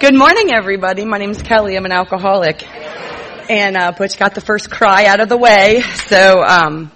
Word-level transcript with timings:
Good 0.00 0.14
morning, 0.14 0.50
everybody. 0.50 1.04
My 1.04 1.18
name's 1.18 1.42
Kelly. 1.42 1.76
I'm 1.76 1.84
an 1.84 1.92
alcoholic. 1.92 2.66
And, 3.50 3.76
uh, 3.76 3.92
Butch 3.92 4.18
got 4.18 4.34
the 4.34 4.40
first 4.40 4.70
cry 4.70 5.04
out 5.04 5.20
of 5.20 5.28
the 5.28 5.36
way. 5.36 5.82
So, 5.82 6.42
um, 6.42 6.90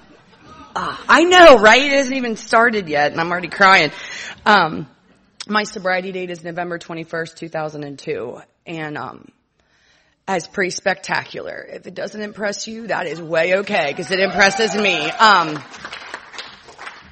uh, 0.74 0.96
I 1.06 1.24
know, 1.24 1.58
right? 1.58 1.82
It 1.82 1.92
hasn't 1.92 2.16
even 2.16 2.36
started 2.36 2.88
yet 2.88 3.12
and 3.12 3.20
I'm 3.20 3.30
already 3.30 3.48
crying. 3.48 3.90
Um, 4.46 4.88
my 5.46 5.64
sobriety 5.64 6.12
date 6.12 6.30
is 6.30 6.42
November 6.42 6.78
21st, 6.78 7.36
2002. 7.36 8.40
And, 8.64 8.96
um, 8.96 9.28
as 10.26 10.46
pretty 10.46 10.70
spectacular. 10.70 11.62
If 11.74 11.86
it 11.86 11.94
doesn't 11.94 12.22
impress 12.22 12.66
you, 12.66 12.86
that 12.86 13.06
is 13.06 13.20
way 13.20 13.56
okay, 13.56 13.88
because 13.88 14.12
it 14.12 14.20
impresses 14.20 14.74
me. 14.74 15.10
Um, 15.10 15.62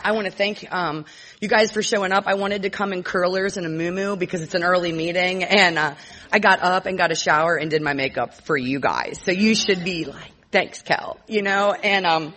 I 0.05 0.13
want 0.13 0.27
to 0.27 0.33
thank 0.33 0.71
um, 0.73 1.05
you 1.41 1.49
guys 1.49 1.73
for 1.73 1.83
showing 1.83 2.13
up. 2.13 2.25
I 2.27 2.35
wanted 2.35 2.63
to 2.63 2.71
come 2.71 2.93
in 2.93 3.03
curlers 3.03 3.57
and 3.57 3.67
a 3.67 3.69
moo 3.69 4.17
because 4.17 4.43
it's 4.43 4.55
an 4.55 4.65
early 4.65 4.93
meeting, 4.93 5.45
and 5.45 5.79
uh, 5.79 5.95
I 6.33 6.39
got 6.39 6.61
up 6.61 6.87
and 6.87 6.99
got 6.99 7.13
a 7.13 7.15
shower 7.15 7.57
and 7.57 7.71
did 7.71 7.83
my 7.83 7.93
makeup 7.93 8.35
for 8.35 8.57
you 8.57 8.81
guys. 8.81 9.21
So 9.25 9.31
you 9.31 9.55
should 9.55 9.85
be 9.85 10.05
like, 10.05 10.33
thanks, 10.51 10.83
Kel. 10.83 11.19
You 11.29 11.43
know, 11.43 11.73
and 11.73 12.05
um, 12.05 12.35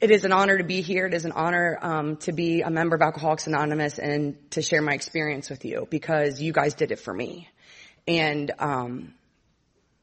it 0.00 0.10
is 0.10 0.24
an 0.24 0.32
honor 0.32 0.58
to 0.58 0.64
be 0.64 0.80
here. 0.80 1.06
It 1.06 1.14
is 1.14 1.24
an 1.24 1.32
honor 1.32 1.78
um, 1.80 2.16
to 2.18 2.32
be 2.32 2.62
a 2.62 2.70
member 2.70 2.96
of 2.96 3.02
Alcoholics 3.02 3.46
Anonymous 3.46 3.98
and 3.98 4.36
to 4.52 4.62
share 4.62 4.82
my 4.82 4.92
experience 4.92 5.50
with 5.50 5.64
you 5.64 5.86
because 5.90 6.40
you 6.40 6.52
guys 6.52 6.74
did 6.74 6.90
it 6.90 6.98
for 6.98 7.14
me. 7.14 7.48
And 8.06 8.50
um, 8.58 9.14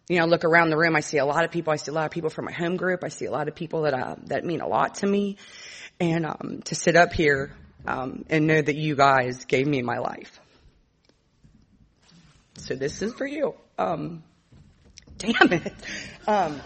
you 0.07 0.19
know, 0.19 0.25
look 0.25 0.43
around 0.43 0.69
the 0.69 0.77
room. 0.77 0.95
I 0.95 0.99
see 0.99 1.17
a 1.17 1.25
lot 1.25 1.45
of 1.45 1.51
people. 1.51 1.73
I 1.73 1.77
see 1.77 1.91
a 1.91 1.93
lot 1.93 2.05
of 2.05 2.11
people 2.11 2.29
from 2.29 2.45
my 2.45 2.51
home 2.51 2.77
group. 2.77 3.03
I 3.03 3.09
see 3.09 3.25
a 3.25 3.31
lot 3.31 3.47
of 3.47 3.55
people 3.55 3.83
that 3.83 3.93
uh, 3.93 4.15
that 4.25 4.45
mean 4.45 4.61
a 4.61 4.67
lot 4.67 4.95
to 4.95 5.07
me 5.07 5.37
and 5.99 6.25
um, 6.25 6.61
to 6.65 6.75
sit 6.75 6.95
up 6.95 7.13
here 7.13 7.53
um, 7.87 8.25
and 8.29 8.47
know 8.47 8.61
that 8.61 8.75
you 8.75 8.95
guys 8.95 9.45
gave 9.45 9.67
me 9.67 9.81
my 9.81 9.99
life. 9.99 10.39
So 12.57 12.75
this 12.75 13.01
is 13.01 13.13
for 13.13 13.27
you. 13.27 13.55
Um, 13.77 14.23
damn 15.17 15.53
it. 15.53 15.73
Um, 16.27 16.61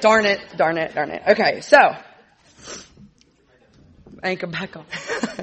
darn 0.00 0.26
it, 0.26 0.40
darn 0.56 0.78
it, 0.78 0.94
darn 0.94 1.10
it. 1.10 1.22
Okay, 1.26 1.60
so 1.60 1.78
I 4.22 4.30
ain't 4.30 4.40
come 4.40 4.50
back 4.50 4.76
on. 4.76 4.86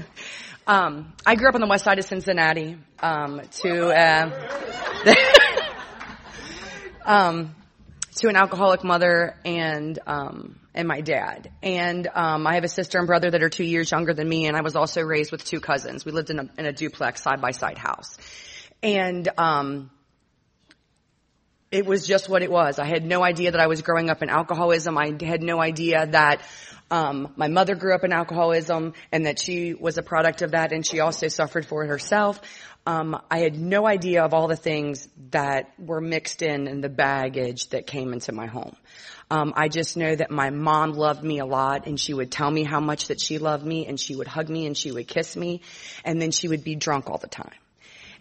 um, 0.67 1.13
I 1.25 1.35
grew 1.35 1.49
up 1.49 1.55
on 1.55 1.61
the 1.61 1.67
west 1.67 1.83
side 1.83 1.99
of 1.99 2.05
Cincinnati. 2.05 2.77
Um, 2.99 3.41
to 3.61 3.89
uh, 3.89 5.05
um, 7.05 7.55
to 8.15 8.27
an 8.27 8.35
alcoholic 8.35 8.83
mother 8.83 9.35
and 9.43 9.97
um, 10.05 10.59
and 10.79 10.87
my 10.87 11.01
dad. 11.01 11.51
And 11.61 12.07
um, 12.15 12.47
I 12.47 12.55
have 12.55 12.63
a 12.63 12.69
sister 12.69 12.97
and 12.99 13.05
brother 13.05 13.29
that 13.29 13.43
are 13.43 13.49
two 13.49 13.65
years 13.65 13.91
younger 13.91 14.13
than 14.13 14.27
me, 14.27 14.47
and 14.47 14.55
I 14.55 14.61
was 14.61 14.77
also 14.77 15.01
raised 15.01 15.31
with 15.31 15.43
two 15.43 15.59
cousins. 15.59 16.05
We 16.05 16.13
lived 16.13 16.29
in 16.29 16.39
a, 16.39 16.49
in 16.57 16.65
a 16.65 16.71
duplex 16.71 17.21
side 17.21 17.41
by 17.41 17.51
side 17.51 17.77
house, 17.77 18.17
and 18.81 19.27
um, 19.37 19.91
it 21.69 21.85
was 21.85 22.07
just 22.07 22.29
what 22.29 22.41
it 22.43 22.49
was. 22.49 22.79
I 22.79 22.85
had 22.85 23.05
no 23.05 23.23
idea 23.23 23.51
that 23.51 23.59
I 23.59 23.67
was 23.67 23.81
growing 23.81 24.09
up 24.09 24.23
in 24.23 24.29
alcoholism. 24.29 24.97
I 24.97 25.17
had 25.21 25.43
no 25.43 25.61
idea 25.61 26.07
that 26.07 26.41
um, 26.89 27.33
my 27.35 27.49
mother 27.49 27.75
grew 27.75 27.93
up 27.93 28.03
in 28.05 28.13
alcoholism 28.13 28.93
and 29.11 29.25
that 29.25 29.37
she 29.37 29.73
was 29.73 29.97
a 29.97 30.01
product 30.01 30.41
of 30.41 30.51
that, 30.51 30.71
and 30.71 30.85
she 30.85 31.01
also 31.01 31.27
suffered 31.27 31.65
for 31.65 31.83
it 31.83 31.87
herself. 31.87 32.39
Um, 32.89 33.21
I 33.29 33.41
had 33.41 33.55
no 33.55 33.85
idea 33.85 34.23
of 34.23 34.33
all 34.33 34.47
the 34.47 34.55
things 34.55 35.07
that 35.29 35.71
were 35.77 36.01
mixed 36.01 36.41
in 36.41 36.67
and 36.67 36.83
the 36.83 36.89
baggage 36.89 37.69
that 37.69 37.85
came 37.85 38.13
into 38.13 38.31
my 38.31 38.47
home. 38.47 38.75
Um, 39.29 39.53
I 39.55 39.67
just 39.67 39.95
know 39.95 40.15
that 40.15 40.31
my 40.31 40.49
mom 40.49 40.93
loved 40.93 41.23
me 41.23 41.37
a 41.37 41.45
lot 41.45 41.85
and 41.85 41.99
she 41.99 42.15
would 42.15 42.31
tell 42.31 42.49
me 42.49 42.63
how 42.63 42.79
much 42.79 43.09
that 43.09 43.21
she 43.21 43.37
loved 43.37 43.63
me 43.63 43.85
and 43.85 43.99
she 43.99 44.15
would 44.15 44.25
hug 44.25 44.49
me 44.49 44.65
and 44.65 44.75
she 44.75 44.91
would 44.91 45.07
kiss 45.07 45.35
me 45.35 45.61
and 46.03 46.19
then 46.19 46.31
she 46.31 46.47
would 46.47 46.63
be 46.63 46.73
drunk 46.73 47.11
all 47.11 47.19
the 47.19 47.27
time. 47.27 47.53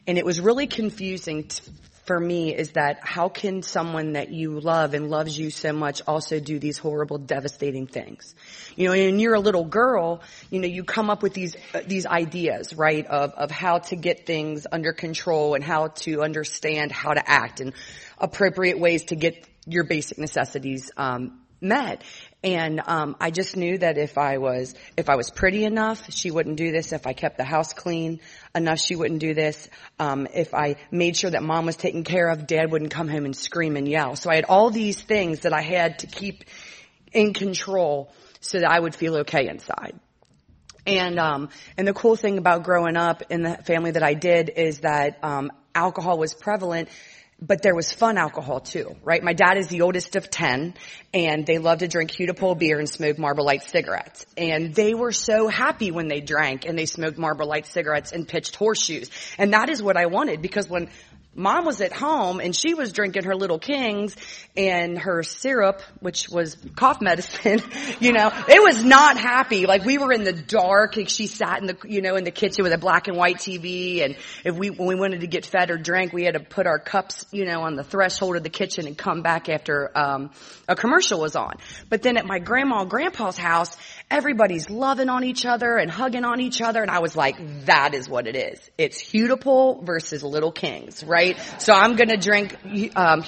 And 0.06 0.18
it 0.18 0.26
was 0.26 0.38
really 0.38 0.66
confusing 0.66 1.44
t- 1.44 1.62
for 2.08 2.18
me 2.18 2.54
is 2.54 2.70
that 2.70 3.00
how 3.02 3.28
can 3.28 3.62
someone 3.62 4.14
that 4.14 4.30
you 4.30 4.58
love 4.58 4.94
and 4.94 5.10
loves 5.10 5.38
you 5.38 5.50
so 5.50 5.74
much 5.74 6.00
also 6.06 6.40
do 6.40 6.58
these 6.58 6.78
horrible, 6.78 7.18
devastating 7.18 7.86
things? 7.86 8.34
You 8.76 8.88
know, 8.88 8.94
and 8.94 9.20
you're 9.20 9.34
a 9.34 9.40
little 9.40 9.66
girl, 9.66 10.22
you 10.50 10.58
know, 10.58 10.66
you 10.66 10.84
come 10.84 11.10
up 11.10 11.22
with 11.22 11.34
these, 11.34 11.54
uh, 11.74 11.82
these 11.86 12.06
ideas, 12.06 12.72
right, 12.72 13.04
of, 13.06 13.32
of 13.34 13.50
how 13.50 13.80
to 13.90 13.96
get 13.96 14.24
things 14.24 14.66
under 14.72 14.94
control 14.94 15.54
and 15.54 15.62
how 15.62 15.88
to 15.88 16.22
understand 16.22 16.92
how 16.92 17.12
to 17.12 17.30
act 17.30 17.60
and 17.60 17.74
appropriate 18.16 18.80
ways 18.80 19.04
to 19.04 19.14
get 19.14 19.46
your 19.66 19.84
basic 19.84 20.16
necessities, 20.16 20.90
um, 20.96 21.38
met. 21.60 22.02
And 22.42 22.80
um, 22.86 23.16
I 23.20 23.30
just 23.30 23.56
knew 23.56 23.78
that 23.78 23.98
if 23.98 24.16
I 24.16 24.38
was 24.38 24.74
if 24.96 25.08
I 25.08 25.16
was 25.16 25.30
pretty 25.30 25.64
enough, 25.64 26.12
she 26.12 26.30
wouldn't 26.30 26.56
do 26.56 26.70
this. 26.70 26.92
If 26.92 27.06
I 27.06 27.12
kept 27.12 27.36
the 27.36 27.44
house 27.44 27.72
clean 27.72 28.20
enough, 28.54 28.78
she 28.78 28.94
wouldn't 28.94 29.20
do 29.20 29.34
this. 29.34 29.68
Um, 29.98 30.28
if 30.32 30.54
I 30.54 30.76
made 30.90 31.16
sure 31.16 31.30
that 31.30 31.42
mom 31.42 31.66
was 31.66 31.76
taken 31.76 32.04
care 32.04 32.28
of, 32.28 32.46
dad 32.46 32.70
wouldn't 32.70 32.92
come 32.92 33.08
home 33.08 33.24
and 33.24 33.36
scream 33.36 33.76
and 33.76 33.88
yell. 33.88 34.14
So 34.14 34.30
I 34.30 34.36
had 34.36 34.44
all 34.44 34.70
these 34.70 35.00
things 35.00 35.40
that 35.40 35.52
I 35.52 35.62
had 35.62 36.00
to 36.00 36.06
keep 36.06 36.44
in 37.12 37.34
control 37.34 38.12
so 38.40 38.60
that 38.60 38.70
I 38.70 38.78
would 38.78 38.94
feel 38.94 39.16
okay 39.18 39.48
inside. 39.48 39.98
And 40.86 41.18
um, 41.18 41.48
and 41.76 41.86
the 41.86 41.92
cool 41.92 42.16
thing 42.16 42.38
about 42.38 42.62
growing 42.62 42.96
up 42.96 43.24
in 43.30 43.42
the 43.42 43.56
family 43.64 43.90
that 43.90 44.02
I 44.02 44.14
did 44.14 44.50
is 44.54 44.80
that 44.80 45.18
um, 45.22 45.50
alcohol 45.74 46.18
was 46.18 46.34
prevalent 46.34 46.88
but 47.40 47.62
there 47.62 47.74
was 47.74 47.92
fun 47.92 48.18
alcohol 48.18 48.60
too, 48.60 48.96
right? 49.04 49.22
My 49.22 49.32
dad 49.32 49.58
is 49.58 49.68
the 49.68 49.82
oldest 49.82 50.16
of 50.16 50.28
10 50.28 50.74
and 51.14 51.46
they 51.46 51.58
love 51.58 51.78
to 51.78 51.88
drink 51.88 52.10
Hudepohl 52.10 52.58
beer 52.58 52.78
and 52.80 52.88
smoke 52.88 53.16
Marlboro 53.16 53.44
Light 53.44 53.62
cigarettes. 53.62 54.26
And 54.36 54.74
they 54.74 54.92
were 54.92 55.12
so 55.12 55.46
happy 55.46 55.92
when 55.92 56.08
they 56.08 56.20
drank 56.20 56.64
and 56.64 56.76
they 56.76 56.86
smoked 56.86 57.16
Marlboro 57.16 57.46
Light 57.46 57.66
cigarettes 57.66 58.10
and 58.10 58.26
pitched 58.26 58.56
horseshoes. 58.56 59.08
And 59.38 59.52
that 59.52 59.68
is 59.70 59.80
what 59.80 59.96
I 59.96 60.06
wanted 60.06 60.42
because 60.42 60.68
when 60.68 60.90
mom 61.38 61.64
was 61.64 61.80
at 61.80 61.92
home 61.92 62.40
and 62.40 62.54
she 62.54 62.74
was 62.74 62.92
drinking 62.92 63.24
her 63.24 63.34
little 63.34 63.58
kings 63.58 64.16
and 64.56 64.98
her 64.98 65.22
syrup, 65.22 65.80
which 66.00 66.28
was 66.28 66.56
cough 66.76 67.00
medicine, 67.00 67.62
you 68.00 68.12
know, 68.12 68.30
it 68.48 68.62
was 68.62 68.84
not 68.84 69.16
happy. 69.16 69.66
Like 69.66 69.84
we 69.84 69.98
were 69.98 70.12
in 70.12 70.24
the 70.24 70.32
dark. 70.32 70.96
She 71.06 71.26
sat 71.26 71.60
in 71.60 71.66
the, 71.66 71.76
you 71.84 72.02
know, 72.02 72.16
in 72.16 72.24
the 72.24 72.30
kitchen 72.30 72.64
with 72.64 72.72
a 72.72 72.78
black 72.78 73.08
and 73.08 73.16
white 73.16 73.36
TV. 73.36 74.04
And 74.04 74.16
if 74.44 74.54
we, 74.54 74.70
when 74.70 74.88
we 74.88 74.94
wanted 74.96 75.20
to 75.20 75.26
get 75.26 75.46
fed 75.46 75.70
or 75.70 75.78
drink, 75.78 76.12
we 76.12 76.24
had 76.24 76.34
to 76.34 76.40
put 76.40 76.66
our 76.66 76.78
cups, 76.78 77.24
you 77.30 77.46
know, 77.46 77.62
on 77.62 77.76
the 77.76 77.84
threshold 77.84 78.36
of 78.36 78.42
the 78.42 78.50
kitchen 78.50 78.86
and 78.86 78.98
come 78.98 79.22
back 79.22 79.48
after, 79.48 79.96
um, 79.96 80.30
a 80.66 80.74
commercial 80.74 81.20
was 81.20 81.36
on. 81.36 81.54
But 81.88 82.02
then 82.02 82.16
at 82.16 82.26
my 82.26 82.38
grandma 82.40 82.80
and 82.80 82.90
grandpa's 82.90 83.38
house, 83.38 83.76
everybody's 84.10 84.70
loving 84.70 85.08
on 85.08 85.24
each 85.24 85.44
other 85.44 85.76
and 85.76 85.90
hugging 85.90 86.24
on 86.24 86.40
each 86.40 86.60
other. 86.62 86.80
And 86.80 86.90
I 86.90 87.00
was 87.00 87.14
like, 87.14 87.66
that 87.66 87.94
is 87.94 88.08
what 88.08 88.26
it 88.26 88.36
is. 88.36 88.70
It's 88.78 89.00
Hudepohl 89.00 89.84
versus 89.84 90.22
Little 90.22 90.52
Kings, 90.52 91.04
right? 91.04 91.38
So 91.58 91.72
I'm 91.74 91.96
gonna 91.96 92.16
drink, 92.16 92.56
um, 92.96 93.22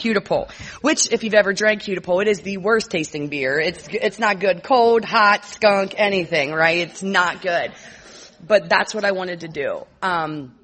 which 0.80 1.12
if 1.12 1.24
you've 1.24 1.34
ever 1.34 1.52
drank 1.52 1.82
Hudepohl, 1.82 2.22
it 2.22 2.28
is 2.28 2.40
the 2.40 2.56
worst 2.56 2.90
tasting 2.90 3.28
beer. 3.28 3.58
It's, 3.58 3.88
it's 3.90 4.18
not 4.18 4.40
good. 4.40 4.62
Cold, 4.62 5.04
hot, 5.04 5.44
skunk, 5.44 5.94
anything, 5.96 6.52
right? 6.52 6.78
It's 6.78 7.02
not 7.02 7.42
good. 7.42 7.72
But 8.46 8.68
that's 8.70 8.94
what 8.94 9.04
I 9.04 9.12
wanted 9.12 9.40
to 9.40 9.48
do. 9.48 9.86
Um, 10.02 10.54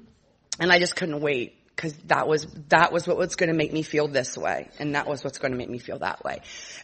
and 0.59 0.71
I 0.71 0.79
just 0.79 0.95
couldn't 0.95 1.21
wait 1.21 1.56
because 1.77 1.93
that 2.07 2.27
was 2.27 2.47
that 2.69 2.91
was 2.91 3.07
what 3.07 3.17
was 3.17 3.35
going 3.35 3.49
to 3.49 3.55
make 3.55 3.71
me 3.71 3.83
feel 3.83 4.07
this 4.07 4.35
way, 4.35 4.67
and 4.79 4.95
that 4.95 5.07
was 5.07 5.23
what's 5.23 5.37
going 5.37 5.51
to 5.51 5.57
make 5.57 5.69
me 5.69 5.77
feel 5.77 5.99
that 5.99 6.23
way, 6.25 6.41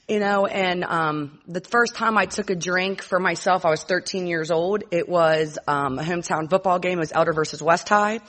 you 0.07 0.19
know. 0.19 0.45
And 0.45 0.83
um, 0.83 1.39
the 1.47 1.61
first 1.61 1.95
time 1.95 2.15
I 2.15 2.27
took 2.27 2.51
a 2.51 2.55
drink 2.55 3.01
for 3.01 3.19
myself, 3.19 3.65
I 3.65 3.71
was 3.71 3.83
13 3.83 4.27
years 4.27 4.51
old. 4.51 4.83
It 4.91 5.09
was 5.09 5.57
um, 5.67 5.97
a 5.97 6.03
hometown 6.03 6.47
football 6.47 6.77
game. 6.77 6.99
It 6.99 7.01
was 7.01 7.11
Elder 7.11 7.33
versus 7.33 7.61
West 7.61 7.89
High, 7.89 8.19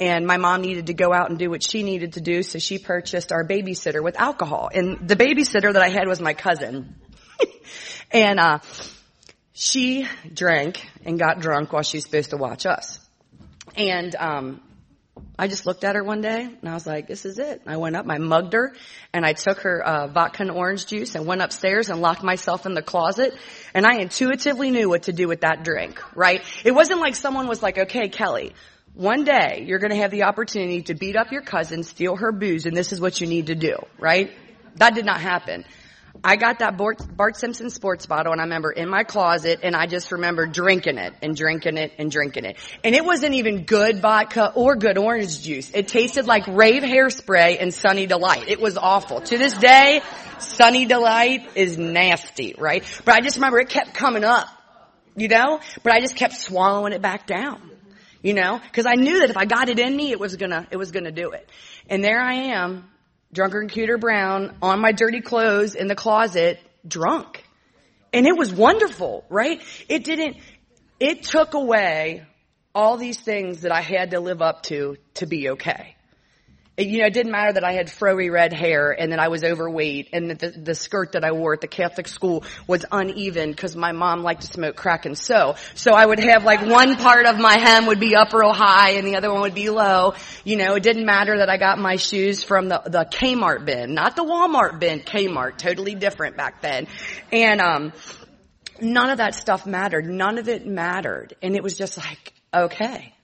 and 0.00 0.26
my 0.26 0.38
mom 0.38 0.62
needed 0.62 0.86
to 0.86 0.94
go 0.94 1.12
out 1.12 1.28
and 1.28 1.38
do 1.38 1.50
what 1.50 1.62
she 1.62 1.82
needed 1.82 2.14
to 2.14 2.22
do, 2.22 2.42
so 2.42 2.58
she 2.58 2.78
purchased 2.78 3.30
our 3.30 3.46
babysitter 3.46 4.02
with 4.02 4.18
alcohol. 4.18 4.70
And 4.72 5.06
the 5.06 5.16
babysitter 5.16 5.72
that 5.72 5.82
I 5.82 5.90
had 5.90 6.08
was 6.08 6.20
my 6.20 6.32
cousin, 6.32 6.96
and 8.10 8.40
uh, 8.40 8.60
she 9.52 10.08
drank 10.32 10.82
and 11.04 11.18
got 11.18 11.40
drunk 11.40 11.74
while 11.74 11.82
she 11.82 11.98
was 11.98 12.04
supposed 12.04 12.30
to 12.30 12.38
watch 12.38 12.64
us. 12.64 13.00
And 13.76 14.16
um, 14.16 14.62
I 15.38 15.48
just 15.48 15.66
looked 15.66 15.84
at 15.84 15.96
her 15.96 16.02
one 16.02 16.20
day 16.20 16.42
and 16.42 16.68
I 16.68 16.74
was 16.74 16.86
like, 16.86 17.06
this 17.06 17.24
is 17.24 17.38
it. 17.38 17.62
I 17.66 17.76
went 17.76 17.96
up, 17.96 18.06
I 18.08 18.18
mugged 18.18 18.54
her 18.54 18.74
and 19.12 19.24
I 19.24 19.34
took 19.34 19.60
her 19.60 19.82
uh, 19.82 20.06
vodka 20.08 20.42
and 20.42 20.50
orange 20.50 20.86
juice 20.86 21.14
and 21.14 21.26
went 21.26 21.42
upstairs 21.42 21.90
and 21.90 22.00
locked 22.00 22.22
myself 22.22 22.64
in 22.66 22.74
the 22.74 22.82
closet 22.82 23.34
and 23.74 23.86
I 23.86 23.96
intuitively 23.96 24.70
knew 24.70 24.88
what 24.88 25.04
to 25.04 25.12
do 25.12 25.28
with 25.28 25.42
that 25.42 25.62
drink, 25.64 26.00
right? 26.16 26.42
It 26.64 26.72
wasn't 26.72 27.00
like 27.00 27.16
someone 27.16 27.48
was 27.48 27.62
like, 27.62 27.78
okay, 27.78 28.08
Kelly, 28.08 28.54
one 28.94 29.24
day 29.24 29.64
you're 29.66 29.78
going 29.78 29.90
to 29.90 29.96
have 29.96 30.10
the 30.10 30.24
opportunity 30.24 30.82
to 30.82 30.94
beat 30.94 31.16
up 31.16 31.30
your 31.30 31.42
cousin, 31.42 31.82
steal 31.82 32.16
her 32.16 32.32
booze 32.32 32.64
and 32.64 32.76
this 32.76 32.92
is 32.92 33.00
what 33.00 33.20
you 33.20 33.26
need 33.26 33.46
to 33.46 33.54
do, 33.54 33.76
right? 33.98 34.32
That 34.76 34.94
did 34.94 35.04
not 35.04 35.20
happen. 35.20 35.64
I 36.22 36.36
got 36.36 36.60
that 36.60 36.76
Bart, 36.76 37.00
Bart, 37.16 37.36
Simpson 37.36 37.70
sports 37.70 38.06
bottle 38.06 38.32
and 38.32 38.40
I 38.40 38.44
remember 38.44 38.70
in 38.70 38.88
my 38.88 39.04
closet 39.04 39.60
and 39.62 39.74
I 39.74 39.86
just 39.86 40.12
remember 40.12 40.46
drinking 40.46 40.98
it 40.98 41.14
and 41.22 41.36
drinking 41.36 41.76
it 41.76 41.92
and 41.98 42.10
drinking 42.10 42.44
it. 42.44 42.56
And 42.84 42.94
it 42.94 43.04
wasn't 43.04 43.34
even 43.34 43.64
good 43.64 44.00
vodka 44.00 44.52
or 44.54 44.76
good 44.76 44.98
orange 44.98 45.42
juice. 45.42 45.70
It 45.74 45.88
tasted 45.88 46.26
like 46.26 46.46
rave 46.46 46.82
hairspray 46.82 47.60
and 47.60 47.72
Sunny 47.72 48.06
Delight. 48.06 48.48
It 48.48 48.60
was 48.60 48.76
awful. 48.76 49.20
To 49.20 49.38
this 49.38 49.54
day, 49.54 50.02
Sunny 50.38 50.86
Delight 50.86 51.48
is 51.54 51.78
nasty, 51.78 52.54
right? 52.58 52.84
But 53.04 53.14
I 53.14 53.20
just 53.20 53.36
remember 53.36 53.58
it 53.58 53.68
kept 53.68 53.94
coming 53.94 54.24
up, 54.24 54.48
you 55.16 55.28
know? 55.28 55.60
But 55.82 55.92
I 55.92 56.00
just 56.00 56.16
kept 56.16 56.34
swallowing 56.34 56.92
it 56.92 57.02
back 57.02 57.26
down. 57.26 57.70
You 58.22 58.34
know? 58.34 58.60
Cause 58.72 58.86
I 58.86 58.94
knew 58.94 59.20
that 59.20 59.30
if 59.30 59.36
I 59.36 59.44
got 59.44 59.68
it 59.68 59.78
in 59.78 59.96
me, 59.96 60.10
it 60.10 60.18
was 60.18 60.36
gonna, 60.36 60.66
it 60.70 60.76
was 60.76 60.90
gonna 60.90 61.12
do 61.12 61.30
it. 61.30 61.48
And 61.88 62.02
there 62.02 62.20
I 62.20 62.34
am, 62.54 62.88
drunker 63.32 63.60
than 63.60 63.68
Cooter 63.68 64.00
Brown, 64.00 64.56
on 64.62 64.80
my 64.80 64.92
dirty 64.92 65.20
clothes 65.20 65.74
in 65.74 65.88
the 65.88 65.94
closet, 65.94 66.60
drunk. 66.86 67.44
And 68.12 68.26
it 68.26 68.36
was 68.36 68.52
wonderful, 68.52 69.24
right? 69.28 69.60
It 69.88 70.04
didn't, 70.04 70.36
it 71.00 71.22
took 71.22 71.54
away 71.54 72.24
all 72.74 72.96
these 72.96 73.18
things 73.18 73.62
that 73.62 73.72
I 73.72 73.80
had 73.80 74.10
to 74.10 74.20
live 74.20 74.42
up 74.42 74.62
to 74.64 74.96
to 75.14 75.26
be 75.26 75.50
okay. 75.50 75.95
You 76.78 77.00
know, 77.00 77.06
it 77.06 77.14
didn't 77.14 77.32
matter 77.32 77.54
that 77.54 77.64
I 77.64 77.72
had 77.72 77.86
froey 77.86 78.30
red 78.30 78.52
hair 78.52 78.90
and 78.90 79.12
that 79.12 79.18
I 79.18 79.28
was 79.28 79.42
overweight 79.42 80.10
and 80.12 80.28
that 80.28 80.38
the, 80.40 80.50
the 80.50 80.74
skirt 80.74 81.12
that 81.12 81.24
I 81.24 81.32
wore 81.32 81.54
at 81.54 81.62
the 81.62 81.68
Catholic 81.68 82.06
school 82.06 82.44
was 82.66 82.84
uneven 82.92 83.50
because 83.50 83.74
my 83.74 83.92
mom 83.92 84.22
liked 84.22 84.42
to 84.42 84.46
smoke 84.48 84.76
crack 84.76 85.06
and 85.06 85.16
sew. 85.16 85.54
So 85.74 85.94
I 85.94 86.04
would 86.04 86.18
have 86.18 86.44
like 86.44 86.60
one 86.60 86.96
part 86.96 87.24
of 87.24 87.38
my 87.38 87.58
hem 87.58 87.86
would 87.86 87.98
be 87.98 88.14
up 88.14 88.34
real 88.34 88.52
high 88.52 88.90
and 88.90 89.06
the 89.06 89.16
other 89.16 89.32
one 89.32 89.40
would 89.40 89.54
be 89.54 89.70
low. 89.70 90.14
You 90.44 90.56
know, 90.56 90.74
it 90.74 90.82
didn't 90.82 91.06
matter 91.06 91.38
that 91.38 91.48
I 91.48 91.56
got 91.56 91.78
my 91.78 91.96
shoes 91.96 92.42
from 92.42 92.68
the, 92.68 92.82
the 92.84 93.04
Kmart 93.04 93.64
bin, 93.64 93.94
not 93.94 94.14
the 94.14 94.24
Walmart 94.24 94.78
bin, 94.78 95.00
Kmart, 95.00 95.56
totally 95.56 95.94
different 95.94 96.36
back 96.36 96.60
then. 96.60 96.88
And, 97.32 97.62
um, 97.62 97.94
none 98.82 99.08
of 99.08 99.16
that 99.16 99.34
stuff 99.34 99.64
mattered. 99.64 100.04
None 100.04 100.36
of 100.36 100.48
it 100.48 100.66
mattered. 100.66 101.36
And 101.40 101.56
it 101.56 101.62
was 101.62 101.78
just 101.78 101.96
like, 101.96 102.34
okay 102.52 103.15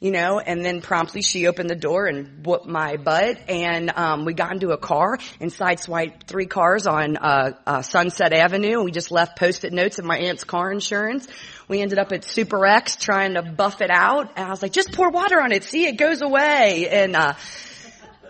you 0.00 0.12
know, 0.12 0.38
and 0.38 0.64
then 0.64 0.80
promptly 0.80 1.22
she 1.22 1.48
opened 1.48 1.68
the 1.68 1.74
door 1.74 2.06
and 2.06 2.46
whooped 2.46 2.66
my 2.66 2.96
butt 2.96 3.36
and, 3.48 3.90
um, 3.96 4.24
we 4.24 4.32
got 4.32 4.52
into 4.52 4.70
a 4.70 4.76
car 4.76 5.18
and 5.40 5.50
sideswiped 5.50 6.24
three 6.24 6.46
cars 6.46 6.86
on, 6.86 7.16
uh, 7.16 7.50
uh, 7.66 7.82
Sunset 7.82 8.32
Avenue 8.32 8.76
and 8.76 8.84
we 8.84 8.92
just 8.92 9.10
left 9.10 9.36
post-it 9.36 9.72
notes 9.72 9.98
in 9.98 10.06
my 10.06 10.16
aunt's 10.16 10.44
car 10.44 10.70
insurance. 10.70 11.26
We 11.66 11.80
ended 11.80 11.98
up 11.98 12.12
at 12.12 12.24
Super 12.24 12.64
X 12.64 12.94
trying 12.94 13.34
to 13.34 13.42
buff 13.42 13.80
it 13.80 13.90
out 13.90 14.32
and 14.36 14.46
I 14.46 14.50
was 14.50 14.62
like, 14.62 14.72
just 14.72 14.92
pour 14.92 15.10
water 15.10 15.40
on 15.42 15.50
it, 15.50 15.64
see 15.64 15.86
it 15.86 15.96
goes 15.96 16.22
away 16.22 16.88
and, 16.88 17.16
uh, 17.16 17.34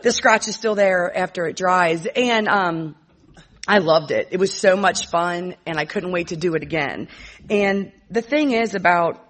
the 0.03 0.13
scratch 0.13 0.49
is 0.49 0.55
still 0.55 0.75
there 0.75 1.15
after 1.15 1.47
it 1.47 1.57
dries 1.57 2.07
and, 2.07 2.49
um, 2.49 2.97
I 3.71 3.79
loved 3.79 4.11
it. 4.11 4.29
It 4.31 4.41
was 4.41 4.55
so 4.55 4.75
much 4.75 5.09
fun 5.09 5.55
and 5.67 5.79
I 5.79 5.85
couldn't 5.85 6.13
wait 6.13 6.29
to 6.29 6.37
do 6.37 6.55
it 6.55 6.63
again. 6.63 7.09
And 7.51 7.93
the 8.11 8.23
thing 8.23 8.53
is 8.53 8.75
about 8.75 9.28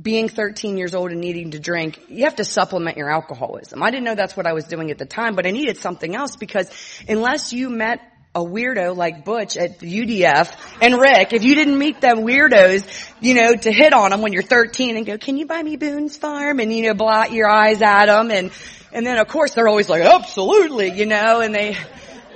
being 0.00 0.28
13 0.28 0.76
years 0.76 0.94
old 0.94 1.10
and 1.10 1.20
needing 1.20 1.52
to 1.52 1.58
drink, 1.58 2.00
you 2.08 2.24
have 2.24 2.36
to 2.36 2.44
supplement 2.44 2.96
your 2.96 3.10
alcoholism. 3.10 3.82
I 3.82 3.90
didn't 3.90 4.04
know 4.04 4.14
that's 4.14 4.36
what 4.36 4.46
I 4.46 4.52
was 4.52 4.64
doing 4.64 4.90
at 4.90 4.98
the 4.98 5.06
time, 5.06 5.34
but 5.34 5.46
I 5.46 5.50
needed 5.50 5.78
something 5.78 6.14
else 6.14 6.36
because 6.36 6.70
unless 7.08 7.52
you 7.52 7.70
met 7.70 8.00
a 8.34 8.40
weirdo 8.40 8.96
like 8.96 9.24
Butch 9.24 9.56
at 9.56 9.78
the 9.78 10.00
UDF 10.00 10.54
and 10.80 11.00
Rick, 11.00 11.32
if 11.32 11.42
you 11.44 11.54
didn't 11.54 11.78
meet 11.78 12.00
them 12.00 12.18
weirdos, 12.18 12.86
you 13.20 13.34
know, 13.34 13.54
to 13.54 13.72
hit 13.72 13.92
on 13.92 14.10
them 14.10 14.20
when 14.20 14.32
you're 14.32 14.42
13 14.42 14.96
and 14.96 15.06
go, 15.06 15.18
can 15.18 15.36
you 15.36 15.46
buy 15.46 15.62
me 15.62 15.76
Boone's 15.76 16.16
Farm? 16.16 16.60
And, 16.60 16.72
you 16.72 16.84
know, 16.84 16.94
blot 16.94 17.32
your 17.32 17.48
eyes 17.48 17.82
at 17.82 18.06
them. 18.06 18.30
And, 18.30 18.50
and 18.92 19.06
then 19.06 19.18
of 19.18 19.28
course 19.28 19.54
they're 19.54 19.68
always 19.68 19.88
like, 19.88 20.02
absolutely, 20.02 20.92
you 20.92 21.06
know, 21.06 21.40
and 21.40 21.54
they, 21.54 21.76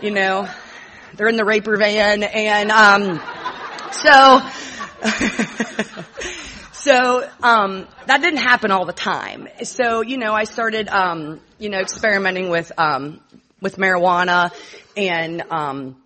you 0.01 0.11
know, 0.11 0.49
they're 1.15 1.29
in 1.29 1.37
the 1.37 1.45
raper 1.45 1.77
van 1.77 2.23
and, 2.23 2.71
um, 2.71 3.21
so, 3.93 4.41
So, 6.83 7.29
um, 7.45 7.87
that 8.07 8.23
didn't 8.23 8.41
happen 8.41 8.73
all 8.73 8.87
the 8.87 8.93
time. 8.93 9.47
So, 9.63 10.01
you 10.01 10.19
know, 10.19 10.33
I 10.33 10.43
started, 10.43 10.89
um, 10.89 11.41
you 11.57 11.69
know, 11.69 11.79
experimenting 11.79 12.49
with, 12.49 12.73
um, 12.77 13.21
with 13.61 13.77
marijuana 13.77 14.51
and, 14.97 15.43
um, 15.53 16.03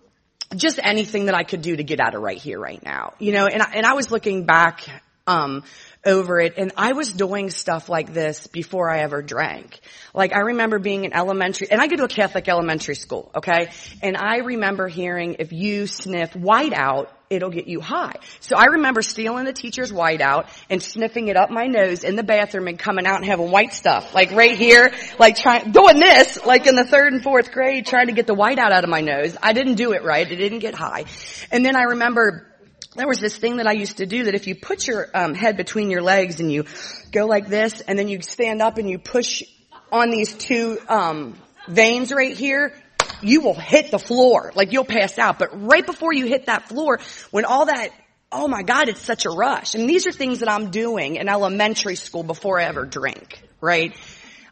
just 0.55 0.79
anything 0.81 1.25
that 1.25 1.33
I 1.33 1.41
could 1.41 1.63
do 1.63 1.75
to 1.75 1.83
get 1.83 1.99
out 1.99 2.13
of 2.13 2.21
right 2.21 2.37
here, 2.37 2.59
right 2.59 2.81
now. 2.83 3.13
You 3.17 3.31
know, 3.31 3.47
and 3.47 3.63
I, 3.63 3.71
and 3.73 3.87
I 3.87 3.93
was 3.93 4.11
looking 4.11 4.45
back, 4.45 4.87
um, 5.25 5.63
over 6.05 6.39
it 6.39 6.53
and 6.57 6.71
I 6.77 6.93
was 6.93 7.11
doing 7.11 7.49
stuff 7.49 7.89
like 7.89 8.13
this 8.13 8.45
before 8.47 8.87
I 8.89 8.99
ever 8.99 9.23
drank. 9.23 9.79
Like 10.13 10.33
I 10.33 10.39
remember 10.41 10.77
being 10.77 11.05
in 11.05 11.13
elementary, 11.13 11.69
and 11.71 11.81
I 11.81 11.87
go 11.87 11.95
to 11.95 12.03
a 12.03 12.07
Catholic 12.07 12.47
elementary 12.47 12.95
school, 12.95 13.31
okay? 13.35 13.71
And 14.03 14.15
I 14.15 14.37
remember 14.37 14.87
hearing 14.87 15.37
if 15.39 15.51
you 15.51 15.87
sniff 15.87 16.35
white 16.35 16.71
out, 16.71 17.11
it'll 17.29 17.49
get 17.49 17.67
you 17.67 17.81
high. 17.81 18.15
So 18.39 18.55
I 18.55 18.65
remember 18.65 19.01
stealing 19.01 19.45
the 19.45 19.53
teacher's 19.53 19.91
white 19.91 20.21
out 20.21 20.47
and 20.69 20.81
sniffing 20.81 21.27
it 21.27 21.37
up 21.37 21.49
my 21.49 21.65
nose 21.65 22.03
in 22.03 22.15
the 22.15 22.23
bathroom 22.23 22.67
and 22.67 22.79
coming 22.79 23.05
out 23.05 23.17
and 23.17 23.25
having 23.25 23.51
white 23.51 23.73
stuff, 23.73 24.13
like 24.13 24.31
right 24.31 24.57
here, 24.57 24.93
like 25.19 25.35
trying, 25.35 25.71
doing 25.71 25.99
this, 25.99 26.45
like 26.45 26.67
in 26.67 26.75
the 26.75 26.85
third 26.85 27.13
and 27.13 27.23
fourth 27.23 27.51
grade, 27.51 27.85
trying 27.85 28.07
to 28.07 28.13
get 28.13 28.27
the 28.27 28.33
white 28.33 28.59
out 28.59 28.71
out 28.71 28.83
of 28.83 28.89
my 28.89 29.01
nose. 29.01 29.35
I 29.41 29.53
didn't 29.53 29.75
do 29.75 29.93
it 29.93 30.03
right. 30.03 30.29
It 30.29 30.35
didn't 30.35 30.59
get 30.59 30.75
high. 30.75 31.05
And 31.51 31.65
then 31.65 31.75
I 31.75 31.83
remember 31.83 32.47
there 32.95 33.07
was 33.07 33.19
this 33.19 33.37
thing 33.37 33.57
that 33.57 33.67
I 33.67 33.73
used 33.73 33.97
to 33.97 34.05
do 34.05 34.23
that 34.25 34.35
if 34.35 34.47
you 34.47 34.55
put 34.55 34.87
your 34.87 35.07
um, 35.13 35.33
head 35.35 35.57
between 35.57 35.91
your 35.91 36.01
legs 36.01 36.39
and 36.39 36.51
you 36.51 36.65
go 37.11 37.25
like 37.25 37.47
this 37.47 37.81
and 37.81 37.97
then 37.97 38.07
you 38.07 38.21
stand 38.21 38.61
up 38.61 38.77
and 38.77 38.89
you 38.89 38.97
push 38.97 39.43
on 39.91 40.09
these 40.09 40.33
two 40.33 40.79
um, 40.89 41.35
veins 41.67 42.11
right 42.11 42.35
here, 42.35 42.73
you 43.21 43.41
will 43.41 43.53
hit 43.53 43.91
the 43.91 43.99
floor. 43.99 44.51
Like 44.55 44.71
you'll 44.71 44.85
pass 44.85 45.17
out. 45.17 45.39
But 45.39 45.49
right 45.67 45.85
before 45.85 46.13
you 46.13 46.25
hit 46.25 46.47
that 46.47 46.67
floor, 46.69 46.99
when 47.31 47.45
all 47.45 47.65
that, 47.65 47.89
oh 48.31 48.47
my 48.47 48.63
God, 48.63 48.89
it's 48.89 49.01
such 49.01 49.25
a 49.25 49.29
rush. 49.29 49.75
And 49.75 49.89
these 49.89 50.07
are 50.07 50.11
things 50.11 50.39
that 50.39 50.49
I'm 50.49 50.69
doing 50.69 51.15
in 51.15 51.29
elementary 51.29 51.95
school 51.95 52.23
before 52.23 52.59
I 52.59 52.65
ever 52.65 52.85
drink, 52.85 53.41
right? 53.61 53.95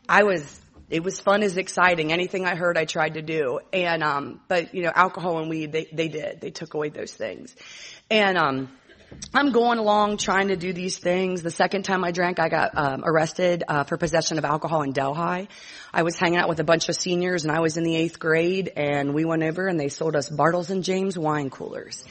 I 0.08 0.24
was, 0.24 0.62
it 0.90 1.04
was 1.04 1.20
fun 1.20 1.44
as 1.44 1.58
exciting. 1.58 2.12
Anything 2.12 2.46
I 2.46 2.56
heard, 2.56 2.78
I 2.78 2.86
tried 2.86 3.16
to 3.16 3.22
do. 3.22 3.60
And, 3.74 4.04
um, 4.04 4.42
but 4.48 4.74
you 4.74 4.84
know, 4.84 4.92
alcohol 4.94 5.40
and 5.40 5.50
weed, 5.50 5.72
they, 5.72 5.88
they 5.92 6.08
did. 6.08 6.42
They 6.42 6.52
took 6.52 6.74
away 6.74 6.90
those 6.90 7.14
things. 7.14 7.56
And, 8.10 8.38
um, 8.38 8.70
I'm 9.34 9.52
going 9.52 9.80
along 9.80 10.18
trying 10.18 10.48
to 10.48 10.56
do 10.56 10.72
these 10.72 10.98
things. 10.98 11.42
The 11.42 11.52
second 11.52 11.84
time 11.84 12.04
I 12.04 12.12
drank, 12.12 12.40
I 12.40 12.50
got 12.50 12.78
um, 12.78 13.04
arrested 13.06 13.64
uh, 13.68 13.84
for 13.84 13.98
possession 13.98 14.38
of 14.38 14.46
alcohol 14.46 14.82
in 14.82 14.92
Delhi. 14.92 15.50
I 15.94 16.04
was 16.04 16.18
hanging 16.18 16.40
out 16.40 16.50
with 16.50 16.60
a 16.60 16.64
bunch 16.64 16.90
of 16.90 16.96
seniors, 16.96 17.44
and 17.44 17.52
I 17.52 17.60
was 17.60 17.78
in 17.78 17.84
the 17.84 17.96
eighth 17.96 18.20
grade, 18.20 18.72
and 18.76 19.14
we 19.14 19.26
went 19.26 19.44
over 19.44 19.68
and 19.68 19.80
they 19.80 19.90
sold 19.90 20.16
us 20.16 20.30
Bartles 20.30 20.70
and 20.70 20.84
Jaymes 20.84 21.18
wine 21.18 21.50
coolers. 21.50 22.04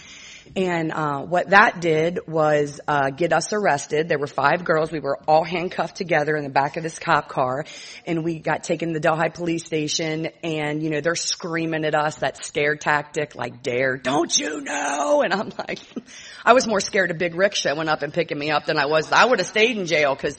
And 0.56 0.92
uh, 0.92 1.22
what 1.22 1.50
that 1.50 1.80
did 1.80 2.20
was 2.26 2.80
uh, 2.86 3.10
get 3.10 3.32
us 3.32 3.52
arrested. 3.52 4.08
There 4.08 4.18
were 4.18 4.26
five 4.26 4.64
girls. 4.64 4.92
We 4.92 5.00
were 5.00 5.18
all 5.26 5.44
handcuffed 5.44 5.96
together 5.96 6.36
in 6.36 6.44
the 6.44 6.50
back 6.50 6.76
of 6.76 6.82
this 6.82 6.98
cop 6.98 7.28
car, 7.28 7.64
and 8.06 8.24
we 8.24 8.38
got 8.38 8.62
taken 8.62 8.88
to 8.88 8.94
the 8.94 9.00
Delhi 9.00 9.30
police 9.30 9.64
station. 9.64 10.28
And 10.42 10.82
you 10.82 10.90
know 10.90 11.00
they're 11.00 11.16
screaming 11.16 11.84
at 11.84 11.94
us 11.94 12.16
that 12.16 12.44
scare 12.44 12.76
tactic, 12.76 13.34
like 13.34 13.62
"Dare, 13.62 13.96
don't 13.96 14.36
you 14.36 14.60
know?" 14.60 15.22
And 15.22 15.32
I'm 15.32 15.50
like, 15.58 15.80
I 16.44 16.52
was 16.52 16.66
more 16.66 16.80
scared 16.80 17.10
of 17.10 17.18
Big 17.18 17.34
Rick 17.34 17.54
showing 17.54 17.88
up 17.88 18.02
and 18.02 18.12
picking 18.12 18.38
me 18.38 18.50
up 18.50 18.66
than 18.66 18.78
I 18.78 18.86
was. 18.86 19.10
I 19.10 19.24
would 19.24 19.38
have 19.38 19.48
stayed 19.48 19.76
in 19.76 19.86
jail 19.86 20.14
because 20.14 20.36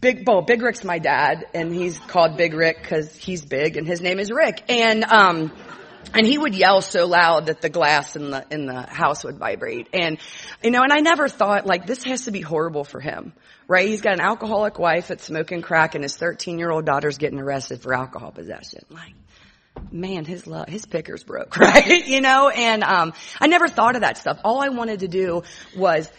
Big 0.00 0.24
Bo, 0.24 0.42
Big 0.42 0.62
Rick's 0.62 0.84
my 0.84 1.00
dad, 1.00 1.46
and 1.54 1.74
he's 1.74 1.98
called 1.98 2.36
Big 2.36 2.54
Rick 2.54 2.82
because 2.82 3.16
he's 3.16 3.44
big, 3.44 3.76
and 3.76 3.86
his 3.86 4.00
name 4.00 4.20
is 4.20 4.30
Rick. 4.30 4.62
And 4.68 5.04
um, 5.04 5.52
and 6.14 6.26
he 6.26 6.38
would 6.38 6.54
yell 6.54 6.80
so 6.80 7.06
loud 7.06 7.46
that 7.46 7.60
the 7.60 7.68
glass 7.68 8.16
in 8.16 8.30
the 8.30 8.44
in 8.50 8.66
the 8.66 8.82
house 8.82 9.24
would 9.24 9.38
vibrate. 9.38 9.88
And 9.92 10.18
you 10.62 10.70
know 10.70 10.82
and 10.82 10.92
i 10.92 10.98
never 10.98 11.28
thought 11.28 11.66
like 11.66 11.86
this 11.86 12.04
has 12.04 12.24
to 12.24 12.30
be 12.30 12.40
horrible 12.40 12.84
for 12.84 13.00
him 13.00 13.32
right? 13.68 13.86
He's 13.86 14.00
got 14.00 14.14
an 14.14 14.20
alcoholic 14.20 14.78
wife 14.78 15.08
that's 15.08 15.24
smoking 15.24 15.62
crack 15.62 15.94
and 15.94 16.02
his 16.02 16.16
13 16.16 16.58
year 16.58 16.70
old 16.70 16.86
daughter's 16.86 17.18
getting 17.18 17.38
arrested 17.38 17.82
for 17.82 17.94
alcohol 17.94 18.32
possession. 18.32 18.80
Like 18.90 19.12
man 19.92 20.24
his 20.24 20.48
love 20.48 20.68
his 20.68 20.84
pickers 20.86 21.22
broke 21.22 21.56
right? 21.58 22.06
You 22.08 22.20
know? 22.20 22.48
And 22.48 22.82
um 22.82 23.12
i 23.40 23.46
never 23.46 23.68
thought 23.68 23.94
of 23.94 24.00
that 24.00 24.18
stuff. 24.18 24.40
All 24.42 24.60
i 24.60 24.70
wanted 24.70 25.00
to 25.00 25.08
do 25.08 25.44
was 25.76 26.10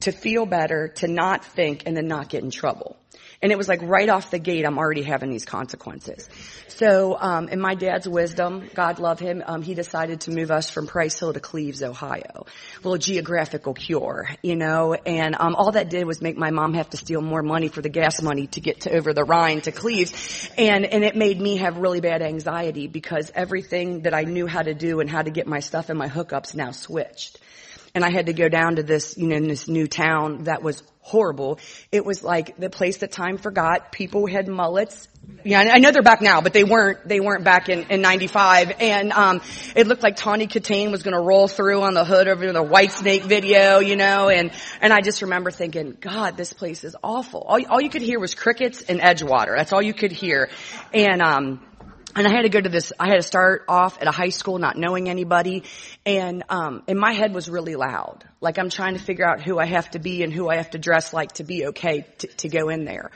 to 0.00 0.12
feel 0.12 0.46
better 0.46 0.88
to 0.88 1.08
not 1.08 1.44
think 1.44 1.82
and 1.86 1.96
then 1.96 2.06
not 2.06 2.28
get 2.28 2.44
in 2.44 2.50
trouble 2.50 2.96
and 3.40 3.52
it 3.52 3.58
was 3.58 3.68
like 3.68 3.82
right 3.82 4.08
off 4.08 4.30
the 4.30 4.38
gate, 4.38 4.64
I'm 4.64 4.78
already 4.78 5.02
having 5.02 5.30
these 5.30 5.44
consequences. 5.44 6.28
So, 6.68 7.16
um, 7.18 7.48
in 7.48 7.60
my 7.60 7.74
dad's 7.74 8.08
wisdom, 8.08 8.68
God 8.74 8.98
love 8.98 9.20
him, 9.20 9.42
um, 9.46 9.62
he 9.62 9.74
decided 9.74 10.22
to 10.22 10.30
move 10.30 10.50
us 10.50 10.70
from 10.70 10.86
Price 10.86 11.18
Hill 11.18 11.32
to 11.32 11.40
Cleves, 11.40 11.82
Ohio. 11.82 12.46
A 12.46 12.76
little 12.76 12.98
geographical 12.98 13.74
cure, 13.74 14.28
you 14.42 14.56
know, 14.56 14.94
and 14.94 15.36
um, 15.38 15.54
all 15.54 15.72
that 15.72 15.88
did 15.90 16.06
was 16.06 16.20
make 16.20 16.36
my 16.36 16.50
mom 16.50 16.74
have 16.74 16.90
to 16.90 16.96
steal 16.96 17.20
more 17.20 17.42
money 17.42 17.68
for 17.68 17.80
the 17.80 17.88
gas 17.88 18.22
money 18.22 18.48
to 18.48 18.60
get 18.60 18.82
to 18.82 18.96
over 18.96 19.12
the 19.12 19.24
Rhine 19.24 19.60
to 19.62 19.72
Cleves, 19.72 20.50
and 20.56 20.84
and 20.84 21.04
it 21.04 21.16
made 21.16 21.40
me 21.40 21.56
have 21.58 21.78
really 21.78 22.00
bad 22.00 22.22
anxiety 22.22 22.86
because 22.86 23.30
everything 23.34 24.02
that 24.02 24.14
I 24.14 24.22
knew 24.22 24.46
how 24.46 24.62
to 24.62 24.74
do 24.74 25.00
and 25.00 25.08
how 25.08 25.22
to 25.22 25.30
get 25.30 25.46
my 25.46 25.60
stuff 25.60 25.90
and 25.90 25.98
my 25.98 26.08
hookups 26.08 26.54
now 26.54 26.72
switched 26.72 27.38
and 27.98 28.04
I 28.04 28.10
had 28.10 28.26
to 28.26 28.32
go 28.32 28.48
down 28.48 28.76
to 28.76 28.84
this, 28.84 29.18
you 29.18 29.26
know, 29.26 29.34
in 29.34 29.48
this 29.48 29.66
new 29.66 29.88
town 29.88 30.44
that 30.44 30.62
was 30.62 30.84
horrible. 31.00 31.58
It 31.90 32.04
was 32.04 32.22
like 32.22 32.56
the 32.56 32.70
place 32.70 32.98
that 32.98 33.10
time 33.10 33.38
forgot. 33.38 33.90
People 33.90 34.28
had 34.28 34.46
mullets. 34.46 35.08
Yeah, 35.44 35.68
I 35.72 35.78
know 35.80 35.90
they're 35.90 36.00
back 36.00 36.22
now, 36.22 36.40
but 36.40 36.52
they 36.52 36.62
weren't, 36.62 37.08
they 37.08 37.18
weren't 37.18 37.42
back 37.42 37.68
in, 37.68 37.90
in 37.90 38.00
95. 38.00 38.74
And, 38.78 39.12
um, 39.12 39.40
it 39.74 39.88
looked 39.88 40.04
like 40.04 40.14
Tawny 40.14 40.46
Kitaen 40.46 40.92
was 40.92 41.02
gonna 41.02 41.20
roll 41.20 41.48
through 41.48 41.82
on 41.82 41.94
the 41.94 42.04
hood 42.04 42.28
of 42.28 42.38
the 42.38 42.46
Whitesnake 42.46 43.24
video, 43.24 43.80
you 43.80 43.96
know, 43.96 44.28
and, 44.28 44.52
and 44.80 44.92
I 44.92 45.00
just 45.00 45.22
remember 45.22 45.50
thinking, 45.50 45.96
God, 46.00 46.36
this 46.36 46.52
place 46.52 46.84
is 46.84 46.94
awful. 47.02 47.40
All, 47.40 47.58
all 47.68 47.80
you 47.80 47.90
could 47.90 48.02
hear 48.02 48.20
was 48.20 48.36
crickets 48.36 48.80
and 48.82 49.00
Edgewater. 49.00 49.56
That's 49.56 49.72
all 49.72 49.82
you 49.82 49.92
could 49.92 50.12
hear. 50.12 50.50
And, 50.94 51.20
um, 51.20 51.67
and 52.18 52.26
I 52.26 52.32
had 52.32 52.42
to 52.42 52.48
go 52.48 52.60
to 52.60 52.68
this, 52.68 52.92
I 52.98 53.06
had 53.06 53.16
to 53.16 53.22
start 53.22 53.64
off 53.68 54.02
at 54.02 54.08
a 54.08 54.10
high 54.10 54.30
school 54.30 54.58
not 54.58 54.76
knowing 54.76 55.08
anybody 55.08 55.62
and, 56.04 56.42
um, 56.48 56.82
and 56.88 56.98
my 56.98 57.12
head 57.12 57.32
was 57.32 57.48
really 57.48 57.76
loud. 57.76 58.24
Like 58.40 58.58
I'm 58.58 58.70
trying 58.70 58.94
to 58.94 59.00
figure 59.00 59.24
out 59.24 59.40
who 59.40 59.56
I 59.56 59.66
have 59.66 59.88
to 59.92 60.00
be 60.00 60.24
and 60.24 60.32
who 60.32 60.48
I 60.48 60.56
have 60.56 60.70
to 60.70 60.78
dress 60.78 61.12
like 61.12 61.32
to 61.34 61.44
be 61.44 61.66
okay 61.66 62.06
to, 62.18 62.26
to 62.26 62.48
go 62.48 62.70
in 62.70 62.84
there. 62.84 63.12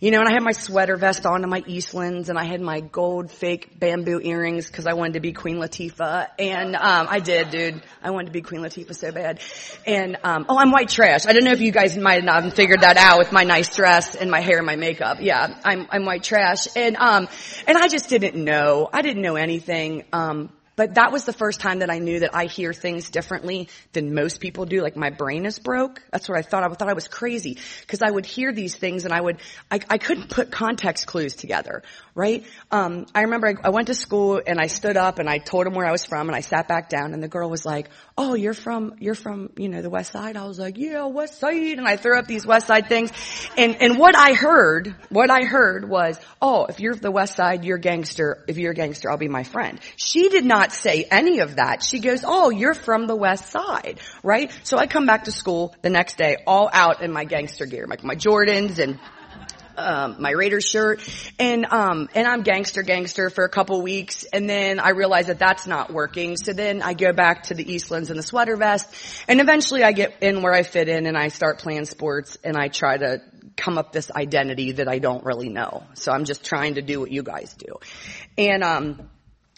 You 0.00 0.10
know, 0.10 0.20
and 0.20 0.28
I 0.28 0.32
had 0.32 0.42
my 0.42 0.52
sweater 0.52 0.96
vest 0.96 1.24
on 1.24 1.42
and 1.42 1.50
my 1.50 1.62
Eastlands 1.62 2.28
and 2.28 2.38
I 2.38 2.44
had 2.44 2.60
my 2.60 2.80
gold 2.80 3.30
fake 3.30 3.78
bamboo 3.78 4.20
earrings 4.22 4.66
because 4.66 4.86
I 4.86 4.92
wanted 4.92 5.14
to 5.14 5.20
be 5.20 5.32
Queen 5.32 5.56
Latifah. 5.56 6.28
And, 6.38 6.76
um, 6.76 7.06
I 7.08 7.20
did, 7.20 7.50
dude. 7.50 7.82
I 8.02 8.10
wanted 8.10 8.26
to 8.26 8.32
be 8.32 8.42
Queen 8.42 8.60
Latifah 8.60 8.94
so 8.94 9.10
bad. 9.10 9.40
And, 9.86 10.18
um, 10.22 10.46
oh, 10.48 10.58
I'm 10.58 10.70
white 10.70 10.90
trash. 10.90 11.26
I 11.26 11.32
don't 11.32 11.44
know 11.44 11.52
if 11.52 11.60
you 11.60 11.72
guys 11.72 11.96
might 11.96 12.24
not 12.24 12.44
have 12.44 12.54
figured 12.54 12.82
that 12.82 12.98
out 12.98 13.18
with 13.18 13.32
my 13.32 13.44
nice 13.44 13.74
dress 13.74 14.14
and 14.14 14.30
my 14.30 14.40
hair 14.40 14.58
and 14.58 14.66
my 14.66 14.76
makeup. 14.76 15.18
Yeah, 15.20 15.58
I'm, 15.64 15.86
I'm 15.90 16.04
white 16.04 16.22
trash. 16.22 16.68
And, 16.76 16.96
um, 16.96 17.28
and 17.66 17.78
I 17.78 17.88
just 17.88 18.10
didn't 18.10 18.36
know. 18.36 18.90
I 18.92 19.00
didn't 19.00 19.22
know 19.22 19.36
anything. 19.36 20.04
Um, 20.12 20.50
but 20.76 20.94
that 20.94 21.10
was 21.10 21.24
the 21.24 21.32
first 21.32 21.60
time 21.60 21.80
that 21.80 21.90
I 21.90 21.98
knew 21.98 22.20
that 22.20 22.34
I 22.34 22.44
hear 22.44 22.72
things 22.72 23.10
differently 23.10 23.68
than 23.92 24.14
most 24.14 24.40
people 24.40 24.66
do. 24.66 24.82
Like 24.82 24.96
my 24.96 25.10
brain 25.10 25.46
is 25.46 25.58
broke. 25.58 26.02
That's 26.12 26.28
what 26.28 26.38
I 26.38 26.42
thought. 26.42 26.62
I 26.62 26.68
thought 26.68 26.88
I 26.88 26.94
was 26.94 27.08
crazy 27.08 27.58
because 27.80 28.02
I 28.02 28.10
would 28.10 28.26
hear 28.26 28.52
these 28.52 28.76
things 28.76 29.04
and 29.04 29.12
I 29.12 29.20
would, 29.20 29.38
I, 29.70 29.80
I 29.88 29.98
couldn't 29.98 30.28
put 30.28 30.52
context 30.52 31.06
clues 31.06 31.34
together, 31.34 31.82
right? 32.14 32.44
Um, 32.70 33.06
I 33.14 33.22
remember 33.22 33.48
I, 33.48 33.54
I 33.64 33.70
went 33.70 33.88
to 33.88 33.94
school 33.94 34.40
and 34.46 34.60
I 34.60 34.66
stood 34.66 34.96
up 34.96 35.18
and 35.18 35.28
I 35.28 35.38
told 35.38 35.66
him 35.66 35.74
where 35.74 35.86
I 35.86 35.92
was 35.92 36.04
from 36.04 36.28
and 36.28 36.36
I 36.36 36.40
sat 36.40 36.68
back 36.68 36.88
down 36.88 37.14
and 37.14 37.22
the 37.22 37.28
girl 37.28 37.48
was 37.48 37.64
like, 37.64 37.88
"Oh, 38.18 38.34
you're 38.34 38.54
from, 38.54 38.96
you're 38.98 39.14
from, 39.14 39.50
you 39.56 39.68
know, 39.68 39.80
the 39.80 39.90
West 39.90 40.12
Side." 40.12 40.36
I 40.36 40.44
was 40.44 40.58
like, 40.58 40.76
"Yeah, 40.76 41.06
West 41.06 41.38
Side," 41.38 41.78
and 41.78 41.88
I 41.88 41.96
threw 41.96 42.18
up 42.18 42.26
these 42.26 42.46
West 42.46 42.66
Side 42.66 42.88
things, 42.88 43.12
and 43.56 43.76
and 43.80 43.98
what 43.98 44.16
I 44.16 44.34
heard, 44.34 44.94
what 45.08 45.30
I 45.30 45.44
heard 45.44 45.88
was, 45.88 46.20
"Oh, 46.42 46.66
if 46.66 46.80
you're 46.80 46.94
the 46.94 47.10
West 47.10 47.34
Side, 47.34 47.64
you're 47.64 47.78
gangster. 47.78 48.44
If 48.46 48.58
you're 48.58 48.72
a 48.72 48.74
gangster, 48.74 49.10
I'll 49.10 49.16
be 49.16 49.28
my 49.28 49.44
friend." 49.44 49.80
She 49.96 50.28
did 50.28 50.44
not 50.44 50.65
say 50.72 51.06
any 51.10 51.40
of 51.40 51.56
that. 51.56 51.82
She 51.82 52.00
goes, 52.00 52.24
"Oh, 52.24 52.50
you're 52.50 52.74
from 52.74 53.06
the 53.06 53.16
West 53.16 53.50
Side, 53.50 54.00
right?" 54.22 54.50
So 54.62 54.78
I 54.78 54.86
come 54.86 55.06
back 55.06 55.24
to 55.24 55.32
school 55.32 55.74
the 55.82 55.90
next 55.90 56.18
day, 56.18 56.38
all 56.46 56.68
out 56.72 57.02
in 57.02 57.12
my 57.12 57.24
gangster 57.24 57.66
gear, 57.66 57.86
like 57.86 58.04
my 58.04 58.14
Jordans 58.14 58.78
and 58.78 58.98
um, 59.76 60.16
my 60.18 60.30
Raiders 60.30 60.64
shirt, 60.64 61.06
and 61.38 61.66
um, 61.66 62.08
and 62.14 62.26
I'm 62.26 62.42
gangster 62.42 62.82
gangster 62.82 63.30
for 63.30 63.44
a 63.44 63.48
couple 63.48 63.80
weeks, 63.82 64.24
and 64.32 64.48
then 64.48 64.78
I 64.80 64.90
realize 64.90 65.26
that 65.26 65.38
that's 65.38 65.66
not 65.66 65.92
working. 65.92 66.36
So 66.36 66.52
then 66.52 66.82
I 66.82 66.94
go 66.94 67.12
back 67.12 67.44
to 67.44 67.54
the 67.54 67.64
Eastlands 67.64 68.10
and 68.10 68.18
the 68.18 68.22
sweater 68.22 68.56
vest, 68.56 68.88
and 69.28 69.40
eventually 69.40 69.82
I 69.82 69.92
get 69.92 70.22
in 70.22 70.42
where 70.42 70.52
I 70.52 70.62
fit 70.62 70.88
in, 70.88 71.06
and 71.06 71.16
I 71.16 71.28
start 71.28 71.58
playing 71.58 71.84
sports, 71.84 72.38
and 72.42 72.56
I 72.56 72.68
try 72.68 72.96
to 72.96 73.20
come 73.56 73.78
up 73.78 73.92
this 73.92 74.10
identity 74.10 74.72
that 74.72 74.88
I 74.88 74.98
don't 74.98 75.24
really 75.24 75.48
know. 75.48 75.84
So 75.94 76.12
I'm 76.12 76.24
just 76.24 76.44
trying 76.44 76.74
to 76.74 76.82
do 76.82 77.00
what 77.00 77.10
you 77.10 77.22
guys 77.22 77.54
do, 77.54 77.76
and 78.38 78.62
um, 78.62 79.10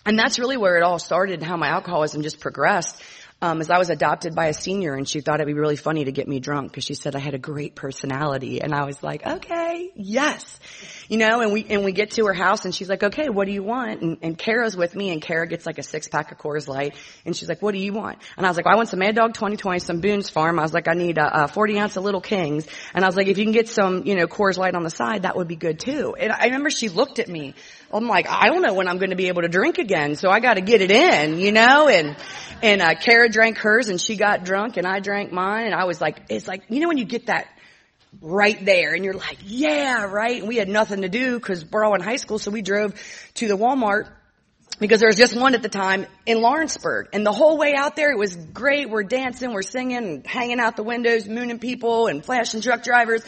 and 0.08 0.18
that's 0.18 0.38
really 0.38 0.56
where 0.56 0.76
it 0.78 0.82
all 0.82 0.98
started, 0.98 1.34
and 1.34 1.44
how 1.44 1.56
my 1.56 1.68
alcoholism 1.68 2.22
just 2.22 2.40
progressed 2.40 3.00
um, 3.40 3.60
as 3.60 3.70
I 3.70 3.78
was 3.78 3.88
adopted 3.88 4.34
by 4.34 4.46
a 4.46 4.52
senior 4.52 4.94
and 4.94 5.08
she 5.08 5.20
thought 5.20 5.36
it'd 5.36 5.46
be 5.46 5.52
really 5.52 5.76
funny 5.76 6.04
to 6.04 6.12
get 6.12 6.26
me 6.26 6.40
drunk 6.40 6.72
because 6.72 6.84
she 6.84 6.94
said 6.94 7.14
I 7.14 7.20
had 7.20 7.34
a 7.34 7.38
great 7.38 7.76
personality 7.76 8.60
and 8.60 8.74
I 8.74 8.84
was 8.84 9.00
like, 9.00 9.24
okay, 9.24 9.92
yes. 9.94 10.58
You 11.08 11.18
know, 11.18 11.40
and 11.40 11.52
we, 11.52 11.64
and 11.64 11.84
we 11.84 11.92
get 11.92 12.12
to 12.12 12.26
her 12.26 12.34
house 12.34 12.64
and 12.64 12.74
she's 12.74 12.88
like, 12.88 13.04
okay, 13.04 13.28
what 13.28 13.46
do 13.46 13.52
you 13.52 13.62
want? 13.62 14.02
And, 14.02 14.18
and 14.22 14.36
Kara's 14.36 14.76
with 14.76 14.96
me 14.96 15.10
and 15.10 15.22
Kara 15.22 15.46
gets 15.46 15.66
like 15.66 15.78
a 15.78 15.84
six 15.84 16.08
pack 16.08 16.32
of 16.32 16.38
Coors 16.38 16.66
Light 16.66 16.96
and 17.24 17.36
she's 17.36 17.48
like, 17.48 17.62
what 17.62 17.72
do 17.72 17.78
you 17.78 17.92
want? 17.92 18.18
And 18.36 18.44
I 18.44 18.50
was 18.50 18.56
like, 18.56 18.66
well, 18.66 18.74
I 18.74 18.76
want 18.76 18.88
some 18.88 18.98
Mad 18.98 19.14
Dog 19.14 19.34
2020, 19.34 19.78
some 19.78 20.00
Boone's 20.00 20.28
Farm. 20.28 20.58
I 20.58 20.62
was 20.62 20.74
like, 20.74 20.88
I 20.88 20.94
need 20.94 21.18
a, 21.18 21.44
a 21.44 21.48
40 21.48 21.78
ounce 21.78 21.96
of 21.96 22.02
Little 22.02 22.20
Kings. 22.20 22.66
And 22.92 23.04
I 23.04 23.06
was 23.06 23.16
like, 23.16 23.28
if 23.28 23.38
you 23.38 23.44
can 23.44 23.52
get 23.52 23.68
some, 23.68 24.04
you 24.04 24.16
know, 24.16 24.26
Coors 24.26 24.58
Light 24.58 24.74
on 24.74 24.82
the 24.82 24.90
side, 24.90 25.22
that 25.22 25.36
would 25.36 25.48
be 25.48 25.56
good 25.56 25.78
too. 25.78 26.16
And 26.18 26.32
I 26.32 26.46
remember 26.46 26.70
she 26.70 26.88
looked 26.88 27.20
at 27.20 27.28
me 27.28 27.54
I'm 27.92 28.07
like, 28.07 28.28
I 28.28 28.49
don't 28.49 28.62
know 28.62 28.75
when 28.75 28.88
I'm 28.88 28.99
going 28.99 29.11
to 29.11 29.16
be 29.16 29.28
able 29.28 29.42
to 29.42 29.49
drink 29.49 29.78
again, 29.78 30.14
so 30.16 30.30
I 30.30 30.40
got 30.40 30.54
to 30.54 30.61
get 30.61 30.83
it 30.83 30.90
in, 30.90 31.38
you 31.38 31.52
know. 31.52 31.88
And 31.88 32.16
and 32.62 32.83
uh, 32.83 32.95
Kara 32.95 33.28
drank 33.28 33.59
hers, 33.59 33.88
and 33.88 34.00
she 34.00 34.16
got 34.16 34.45
drunk, 34.45 34.76
and 34.76 34.87
I 34.87 35.00
drank 35.00 35.33
mine, 35.33 35.66
and 35.66 35.75
I 35.75 35.85
was 35.85 36.00
like, 36.00 36.21
it's 36.28 36.47
like 36.47 36.64
you 36.68 36.80
know 36.80 36.88
when 36.88 36.99
you 36.99 37.07
get 37.07 37.26
that 37.26 37.49
right 38.21 38.62
there, 38.64 38.95
and 38.95 39.04
you're 39.04 39.14
like, 39.14 39.38
yeah, 39.45 40.04
right. 40.04 40.40
And 40.40 40.49
we 40.49 40.57
had 40.57 40.68
nothing 40.68 41.02
to 41.02 41.09
do 41.09 41.38
because 41.38 41.64
we're 41.64 41.85
all 41.85 41.95
in 41.95 42.02
high 42.02 42.16
school, 42.16 42.38
so 42.38 42.50
we 42.50 42.62
drove 42.62 42.95
to 43.35 43.49
the 43.49 43.57
Walmart 43.57 44.09
because 44.78 45.00
there 45.00 45.08
was 45.08 45.16
just 45.16 45.37
one 45.37 45.54
at 45.54 45.62
the 45.62 45.68
time 45.68 46.06
in 46.25 46.40
Lawrenceburg. 46.40 47.08
And 47.12 47.26
the 47.26 47.32
whole 47.32 47.58
way 47.58 47.75
out 47.75 47.96
there, 47.96 48.10
it 48.12 48.18
was 48.18 48.37
great. 48.37 48.88
We're 48.88 49.02
dancing, 49.02 49.52
we're 49.52 49.62
singing, 49.62 50.22
hanging 50.25 50.60
out 50.60 50.76
the 50.76 50.84
windows, 50.84 51.28
mooning 51.28 51.58
people 51.58 52.06
and 52.06 52.25
flashing 52.25 52.60
truck 52.60 52.82
drivers. 52.82 53.25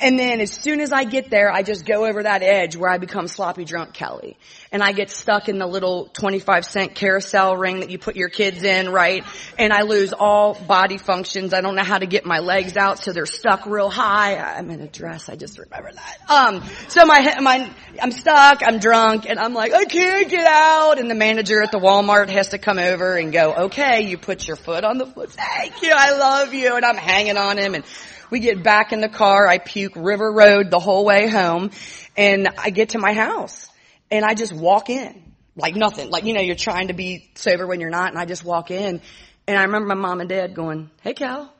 And 0.00 0.18
then 0.18 0.40
as 0.40 0.52
soon 0.52 0.80
as 0.80 0.92
I 0.92 1.04
get 1.04 1.30
there, 1.30 1.50
I 1.50 1.62
just 1.62 1.86
go 1.86 2.06
over 2.06 2.22
that 2.22 2.42
edge 2.42 2.76
where 2.76 2.90
I 2.90 2.98
become 2.98 3.28
sloppy 3.28 3.64
drunk 3.64 3.94
Kelly 3.94 4.36
and 4.72 4.82
I 4.84 4.92
get 4.92 5.10
stuck 5.10 5.48
in 5.48 5.58
the 5.58 5.66
little 5.66 6.06
25 6.12 6.64
cent 6.64 6.94
carousel 6.94 7.56
ring 7.56 7.80
that 7.80 7.90
you 7.90 7.98
put 7.98 8.14
your 8.14 8.28
kids 8.28 8.62
in, 8.62 8.90
right? 8.90 9.24
And 9.58 9.72
I 9.72 9.82
lose 9.82 10.12
all 10.12 10.54
body 10.54 10.96
functions. 10.96 11.52
I 11.52 11.60
don't 11.60 11.74
know 11.74 11.82
how 11.82 11.98
to 11.98 12.06
get 12.06 12.24
my 12.24 12.38
legs 12.38 12.76
out, 12.76 13.00
so 13.00 13.12
they're 13.12 13.26
stuck 13.26 13.66
real 13.66 13.90
high. 13.90 14.36
I'm 14.36 14.70
in 14.70 14.80
a 14.80 14.86
dress. 14.86 15.28
I 15.28 15.34
just 15.34 15.58
remember 15.58 15.90
that. 15.92 16.30
Um, 16.30 16.62
so 16.88 17.04
my, 17.04 17.40
my, 17.40 17.68
I'm 18.00 18.12
stuck, 18.12 18.62
I'm 18.64 18.78
drunk, 18.78 19.28
and 19.28 19.40
I'm 19.40 19.54
like, 19.54 19.72
I 19.72 19.84
can't 19.86 20.28
get 20.28 20.46
out. 20.46 21.00
And 21.00 21.10
the 21.10 21.16
manager 21.16 21.62
at 21.62 21.72
the 21.72 21.80
Walmart 21.80 22.28
has 22.30 22.48
to 22.48 22.58
come 22.58 22.78
over 22.78 23.16
and 23.16 23.32
go, 23.32 23.52
okay, 23.64 24.02
you 24.02 24.18
put 24.18 24.46
your 24.46 24.56
foot 24.56 24.84
on 24.84 24.98
the 24.98 25.06
foot. 25.06 25.32
Thank 25.32 25.82
you. 25.82 25.92
I 25.94 26.16
love 26.16 26.54
you. 26.54 26.76
And 26.76 26.84
I'm 26.84 26.96
hanging 26.96 27.36
on 27.36 27.58
him 27.58 27.74
and 27.74 27.84
we 28.30 28.38
get 28.38 28.62
back 28.62 28.92
in 28.92 29.00
the 29.00 29.08
car. 29.08 29.48
I 29.48 29.58
puke 29.58 29.94
River 29.96 30.30
Road 30.30 30.70
the 30.70 30.78
whole 30.78 31.04
way 31.04 31.28
home 31.28 31.72
and 32.16 32.48
I 32.58 32.70
get 32.70 32.90
to 32.90 32.98
my 32.98 33.12
house 33.12 33.69
and 34.10 34.24
I 34.24 34.34
just 34.34 34.52
walk 34.52 34.90
in 34.90 35.30
like 35.56 35.76
nothing. 35.76 36.10
Like, 36.10 36.24
you 36.24 36.32
know, 36.32 36.40
you're 36.40 36.56
trying 36.56 36.88
to 36.88 36.94
be 36.94 37.30
sober 37.34 37.66
when 37.66 37.80
you're 37.80 37.90
not. 37.90 38.10
And 38.10 38.18
I 38.18 38.24
just 38.24 38.44
walk 38.44 38.70
in 38.70 39.00
and 39.46 39.58
I 39.58 39.62
remember 39.64 39.88
my 39.88 39.94
mom 39.94 40.20
and 40.20 40.28
dad 40.28 40.54
going, 40.54 40.90
Hey 41.02 41.14
Cal. 41.14 41.52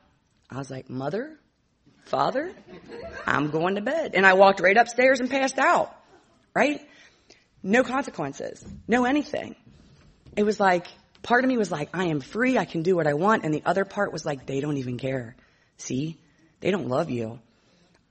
I 0.51 0.59
was 0.59 0.71
like, 0.71 0.91
mother, 0.91 1.39
father, 2.07 2.53
I'm 3.25 3.51
going 3.51 3.77
to 3.77 3.81
bed. 3.81 4.13
And 4.15 4.27
I 4.27 4.33
walked 4.35 4.61
right 4.61 4.77
upstairs 4.77 5.21
and 5.21 5.31
passed 5.31 5.59
out. 5.59 5.95
Right? 6.55 6.81
No 7.63 7.85
consequences. 7.85 8.65
No 8.89 9.05
anything. 9.05 9.55
It 10.37 10.43
was 10.43 10.59
like, 10.59 10.89
part 11.23 11.45
of 11.45 11.49
me 11.49 11.57
was 11.57 11.71
like, 11.71 11.91
I 11.95 12.07
am 12.07 12.21
free. 12.21 12.59
I 12.59 12.65
can 12.65 12.83
do 12.83 12.97
what 12.97 13.07
I 13.07 13.15
want. 13.15 13.45
And 13.45 13.55
the 13.55 13.63
other 13.65 13.85
part 13.85 14.13
was 14.13 14.25
like, 14.25 14.47
they 14.47 14.61
don't 14.61 14.79
even 14.79 14.99
care. 14.99 15.37
See? 15.77 16.19
They 16.61 16.73
don't 16.73 16.89
love 16.89 17.11
you. 17.11 17.39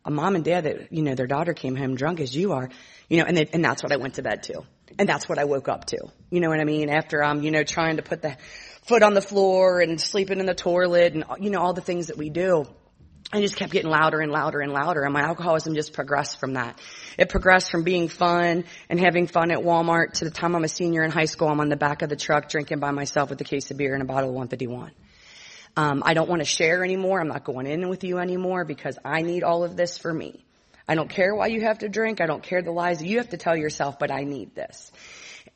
A 0.09 0.11
mom 0.11 0.33
and 0.33 0.43
dad 0.43 0.63
that, 0.63 0.91
you 0.91 1.03
know, 1.03 1.13
their 1.13 1.27
daughter 1.27 1.53
came 1.53 1.75
home 1.75 1.95
drunk 1.95 2.19
as 2.19 2.35
you 2.35 2.53
are, 2.53 2.67
you 3.09 3.17
know, 3.19 3.25
and 3.25 3.37
they, 3.37 3.45
and 3.53 3.63
that's 3.63 3.83
what 3.83 3.91
I 3.91 3.97
went 3.97 4.15
to 4.15 4.23
bed 4.23 4.41
to. 4.43 4.63
And 4.97 5.07
that's 5.07 5.29
what 5.29 5.37
I 5.37 5.45
woke 5.45 5.69
up 5.69 5.85
to. 5.85 5.99
You 6.31 6.39
know 6.39 6.49
what 6.49 6.59
I 6.59 6.63
mean? 6.63 6.89
After 6.89 7.23
I'm, 7.23 7.43
you 7.43 7.51
know, 7.51 7.63
trying 7.63 7.97
to 7.97 8.01
put 8.01 8.23
the 8.23 8.35
foot 8.87 9.03
on 9.03 9.13
the 9.13 9.21
floor 9.21 9.81
and 9.81 10.01
sleeping 10.01 10.39
in 10.39 10.47
the 10.47 10.55
toilet 10.55 11.13
and, 11.13 11.25
you 11.39 11.51
know, 11.51 11.59
all 11.59 11.73
the 11.73 11.81
things 11.81 12.07
that 12.07 12.17
we 12.17 12.31
do. 12.31 12.65
I 13.31 13.39
just 13.39 13.55
kept 13.55 13.71
getting 13.71 13.91
louder 13.91 14.19
and 14.19 14.31
louder 14.31 14.61
and 14.61 14.73
louder 14.73 15.03
and 15.03 15.13
my 15.13 15.21
alcoholism 15.21 15.75
just 15.75 15.93
progressed 15.93 16.39
from 16.39 16.53
that. 16.53 16.79
It 17.19 17.29
progressed 17.29 17.69
from 17.69 17.83
being 17.83 18.07
fun 18.07 18.63
and 18.89 18.99
having 18.99 19.27
fun 19.27 19.51
at 19.51 19.59
Walmart 19.59 20.13
to 20.13 20.25
the 20.25 20.31
time 20.31 20.55
I'm 20.55 20.63
a 20.63 20.67
senior 20.67 21.03
in 21.03 21.11
high 21.11 21.25
school, 21.25 21.49
I'm 21.49 21.59
on 21.59 21.69
the 21.69 21.75
back 21.75 22.01
of 22.01 22.09
the 22.09 22.15
truck 22.15 22.49
drinking 22.49 22.79
by 22.79 22.89
myself 22.89 23.29
with 23.29 23.39
a 23.41 23.43
case 23.43 23.69
of 23.69 23.77
beer 23.77 23.93
and 23.93 24.01
a 24.01 24.07
bottle 24.07 24.29
of 24.29 24.33
151. 24.33 24.91
Um, 25.79 26.03
I 26.05 26.13
don't 26.13 26.27
want 26.27 26.41
to 26.41 26.45
share 26.45 26.83
anymore. 26.83 27.21
I'm 27.21 27.29
not 27.29 27.45
going 27.45 27.65
in 27.65 27.87
with 27.87 28.03
you 28.03 28.17
anymore 28.17 28.65
because 28.65 28.99
I 29.05 29.21
need 29.21 29.43
all 29.43 29.63
of 29.63 29.77
this 29.77 29.97
for 29.97 30.13
me. 30.13 30.43
I 30.85 30.95
don't 30.95 31.09
care 31.09 31.33
why 31.33 31.47
you 31.47 31.61
have 31.61 31.79
to 31.79 31.87
drink. 31.87 32.19
I 32.19 32.25
don't 32.25 32.43
care 32.43 32.61
the 32.61 32.71
lies 32.71 33.01
you 33.01 33.19
have 33.19 33.29
to 33.29 33.37
tell 33.37 33.55
yourself, 33.55 33.97
but 33.97 34.11
I 34.11 34.25
need 34.25 34.53
this. 34.53 34.91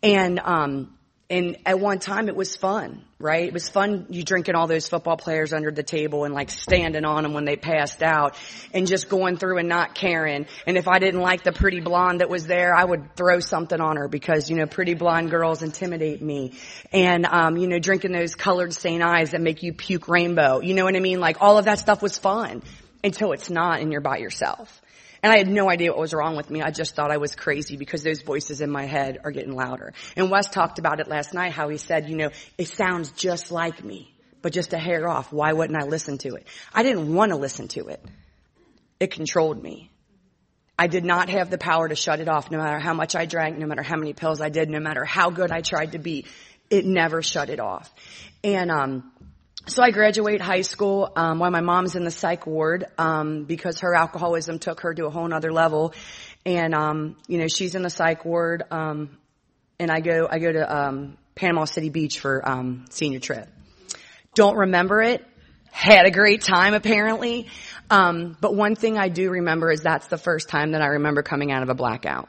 And, 0.01 0.39
um, 0.39 0.97
and 1.33 1.57
at 1.65 1.79
one 1.79 1.97
time 1.97 2.27
it 2.27 2.35
was 2.35 2.55
fun, 2.55 3.03
right? 3.17 3.47
It 3.47 3.53
was 3.53 3.67
fun 3.67 4.05
you 4.11 4.23
drinking 4.23 4.53
all 4.53 4.67
those 4.67 4.87
football 4.87 5.17
players 5.17 5.51
under 5.51 5.71
the 5.71 5.81
table 5.81 6.25
and 6.25 6.33
like 6.35 6.51
standing 6.51 7.05
on 7.05 7.23
them 7.23 7.33
when 7.33 7.43
they 7.43 7.55
passed 7.55 8.03
out 8.03 8.37
and 8.71 8.85
just 8.85 9.09
going 9.09 9.37
through 9.37 9.57
and 9.57 9.67
not 9.67 9.95
caring. 9.95 10.45
And 10.67 10.77
if 10.77 10.87
I 10.87 10.99
didn't 10.99 11.21
like 11.21 11.43
the 11.43 11.51
pretty 11.51 11.79
blonde 11.79 12.21
that 12.21 12.29
was 12.29 12.45
there, 12.45 12.75
I 12.75 12.85
would 12.85 13.15
throw 13.15 13.39
something 13.39 13.81
on 13.81 13.97
her 13.97 14.07
because, 14.07 14.47
you 14.47 14.55
know, 14.55 14.67
pretty 14.67 14.93
blonde 14.93 15.31
girls 15.31 15.63
intimidate 15.63 16.21
me. 16.21 16.53
And, 16.91 17.25
um, 17.25 17.57
you 17.57 17.67
know, 17.67 17.79
drinking 17.79 18.11
those 18.11 18.35
colored 18.35 18.71
St. 18.71 19.01
Ides 19.01 19.31
that 19.31 19.41
make 19.41 19.63
you 19.63 19.73
puke 19.73 20.07
rainbow. 20.07 20.61
You 20.61 20.75
know 20.75 20.83
what 20.83 20.95
I 20.95 20.99
mean? 20.99 21.19
Like 21.19 21.37
all 21.41 21.57
of 21.57 21.65
that 21.65 21.79
stuff 21.79 22.03
was 22.03 22.19
fun 22.19 22.61
until 23.03 23.31
it's 23.31 23.49
not 23.49 23.81
and 23.81 23.91
you're 23.91 24.01
by 24.01 24.17
yourself. 24.17 24.82
And 25.23 25.31
I 25.31 25.37
had 25.37 25.47
no 25.47 25.69
idea 25.69 25.91
what 25.91 25.99
was 25.99 26.13
wrong 26.13 26.35
with 26.35 26.49
me. 26.49 26.61
I 26.61 26.69
just 26.69 26.95
thought 26.95 27.09
I 27.09 27.15
was 27.15 27.33
crazy 27.33 27.77
because 27.77 28.03
those 28.03 28.21
voices 28.21 28.59
in 28.59 28.69
my 28.69 28.85
head 28.85 29.19
are 29.23 29.31
getting 29.31 29.55
louder. 29.55 29.93
And 30.17 30.29
Wes 30.29 30.49
talked 30.49 30.79
about 30.79 30.99
it 30.99 31.07
last 31.07 31.33
night, 31.33 31.53
how 31.53 31.69
he 31.69 31.77
said, 31.77 32.09
you 32.09 32.17
know, 32.17 32.29
it 32.57 32.67
sounds 32.67 33.09
just 33.11 33.49
like 33.49 33.81
me, 33.81 34.13
but 34.41 34.51
just 34.51 34.73
a 34.73 34.77
hair 34.77 35.07
off. 35.07 35.31
Why 35.31 35.53
wouldn't 35.53 35.81
I 35.81 35.85
listen 35.87 36.17
to 36.19 36.35
it? 36.35 36.45
I 36.73 36.83
didn't 36.83 37.13
want 37.13 37.31
to 37.31 37.37
listen 37.37 37.69
to 37.69 37.87
it. 37.87 38.03
It 38.99 39.11
controlled 39.11 39.63
me. 39.63 39.89
I 40.77 40.87
did 40.87 41.05
not 41.05 41.29
have 41.29 41.49
the 41.49 41.57
power 41.57 41.87
to 41.87 41.95
shut 41.95 42.19
it 42.19 42.27
off 42.27 42.51
no 42.51 42.57
matter 42.57 42.79
how 42.79 42.93
much 42.93 43.15
I 43.15 43.25
drank, 43.25 43.57
no 43.57 43.65
matter 43.65 43.83
how 43.83 43.95
many 43.95 44.11
pills 44.11 44.41
I 44.41 44.49
did, 44.49 44.69
no 44.69 44.81
matter 44.81 45.05
how 45.05 45.29
good 45.29 45.53
I 45.53 45.61
tried 45.61 45.93
to 45.93 45.99
be. 45.99 46.25
It 46.69 46.85
never 46.85 47.21
shut 47.21 47.49
it 47.49 47.61
off. 47.61 47.89
And, 48.43 48.69
um, 48.69 49.12
so 49.65 49.81
I 49.81 49.91
graduate 49.91 50.41
high 50.41 50.61
school 50.61 51.11
um, 51.15 51.39
while 51.39 51.51
my 51.51 51.61
mom's 51.61 51.95
in 51.95 52.03
the 52.03 52.11
psych 52.11 52.45
ward 52.45 52.85
um, 52.97 53.45
because 53.45 53.79
her 53.79 53.95
alcoholism 53.95 54.59
took 54.59 54.81
her 54.81 54.93
to 54.93 55.05
a 55.05 55.09
whole 55.09 55.33
other 55.33 55.53
level, 55.53 55.93
and 56.45 56.73
um, 56.75 57.15
you 57.27 57.37
know 57.37 57.47
she's 57.47 57.73
in 57.73 57.81
the 57.81 57.89
psych 57.89 58.25
ward, 58.25 58.63
um, 58.71 59.17
and 59.79 59.89
I 59.89 60.01
go 60.01 60.27
I 60.29 60.39
go 60.39 60.51
to 60.51 60.77
um, 60.77 61.17
Panama 61.35 61.65
City 61.65 61.89
Beach 61.89 62.19
for 62.19 62.47
um, 62.47 62.85
senior 62.89 63.19
trip. 63.19 63.47
Don't 64.35 64.57
remember 64.57 65.01
it. 65.01 65.25
had 65.71 66.05
a 66.05 66.11
great 66.11 66.41
time 66.41 66.73
apparently. 66.73 67.47
Um, 67.89 68.37
but 68.41 68.55
one 68.55 68.75
thing 68.75 68.97
I 68.97 69.09
do 69.09 69.29
remember 69.29 69.71
is 69.71 69.81
that's 69.81 70.07
the 70.07 70.17
first 70.17 70.49
time 70.49 70.71
that 70.71 70.81
I 70.81 70.87
remember 70.87 71.21
coming 71.21 71.51
out 71.51 71.63
of 71.63 71.69
a 71.69 71.75
blackout. 71.75 72.27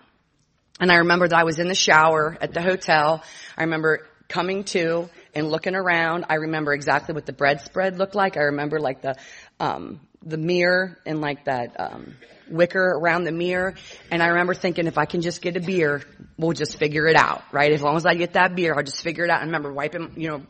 And 0.80 0.90
I 0.90 0.96
remember 0.96 1.28
that 1.28 1.38
I 1.38 1.44
was 1.44 1.58
in 1.58 1.68
the 1.68 1.74
shower 1.74 2.36
at 2.40 2.52
the 2.52 2.60
hotel. 2.60 3.22
I 3.56 3.62
remember 3.62 4.06
coming 4.28 4.64
to 4.64 5.08
and 5.34 5.48
looking 5.48 5.74
around. 5.74 6.26
I 6.28 6.36
remember 6.36 6.72
exactly 6.72 7.14
what 7.14 7.26
the 7.26 7.32
bread 7.32 7.60
spread 7.60 7.98
looked 7.98 8.14
like. 8.14 8.36
I 8.36 8.42
remember 8.44 8.80
like 8.80 9.02
the, 9.02 9.16
um, 9.60 10.00
the 10.22 10.38
mirror 10.38 10.98
and 11.04 11.20
like 11.20 11.44
that, 11.44 11.78
um, 11.78 12.14
wicker 12.48 12.82
around 12.82 13.24
the 13.24 13.32
mirror. 13.32 13.74
And 14.10 14.22
I 14.22 14.28
remember 14.28 14.54
thinking, 14.54 14.86
if 14.86 14.98
I 14.98 15.04
can 15.04 15.20
just 15.20 15.42
get 15.42 15.56
a 15.56 15.60
beer, 15.60 16.02
we'll 16.36 16.52
just 16.52 16.76
figure 16.76 17.06
it 17.06 17.16
out, 17.16 17.42
right? 17.52 17.72
As 17.72 17.82
long 17.82 17.96
as 17.96 18.06
I 18.06 18.14
get 18.14 18.34
that 18.34 18.54
beer, 18.54 18.74
I'll 18.74 18.82
just 18.82 19.02
figure 19.02 19.24
it 19.24 19.30
out. 19.30 19.40
And 19.40 19.44
I 19.44 19.46
remember 19.46 19.72
wiping, 19.72 20.14
you 20.16 20.28
know, 20.28 20.42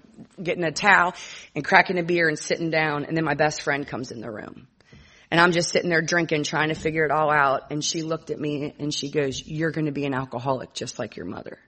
getting 0.43 0.65
a 0.65 0.73
towel 0.73 1.15
and 1.55 1.65
cracking 1.65 1.99
a 1.99 2.03
beer 2.03 2.29
and 2.29 2.39
sitting 2.39 2.71
down. 2.71 3.05
And 3.05 3.17
then 3.17 3.25
my 3.25 3.35
best 3.35 3.63
friend 3.63 3.87
comes 3.87 4.11
in 4.11 4.21
the 4.21 4.31
room. 4.31 4.67
And 5.31 5.41
I'm 5.41 5.53
just 5.53 5.71
sitting 5.71 5.91
there 5.91 6.03
drinking, 6.03 6.45
trying 6.45 6.69
to 6.69 6.75
figure 6.75 7.05
it 7.05 7.11
all 7.11 7.31
out. 7.31 7.71
And 7.71 7.85
she 7.85 8.03
looked 8.03 8.31
at 8.31 8.39
me 8.39 8.75
and 8.79 8.95
she 8.95 9.11
goes, 9.11 9.43
you're 9.45 9.73
going 9.73 9.87
to 9.87 9.93
be 9.93 10.05
an 10.07 10.15
alcoholic 10.15 10.75
just 10.75 10.99
like 10.99 11.17
your 11.17 11.27
mother. 11.27 11.59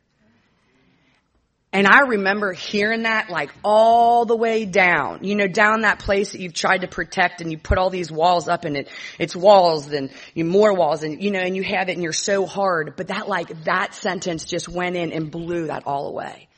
And 1.77 1.87
I 1.87 2.07
remember 2.07 2.55
hearing 2.55 3.03
that 3.03 3.29
like 3.29 3.51
all 3.63 4.25
the 4.25 4.35
way 4.35 4.65
down, 4.65 5.25
you 5.25 5.35
know, 5.35 5.47
down 5.47 5.83
that 5.83 5.99
place 5.99 6.33
that 6.33 6.41
you've 6.41 6.55
tried 6.55 6.79
to 6.79 6.89
protect 6.89 7.43
and 7.43 7.53
you 7.53 7.59
put 7.59 7.77
all 7.77 7.91
these 7.91 8.11
walls 8.11 8.49
up 8.49 8.65
and 8.65 8.79
it, 8.79 8.89
it's 9.19 9.37
walls 9.37 9.93
and 9.93 10.11
you 10.33 10.47
more 10.47 10.73
walls 10.73 11.03
and, 11.03 11.23
you 11.23 11.31
know, 11.31 11.39
and 11.39 11.55
you 11.55 11.63
have 11.63 11.91
it 11.91 11.93
and 11.93 12.03
you're 12.03 12.15
so 12.15 12.47
hard. 12.47 12.95
But 12.97 13.09
that 13.09 13.29
like, 13.29 13.65
that 13.65 13.93
sentence 13.93 14.47
just 14.47 14.71
went 14.71 14.97
in 14.97 15.13
and 15.13 15.31
blew 15.31 15.67
that 15.67 15.87
all 15.87 16.09
away. 16.09 16.49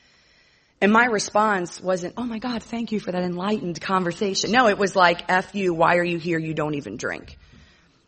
And 0.79 0.93
my 0.93 1.03
response 1.03 1.81
wasn't, 1.81 2.13
oh 2.15 2.23
my 2.23 2.39
God, 2.39 2.63
thank 2.63 2.93
you 2.93 3.01
for 3.01 3.11
that 3.11 3.21
enlightened 3.21 3.81
conversation. 3.81 4.53
No, 4.53 4.69
it 4.69 4.77
was 4.77 4.95
like, 4.95 5.29
F 5.29 5.53
you, 5.53 5.73
why 5.73 5.97
are 5.97 6.03
you 6.05 6.17
here? 6.17 6.39
You 6.39 6.53
don't 6.53 6.75
even 6.75 6.95
drink. 6.95 7.37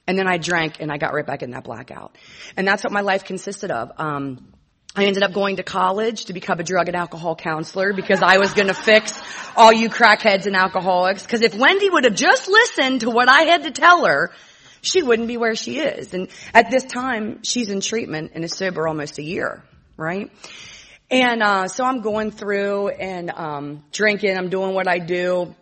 And 0.08 0.18
then 0.18 0.30
I 0.30 0.38
drank 0.38 0.77
and 0.80 0.89
I 0.89 0.98
got 0.98 1.13
right 1.13 1.27
back 1.27 1.44
in 1.44 1.51
that 1.51 1.65
blackout. 1.65 2.15
And 2.56 2.65
that's 2.65 2.86
what 2.86 2.94
my 2.94 3.01
life 3.01 3.25
consisted 3.25 3.70
of. 3.70 3.91
Um, 3.98 4.53
I 4.93 5.05
ended 5.05 5.24
up 5.24 5.31
going 5.31 5.55
to 5.55 5.63
college 5.63 6.25
to 6.25 6.33
become 6.33 6.60
a 6.60 6.63
drug 6.63 6.88
and 6.88 6.98
alcohol 6.98 7.36
counselor 7.36 7.93
because 7.93 8.21
I 8.21 8.39
was 8.39 8.51
going 8.53 8.67
to 8.67 8.74
fix 8.74 9.21
all 9.55 9.71
you 9.71 9.89
crackheads 9.89 10.48
and 10.48 10.55
alcoholics. 10.55 11.24
Because 11.24 11.41
if 11.41 11.55
Wendy 11.55 11.89
would 11.89 12.03
have 12.03 12.15
just 12.15 12.50
listened 12.50 13.01
to 13.01 13.10
what 13.10 13.29
I 13.29 13.43
had 13.43 13.63
to 13.63 13.71
tell 13.71 14.05
her, 14.05 14.31
she 14.81 15.01
wouldn't 15.01 15.29
be 15.29 15.38
where 15.38 15.55
she 15.55 15.79
is. 15.79 16.13
And 16.13 16.27
at 16.53 16.69
this 16.69 16.83
time, 16.83 17.41
she's 17.43 17.69
in 17.69 17.79
treatment 17.79 18.33
and 18.36 18.43
is 18.43 18.53
sober 18.53 18.86
almost 18.86 19.17
a 19.17 19.24
year, 19.24 19.63
right? 19.95 20.29
And 21.10 21.41
uh, 21.41 21.67
so 21.69 21.86
I'm 21.86 22.01
going 22.01 22.31
through 22.31 22.89
and 22.89 23.31
um, 23.31 23.83
drinking. 23.93 24.38
I'm 24.38 24.50
doing 24.50 24.74
what 24.74 24.89
I 24.89 25.00
do 25.00 25.55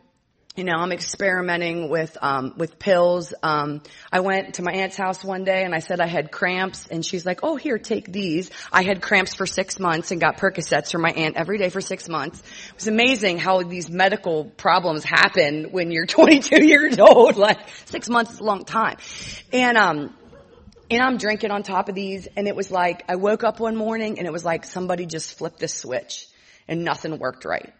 you 0.55 0.63
know, 0.63 0.73
I'm 0.73 0.91
experimenting 0.91 1.89
with, 1.89 2.17
um, 2.21 2.53
with 2.57 2.79
pills. 2.79 3.33
Um, 3.43 3.81
I 4.11 4.19
went 4.19 4.55
to 4.55 4.63
my 4.63 4.73
aunt's 4.73 4.97
house 4.97 5.23
one 5.23 5.43
day 5.43 5.63
and 5.63 5.73
I 5.73 5.79
said 5.79 6.01
I 6.01 6.07
had 6.07 6.31
cramps 6.31 6.87
and 6.87 7.05
she's 7.05 7.25
like, 7.25 7.41
oh, 7.43 7.55
here, 7.55 7.77
take 7.77 8.11
these. 8.11 8.49
I 8.71 8.83
had 8.83 9.01
cramps 9.01 9.33
for 9.35 9.45
six 9.45 9.79
months 9.79 10.11
and 10.11 10.19
got 10.19 10.37
Percocets 10.37 10.91
from 10.91 11.01
my 11.01 11.11
aunt 11.11 11.37
every 11.37 11.59
day 11.59 11.69
for 11.69 11.81
six 11.81 12.09
months. 12.09 12.39
It 12.39 12.75
was 12.75 12.87
amazing 12.87 13.37
how 13.37 13.61
these 13.63 13.89
medical 13.89 14.45
problems 14.45 15.03
happen 15.03 15.71
when 15.71 15.91
you're 15.91 16.05
22 16.07 16.65
years 16.65 16.99
old. 16.99 17.37
Like 17.37 17.59
six 17.85 18.09
months 18.09 18.33
is 18.33 18.39
a 18.39 18.43
long 18.43 18.65
time. 18.65 18.97
And, 19.53 19.77
um, 19.77 20.15
and 20.91 21.03
I'm 21.03 21.17
drinking 21.17 21.51
on 21.51 21.63
top 21.63 21.87
of 21.87 21.95
these 21.95 22.27
and 22.35 22.47
it 22.47 22.55
was 22.55 22.71
like, 22.71 23.03
I 23.07 23.15
woke 23.15 23.43
up 23.43 23.59
one 23.59 23.75
morning 23.75 24.17
and 24.17 24.27
it 24.27 24.33
was 24.33 24.43
like 24.43 24.65
somebody 24.65 25.05
just 25.05 25.37
flipped 25.37 25.59
the 25.59 25.67
switch 25.67 26.27
and 26.67 26.83
nothing 26.83 27.17
worked 27.19 27.45
right. 27.45 27.73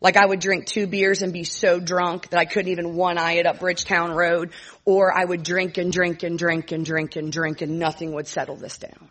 Like 0.00 0.16
I 0.16 0.26
would 0.26 0.40
drink 0.40 0.66
two 0.66 0.86
beers 0.86 1.22
and 1.22 1.32
be 1.32 1.44
so 1.44 1.80
drunk 1.80 2.30
that 2.30 2.38
I 2.38 2.44
couldn't 2.44 2.70
even 2.70 2.96
one 2.96 3.18
eye 3.18 3.34
it 3.34 3.46
up 3.46 3.60
Bridgetown 3.60 4.12
Road, 4.12 4.50
or 4.84 5.16
I 5.16 5.24
would 5.24 5.42
drink 5.42 5.78
and 5.78 5.90
drink 5.90 6.22
and 6.22 6.38
drink 6.38 6.70
and 6.72 6.84
drink 6.84 7.16
and 7.16 7.32
drink 7.32 7.62
and 7.62 7.78
nothing 7.78 8.12
would 8.12 8.26
settle 8.26 8.56
this 8.56 8.78
down. 8.78 9.10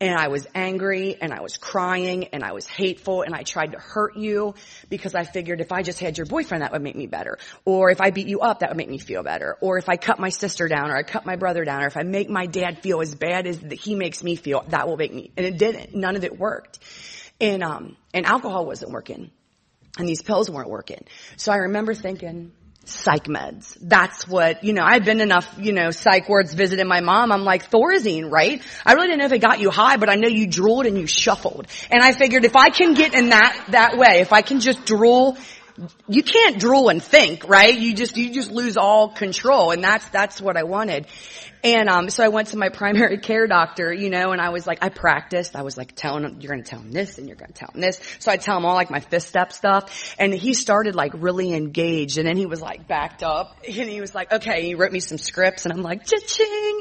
And 0.00 0.16
I 0.16 0.28
was 0.28 0.48
angry 0.52 1.16
and 1.20 1.32
I 1.32 1.42
was 1.42 1.56
crying 1.56 2.24
and 2.32 2.42
I 2.42 2.52
was 2.52 2.66
hateful 2.66 3.22
and 3.22 3.36
I 3.36 3.42
tried 3.42 3.72
to 3.72 3.78
hurt 3.78 4.16
you 4.16 4.54
because 4.88 5.14
I 5.14 5.22
figured 5.22 5.60
if 5.60 5.70
I 5.70 5.82
just 5.82 6.00
had 6.00 6.18
your 6.18 6.26
boyfriend 6.26 6.62
that 6.62 6.72
would 6.72 6.82
make 6.82 6.96
me 6.96 7.06
better. 7.06 7.38
Or 7.64 7.88
if 7.90 8.00
I 8.00 8.10
beat 8.10 8.26
you 8.26 8.40
up 8.40 8.60
that 8.60 8.70
would 8.70 8.76
make 8.76 8.90
me 8.90 8.98
feel 8.98 9.22
better. 9.22 9.56
Or 9.60 9.78
if 9.78 9.88
I 9.88 9.96
cut 9.96 10.18
my 10.18 10.30
sister 10.30 10.66
down 10.66 10.90
or 10.90 10.96
I 10.96 11.04
cut 11.04 11.24
my 11.24 11.36
brother 11.36 11.64
down 11.64 11.84
or 11.84 11.86
if 11.86 11.96
I 11.96 12.02
make 12.02 12.28
my 12.28 12.46
dad 12.46 12.82
feel 12.82 13.00
as 13.00 13.14
bad 13.14 13.46
as 13.46 13.60
he 13.80 13.94
makes 13.94 14.24
me 14.24 14.34
feel, 14.34 14.64
that 14.70 14.88
will 14.88 14.96
make 14.96 15.14
me. 15.14 15.30
And 15.36 15.46
it 15.46 15.56
didn't. 15.56 15.94
None 15.94 16.16
of 16.16 16.24
it 16.24 16.36
worked. 16.36 16.80
And, 17.40 17.62
um, 17.62 17.96
and 18.12 18.26
alcohol 18.26 18.66
wasn't 18.66 18.90
working 18.90 19.30
and 19.98 20.08
these 20.08 20.22
pills 20.22 20.48
weren't 20.50 20.70
working. 20.70 21.04
So 21.36 21.52
I 21.52 21.56
remember 21.56 21.94
thinking, 21.94 22.52
psych 22.84 23.24
meds. 23.24 23.76
That's 23.80 24.26
what, 24.26 24.64
you 24.64 24.72
know, 24.72 24.82
I've 24.84 25.04
been 25.04 25.20
enough, 25.20 25.54
you 25.58 25.72
know, 25.72 25.90
psych 25.90 26.28
wards 26.28 26.52
visiting 26.52 26.88
my 26.88 27.00
mom. 27.00 27.30
I'm 27.30 27.44
like, 27.44 27.70
Thorazine, 27.70 28.30
right? 28.30 28.62
I 28.84 28.94
really 28.94 29.08
didn't 29.08 29.20
know 29.20 29.26
if 29.26 29.32
it 29.32 29.38
got 29.38 29.60
you 29.60 29.70
high, 29.70 29.96
but 29.96 30.08
I 30.08 30.16
know 30.16 30.28
you 30.28 30.46
drooled 30.46 30.86
and 30.86 30.98
you 30.98 31.06
shuffled. 31.06 31.66
And 31.90 32.02
I 32.02 32.12
figured 32.12 32.44
if 32.44 32.56
I 32.56 32.70
can 32.70 32.94
get 32.94 33.14
in 33.14 33.30
that, 33.30 33.66
that 33.70 33.96
way, 33.96 34.20
if 34.20 34.32
I 34.32 34.42
can 34.42 34.60
just 34.60 34.84
drool 34.84 35.36
you 36.06 36.22
can't 36.22 36.58
drool 36.60 36.90
and 36.90 37.02
think, 37.02 37.48
right? 37.48 37.74
You 37.74 37.94
just, 37.94 38.16
you 38.16 38.32
just 38.32 38.50
lose 38.50 38.76
all 38.76 39.08
control 39.08 39.70
and 39.70 39.82
that's, 39.82 40.06
that's 40.10 40.40
what 40.40 40.56
I 40.56 40.64
wanted. 40.64 41.06
And, 41.64 41.88
um, 41.88 42.10
so 42.10 42.24
I 42.24 42.28
went 42.28 42.48
to 42.48 42.56
my 42.56 42.68
primary 42.68 43.18
care 43.18 43.46
doctor, 43.46 43.92
you 43.92 44.10
know, 44.10 44.32
and 44.32 44.40
I 44.40 44.50
was 44.50 44.66
like, 44.66 44.78
I 44.82 44.88
practiced. 44.88 45.54
I 45.54 45.62
was 45.62 45.76
like 45.76 45.94
telling 45.94 46.24
him, 46.24 46.40
you're 46.40 46.50
going 46.50 46.62
to 46.62 46.68
tell 46.68 46.80
him 46.80 46.90
this 46.90 47.18
and 47.18 47.28
you're 47.28 47.36
going 47.36 47.52
to 47.52 47.54
tell 47.54 47.70
him 47.72 47.80
this. 47.80 48.00
So 48.18 48.32
I 48.32 48.36
tell 48.36 48.56
him 48.56 48.64
all 48.64 48.74
like 48.74 48.90
my 48.90 49.00
fifth 49.00 49.28
step 49.28 49.52
stuff 49.52 50.14
and 50.18 50.34
he 50.34 50.54
started 50.54 50.94
like 50.94 51.12
really 51.14 51.52
engaged 51.52 52.18
and 52.18 52.26
then 52.26 52.36
he 52.36 52.46
was 52.46 52.60
like 52.60 52.88
backed 52.88 53.22
up 53.22 53.56
and 53.64 53.88
he 53.88 54.00
was 54.00 54.14
like, 54.14 54.32
okay, 54.32 54.62
he 54.64 54.74
wrote 54.74 54.92
me 54.92 55.00
some 55.00 55.18
scripts 55.18 55.64
and 55.64 55.72
I'm 55.72 55.82
like, 55.82 56.04
cha-ching. 56.04 56.80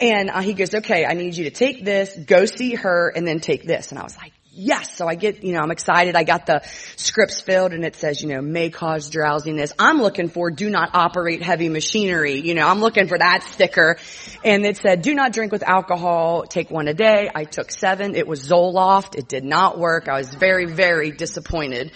And 0.00 0.30
uh, 0.30 0.40
he 0.40 0.54
goes, 0.54 0.74
okay, 0.74 1.04
I 1.04 1.12
need 1.14 1.36
you 1.36 1.44
to 1.44 1.50
take 1.50 1.84
this, 1.84 2.16
go 2.16 2.46
see 2.46 2.74
her 2.74 3.12
and 3.14 3.26
then 3.26 3.40
take 3.40 3.64
this. 3.64 3.90
And 3.90 3.98
I 3.98 4.02
was 4.02 4.16
like, 4.16 4.32
yes. 4.52 4.96
So 4.96 5.08
I 5.08 5.14
get, 5.14 5.42
you 5.42 5.54
know, 5.54 5.60
I'm 5.60 5.70
excited. 5.70 6.14
I 6.14 6.24
got 6.24 6.46
the 6.46 6.62
scripts 6.96 7.40
filled 7.40 7.72
and 7.72 7.84
it 7.84 7.96
says, 7.96 8.22
you 8.22 8.28
know, 8.28 8.42
may 8.42 8.70
cause 8.70 9.08
drowsiness. 9.08 9.72
I'm 9.78 10.00
looking 10.00 10.28
for 10.28 10.50
do 10.50 10.68
not 10.68 10.90
operate 10.94 11.42
heavy 11.42 11.68
machinery. 11.68 12.40
You 12.40 12.54
know, 12.54 12.66
I'm 12.66 12.80
looking 12.80 13.08
for 13.08 13.18
that 13.18 13.42
sticker. 13.42 13.96
And 14.44 14.64
it 14.64 14.76
said, 14.76 15.02
do 15.02 15.14
not 15.14 15.32
drink 15.32 15.52
with 15.52 15.62
alcohol. 15.62 16.44
Take 16.44 16.70
one 16.70 16.88
a 16.88 16.94
day. 16.94 17.30
I 17.34 17.44
took 17.44 17.70
seven. 17.70 18.14
It 18.14 18.26
was 18.26 18.46
Zoloft. 18.46 19.16
It 19.16 19.28
did 19.28 19.44
not 19.44 19.78
work. 19.78 20.08
I 20.08 20.18
was 20.18 20.34
very, 20.34 20.66
very 20.66 21.10
disappointed 21.10 21.92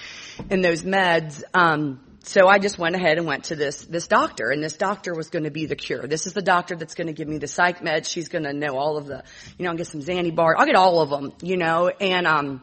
in 0.50 0.62
those 0.62 0.82
meds. 0.82 1.42
Um, 1.54 2.00
so 2.26 2.48
I 2.48 2.58
just 2.58 2.78
went 2.78 2.96
ahead 2.96 3.18
and 3.18 3.26
went 3.26 3.44
to 3.44 3.56
this, 3.56 3.84
this 3.84 4.08
doctor 4.08 4.50
and 4.50 4.62
this 4.62 4.76
doctor 4.76 5.14
was 5.14 5.30
going 5.30 5.44
to 5.44 5.50
be 5.50 5.66
the 5.66 5.76
cure. 5.76 6.06
This 6.06 6.26
is 6.26 6.32
the 6.32 6.42
doctor 6.42 6.74
that's 6.74 6.94
going 6.94 7.06
to 7.06 7.12
give 7.12 7.28
me 7.28 7.38
the 7.38 7.46
psych 7.46 7.80
meds. 7.80 8.10
She's 8.10 8.28
going 8.28 8.44
to 8.44 8.52
know 8.52 8.76
all 8.76 8.96
of 8.96 9.06
the, 9.06 9.22
you 9.56 9.64
know, 9.64 9.70
I'll 9.70 9.76
get 9.76 9.86
some 9.86 10.02
Bar. 10.34 10.56
I'll 10.58 10.66
get 10.66 10.74
all 10.74 11.00
of 11.00 11.10
them, 11.10 11.32
you 11.42 11.56
know, 11.56 11.88
and, 11.88 12.26
um, 12.26 12.62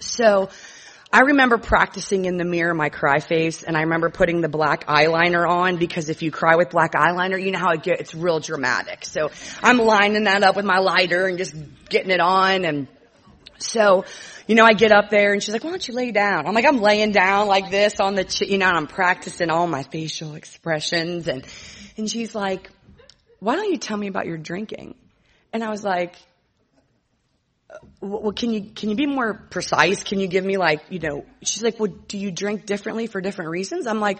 so 0.00 0.48
I 1.12 1.20
remember 1.20 1.58
practicing 1.58 2.24
in 2.24 2.36
the 2.36 2.44
mirror 2.44 2.74
my 2.74 2.88
cry 2.88 3.20
face 3.20 3.62
and 3.62 3.76
I 3.76 3.82
remember 3.82 4.10
putting 4.10 4.40
the 4.40 4.48
black 4.48 4.86
eyeliner 4.86 5.48
on 5.48 5.76
because 5.76 6.08
if 6.08 6.22
you 6.22 6.30
cry 6.30 6.56
with 6.56 6.70
black 6.70 6.92
eyeliner, 6.92 7.42
you 7.42 7.52
know 7.52 7.58
how 7.58 7.72
it 7.72 7.82
gets, 7.82 8.00
it's 8.00 8.14
real 8.14 8.40
dramatic. 8.40 9.04
So 9.04 9.30
I'm 9.62 9.78
lining 9.78 10.24
that 10.24 10.42
up 10.42 10.56
with 10.56 10.64
my 10.64 10.78
lighter 10.78 11.26
and 11.26 11.38
just 11.38 11.54
getting 11.88 12.10
it 12.10 12.20
on 12.20 12.64
and 12.64 12.88
so, 13.58 14.04
you 14.46 14.54
know, 14.54 14.64
I 14.64 14.72
get 14.72 14.92
up 14.92 15.10
there 15.10 15.32
and 15.32 15.42
she's 15.42 15.52
like, 15.52 15.64
why 15.64 15.70
don't 15.70 15.86
you 15.86 15.94
lay 15.94 16.12
down? 16.12 16.46
I'm 16.46 16.54
like, 16.54 16.66
I'm 16.66 16.80
laying 16.80 17.12
down 17.12 17.46
like 17.46 17.70
this 17.70 18.00
on 18.00 18.14
the, 18.14 18.24
ch-, 18.24 18.42
you 18.42 18.58
know, 18.58 18.68
and 18.68 18.76
I'm 18.76 18.86
practicing 18.86 19.50
all 19.50 19.66
my 19.66 19.82
facial 19.82 20.34
expressions 20.34 21.28
and, 21.28 21.44
and 21.96 22.10
she's 22.10 22.34
like, 22.34 22.70
why 23.40 23.56
don't 23.56 23.70
you 23.70 23.78
tell 23.78 23.96
me 23.96 24.08
about 24.08 24.26
your 24.26 24.38
drinking? 24.38 24.94
And 25.52 25.62
I 25.64 25.70
was 25.70 25.84
like, 25.84 26.16
uh, 27.70 27.78
well, 28.00 28.32
can 28.32 28.52
you, 28.52 28.62
can 28.62 28.90
you 28.90 28.96
be 28.96 29.06
more 29.06 29.34
precise? 29.34 30.04
Can 30.04 30.20
you 30.20 30.28
give 30.28 30.44
me 30.44 30.56
like, 30.56 30.82
you 30.90 30.98
know, 30.98 31.24
she's 31.42 31.62
like, 31.62 31.80
well, 31.80 31.92
do 32.08 32.18
you 32.18 32.30
drink 32.30 32.66
differently 32.66 33.06
for 33.06 33.20
different 33.20 33.50
reasons? 33.50 33.86
I'm 33.86 34.00
like, 34.00 34.18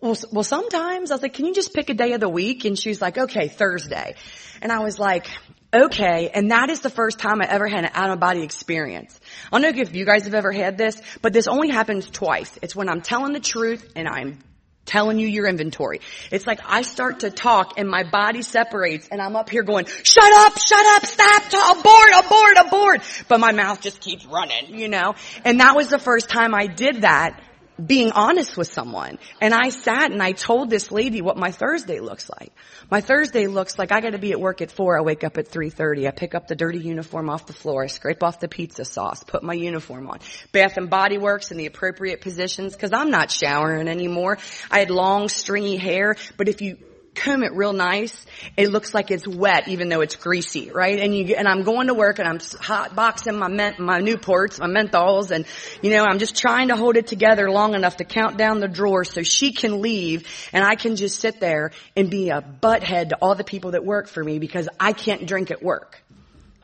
well, 0.00 0.16
well, 0.30 0.44
sometimes 0.44 1.10
I 1.10 1.14
was 1.14 1.22
like, 1.22 1.34
can 1.34 1.46
you 1.46 1.54
just 1.54 1.74
pick 1.74 1.90
a 1.90 1.94
day 1.94 2.12
of 2.12 2.20
the 2.20 2.28
week? 2.28 2.64
And 2.64 2.78
she's 2.78 3.02
like, 3.02 3.18
okay, 3.18 3.48
Thursday. 3.48 4.14
And 4.62 4.70
I 4.70 4.80
was 4.80 4.98
like, 4.98 5.26
okay. 5.72 6.30
And 6.32 6.50
that 6.50 6.70
is 6.70 6.80
the 6.80 6.90
first 6.90 7.18
time 7.18 7.40
I 7.40 7.46
ever 7.46 7.66
had 7.66 7.84
an 7.84 7.90
out 7.94 8.10
of 8.10 8.20
body 8.20 8.42
experience. 8.42 9.18
I 9.52 9.60
don't 9.60 9.76
know 9.76 9.82
if 9.82 9.94
you 9.94 10.04
guys 10.04 10.24
have 10.24 10.34
ever 10.34 10.52
had 10.52 10.78
this, 10.78 11.00
but 11.22 11.32
this 11.32 11.46
only 11.46 11.70
happens 11.70 12.08
twice. 12.08 12.58
It's 12.62 12.74
when 12.74 12.88
I'm 12.88 13.00
telling 13.00 13.32
the 13.32 13.40
truth 13.40 13.92
and 13.96 14.08
I'm 14.08 14.38
telling 14.86 15.18
you 15.18 15.28
your 15.28 15.46
inventory. 15.46 16.00
It's 16.32 16.46
like 16.46 16.60
I 16.66 16.82
start 16.82 17.20
to 17.20 17.30
talk 17.30 17.74
and 17.78 17.88
my 17.88 18.02
body 18.02 18.42
separates 18.42 19.08
and 19.08 19.20
I'm 19.20 19.36
up 19.36 19.48
here 19.48 19.62
going, 19.62 19.86
shut 19.86 20.32
up, 20.32 20.58
shut 20.58 20.84
up, 20.96 21.06
stop, 21.06 21.42
t- 21.48 21.78
abort, 21.78 22.10
abort, 22.24 22.66
abort. 22.66 23.24
But 23.28 23.38
my 23.38 23.52
mouth 23.52 23.80
just 23.80 24.00
keeps 24.00 24.26
running, 24.26 24.78
you 24.78 24.88
know? 24.88 25.14
And 25.44 25.60
that 25.60 25.76
was 25.76 25.88
the 25.88 25.98
first 25.98 26.28
time 26.28 26.54
I 26.54 26.66
did 26.66 27.02
that 27.02 27.40
being 27.86 28.12
honest 28.12 28.56
with 28.56 28.68
someone. 28.68 29.18
And 29.40 29.54
I 29.54 29.70
sat 29.70 30.12
and 30.12 30.22
I 30.22 30.32
told 30.32 30.70
this 30.70 30.90
lady 30.90 31.22
what 31.22 31.36
my 31.36 31.50
Thursday 31.50 32.00
looks 32.00 32.28
like. 32.28 32.52
My 32.90 33.00
Thursday 33.00 33.46
looks 33.46 33.78
like 33.78 33.92
I 33.92 34.00
gotta 34.00 34.18
be 34.18 34.32
at 34.32 34.40
work 34.40 34.60
at 34.60 34.70
four. 34.70 34.98
I 34.98 35.02
wake 35.02 35.24
up 35.24 35.38
at 35.38 35.48
3.30. 35.48 36.06
I 36.06 36.10
pick 36.10 36.34
up 36.34 36.48
the 36.48 36.54
dirty 36.54 36.78
uniform 36.78 37.30
off 37.30 37.46
the 37.46 37.52
floor. 37.52 37.84
I 37.84 37.86
scrape 37.86 38.22
off 38.22 38.40
the 38.40 38.48
pizza 38.48 38.84
sauce, 38.84 39.24
put 39.24 39.42
my 39.42 39.54
uniform 39.54 40.08
on. 40.08 40.18
Bath 40.52 40.76
and 40.76 40.90
Body 40.90 41.18
Works 41.18 41.50
in 41.50 41.56
the 41.56 41.66
appropriate 41.66 42.20
positions 42.20 42.76
cause 42.76 42.92
I'm 42.92 43.10
not 43.10 43.30
showering 43.30 43.88
anymore. 43.88 44.38
I 44.70 44.80
had 44.80 44.90
long 44.90 45.28
stringy 45.28 45.76
hair, 45.76 46.16
but 46.36 46.48
if 46.48 46.60
you 46.60 46.78
comb 47.14 47.42
it 47.42 47.52
real 47.52 47.72
nice, 47.72 48.26
it 48.56 48.70
looks 48.70 48.94
like 48.94 49.10
it's 49.10 49.26
wet 49.26 49.68
even 49.68 49.88
though 49.88 50.00
it's 50.00 50.16
greasy, 50.16 50.70
right? 50.70 50.98
And 50.98 51.14
you, 51.14 51.34
and 51.36 51.46
I'm 51.48 51.62
going 51.62 51.88
to 51.88 51.94
work 51.94 52.18
and 52.18 52.28
I'm 52.28 52.38
hot 52.60 52.94
boxing 52.94 53.38
my 53.38 53.48
men, 53.48 53.74
my 53.78 54.00
Newports, 54.00 54.58
my 54.58 54.66
menthols 54.66 55.30
and, 55.30 55.44
you 55.82 55.90
know, 55.90 56.04
I'm 56.04 56.18
just 56.18 56.36
trying 56.36 56.68
to 56.68 56.76
hold 56.76 56.96
it 56.96 57.06
together 57.06 57.50
long 57.50 57.74
enough 57.74 57.96
to 57.98 58.04
count 58.04 58.36
down 58.36 58.60
the 58.60 58.68
drawers 58.68 59.12
so 59.12 59.22
she 59.22 59.52
can 59.52 59.80
leave 59.80 60.26
and 60.52 60.64
I 60.64 60.74
can 60.74 60.96
just 60.96 61.20
sit 61.20 61.40
there 61.40 61.72
and 61.96 62.10
be 62.10 62.30
a 62.30 62.40
butthead 62.40 63.10
to 63.10 63.16
all 63.16 63.34
the 63.34 63.44
people 63.44 63.72
that 63.72 63.84
work 63.84 64.08
for 64.08 64.22
me 64.22 64.38
because 64.38 64.68
I 64.78 64.92
can't 64.92 65.26
drink 65.26 65.50
at 65.50 65.62
work. 65.62 66.02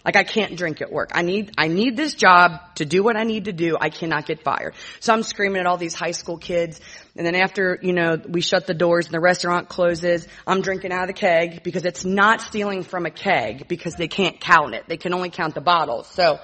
Like 0.07 0.15
I 0.15 0.23
can't 0.23 0.57
drink 0.57 0.81
at 0.81 0.93
work. 0.93 1.11
I 1.15 1.23
need, 1.23 1.51
I 1.59 1.67
need 1.67 1.97
this 1.97 2.15
job 2.15 2.61
to 2.77 2.85
do 2.85 3.03
what 3.03 3.17
I 3.17 3.25
need 3.25 3.47
to 3.47 3.53
do. 3.53 3.77
I 3.79 3.91
cannot 3.91 4.25
get 4.25 4.45
fired. 4.45 4.75
So 5.01 5.13
I'm 5.13 5.25
screaming 5.25 5.59
at 5.59 5.67
all 5.67 5.79
these 5.79 5.95
high 5.95 6.13
school 6.13 6.39
kids. 6.39 6.81
And 7.17 7.27
then 7.27 7.35
after, 7.35 7.77
you 7.83 7.93
know, 7.93 8.17
we 8.29 8.41
shut 8.41 8.69
the 8.69 8.75
doors 8.75 9.07
and 9.07 9.15
the 9.15 9.21
restaurant 9.21 9.69
closes, 9.69 10.25
I'm 10.47 10.63
drinking 10.63 10.93
out 10.93 11.03
of 11.03 11.07
the 11.09 11.21
keg 11.21 11.65
because 11.65 11.85
it's 11.85 12.05
not 12.05 12.41
stealing 12.41 12.85
from 12.85 13.05
a 13.05 13.11
keg 13.11 13.67
because 13.67 13.97
they 13.97 14.07
can't 14.07 14.41
count 14.41 14.75
it. 14.75 14.85
They 14.87 14.97
can 14.97 15.13
only 15.13 15.31
count 15.31 15.57
the 15.57 15.61
bottles. 15.61 16.07
So 16.07 16.39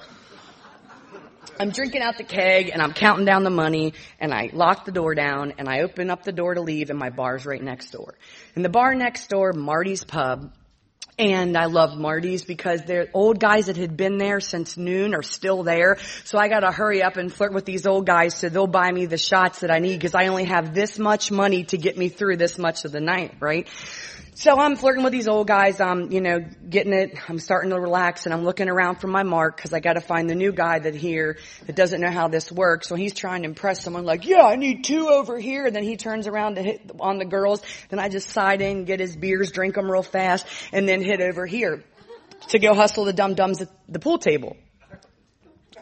I'm 1.57 1.69
drinking 1.69 2.01
out 2.01 2.17
the 2.17 2.25
keg 2.25 2.67
and 2.67 2.81
I'm 2.81 2.91
counting 2.91 3.23
down 3.23 3.45
the 3.45 3.49
money 3.49 3.93
and 4.19 4.33
I 4.33 4.49
lock 4.51 4.83
the 4.83 4.91
door 4.91 5.15
down 5.15 5.53
and 5.57 5.69
I 5.69 5.83
open 5.83 6.09
up 6.09 6.23
the 6.23 6.33
door 6.33 6.55
to 6.55 6.61
leave 6.61 6.89
and 6.89 6.99
my 6.99 7.11
bar's 7.11 7.45
right 7.45 7.63
next 7.63 7.91
door. 7.91 8.15
And 8.55 8.65
the 8.65 8.69
bar 8.69 8.93
next 8.93 9.29
door, 9.29 9.53
Marty's 9.53 10.03
Pub, 10.03 10.51
and 11.17 11.57
I 11.57 11.65
love 11.65 11.97
Marty's 11.97 12.43
because 12.43 12.83
they're 12.83 13.07
old 13.13 13.39
guys 13.39 13.67
that 13.67 13.77
had 13.77 13.95
been 13.95 14.17
there 14.17 14.39
since 14.39 14.77
noon 14.77 15.13
are 15.13 15.23
still 15.23 15.63
there. 15.63 15.97
So 16.23 16.37
I 16.37 16.47
gotta 16.47 16.71
hurry 16.71 17.03
up 17.03 17.17
and 17.17 17.31
flirt 17.31 17.53
with 17.53 17.65
these 17.65 17.85
old 17.85 18.05
guys 18.05 18.35
so 18.35 18.49
they'll 18.49 18.67
buy 18.67 18.91
me 18.91 19.05
the 19.05 19.17
shots 19.17 19.59
that 19.59 19.71
I 19.71 19.79
need 19.79 19.95
because 19.97 20.15
I 20.15 20.27
only 20.27 20.45
have 20.45 20.73
this 20.73 20.97
much 20.97 21.31
money 21.31 21.63
to 21.65 21.77
get 21.77 21.97
me 21.97 22.09
through 22.09 22.37
this 22.37 22.57
much 22.57 22.85
of 22.85 22.91
the 22.91 23.01
night, 23.01 23.35
right? 23.39 23.67
So 24.35 24.57
I'm 24.57 24.75
flirting 24.75 25.03
with 25.03 25.13
these 25.13 25.27
old 25.27 25.47
guys. 25.47 25.79
I'm, 25.79 26.11
you 26.11 26.19
know, 26.19 26.39
getting 26.67 26.91
it. 26.91 27.17
I'm 27.29 27.37
starting 27.37 27.69
to 27.69 27.79
relax 27.79 28.25
and 28.25 28.33
I'm 28.33 28.43
looking 28.43 28.67
around 28.67 28.95
for 28.95 29.07
my 29.07 29.21
mark 29.21 29.55
because 29.55 29.73
I 29.73 29.79
got 29.79 29.93
to 29.93 30.01
find 30.01 30.27
the 30.27 30.33
new 30.33 30.51
guy 30.51 30.79
that 30.79 30.95
here 30.95 31.37
that 31.67 31.75
doesn't 31.75 32.01
know 32.01 32.09
how 32.09 32.29
this 32.29 32.51
works. 32.51 32.87
So 32.87 32.95
he's 32.95 33.13
trying 33.13 33.43
to 33.43 33.49
impress 33.49 33.83
someone 33.83 34.05
like, 34.05 34.25
yeah, 34.25 34.41
I 34.41 34.55
need 34.55 34.85
two 34.85 35.07
over 35.07 35.37
here. 35.37 35.67
And 35.67 35.75
then 35.75 35.83
he 35.83 35.97
turns 35.97 36.25
around 36.25 36.55
to 36.55 36.63
hit 36.63 36.91
on 36.99 37.19
the 37.19 37.25
girls. 37.25 37.61
Then 37.89 37.99
I 37.99 38.09
just 38.09 38.29
side 38.29 38.61
in, 38.61 38.85
get 38.85 38.99
his 38.99 39.15
beers, 39.15 39.51
drink 39.51 39.75
them 39.75 39.89
real 39.89 40.03
fast 40.03 40.47
and 40.71 40.89
then 40.89 41.03
hit 41.03 41.21
over 41.21 41.45
here 41.45 41.83
to 42.49 42.59
go 42.59 42.73
hustle 42.73 43.05
the 43.05 43.13
dum 43.13 43.35
dums 43.35 43.61
at 43.61 43.69
the 43.87 43.99
pool 43.99 44.17
table. 44.17 44.57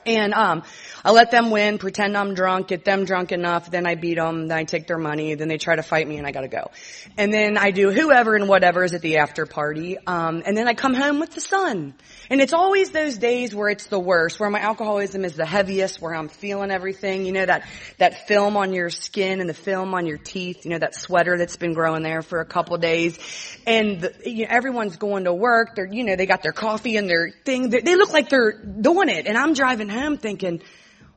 And 0.05 0.33
um, 0.33 0.63
I 1.03 1.11
let 1.11 1.31
them 1.31 1.51
win, 1.51 1.77
pretend 1.77 2.15
I'm 2.15 2.33
drunk, 2.33 2.67
get 2.67 2.85
them 2.85 3.05
drunk 3.05 3.31
enough, 3.31 3.71
then 3.71 3.85
I 3.87 3.95
beat 3.95 4.15
them, 4.15 4.47
then 4.47 4.57
I 4.57 4.63
take 4.63 4.87
their 4.87 4.97
money, 4.97 5.35
then 5.35 5.47
they 5.47 5.57
try 5.57 5.75
to 5.75 5.83
fight 5.83 6.07
me 6.07 6.17
and 6.17 6.27
I 6.27 6.31
gotta 6.31 6.47
go. 6.47 6.71
And 7.17 7.33
then 7.33 7.57
I 7.57 7.71
do 7.71 7.91
whoever 7.91 8.35
and 8.35 8.47
whatever 8.47 8.83
is 8.83 8.93
at 8.93 9.01
the 9.01 9.17
after 9.17 9.45
party, 9.45 9.97
um, 10.05 10.43
and 10.45 10.55
then 10.55 10.67
I 10.67 10.73
come 10.73 10.93
home 10.93 11.19
with 11.19 11.31
the 11.31 11.41
sun. 11.41 11.93
And 12.29 12.39
it's 12.39 12.53
always 12.53 12.91
those 12.91 13.17
days 13.17 13.53
where 13.53 13.69
it's 13.69 13.87
the 13.87 13.99
worst, 13.99 14.39
where 14.39 14.49
my 14.49 14.59
alcoholism 14.59 15.25
is 15.25 15.35
the 15.35 15.45
heaviest, 15.45 16.01
where 16.01 16.15
I'm 16.15 16.29
feeling 16.29 16.71
everything, 16.71 17.25
you 17.25 17.33
know, 17.33 17.45
that, 17.45 17.67
that 17.97 18.27
film 18.27 18.55
on 18.55 18.71
your 18.73 18.89
skin 18.89 19.41
and 19.41 19.49
the 19.49 19.53
film 19.53 19.93
on 19.93 20.05
your 20.05 20.17
teeth, 20.17 20.63
you 20.63 20.71
know, 20.71 20.79
that 20.79 20.95
sweater 20.95 21.37
that's 21.37 21.57
been 21.57 21.73
growing 21.73 22.03
there 22.03 22.21
for 22.21 22.39
a 22.39 22.45
couple 22.45 22.77
days. 22.77 23.19
And 23.67 24.01
the, 24.01 24.13
you 24.25 24.45
know, 24.45 24.51
everyone's 24.51 24.97
going 24.97 25.25
to 25.25 25.33
work, 25.33 25.75
they're, 25.75 25.91
you 25.91 26.03
know, 26.05 26.15
they 26.15 26.25
got 26.25 26.41
their 26.41 26.53
coffee 26.53 26.95
and 26.95 27.09
their 27.09 27.31
thing, 27.43 27.69
they, 27.69 27.81
they 27.81 27.95
look 27.95 28.13
like 28.13 28.29
they're 28.29 28.53
doing 28.53 29.09
it, 29.09 29.27
and 29.27 29.37
I'm 29.37 29.53
driving 29.53 29.89
home 29.91 30.17
thinking, 30.17 30.62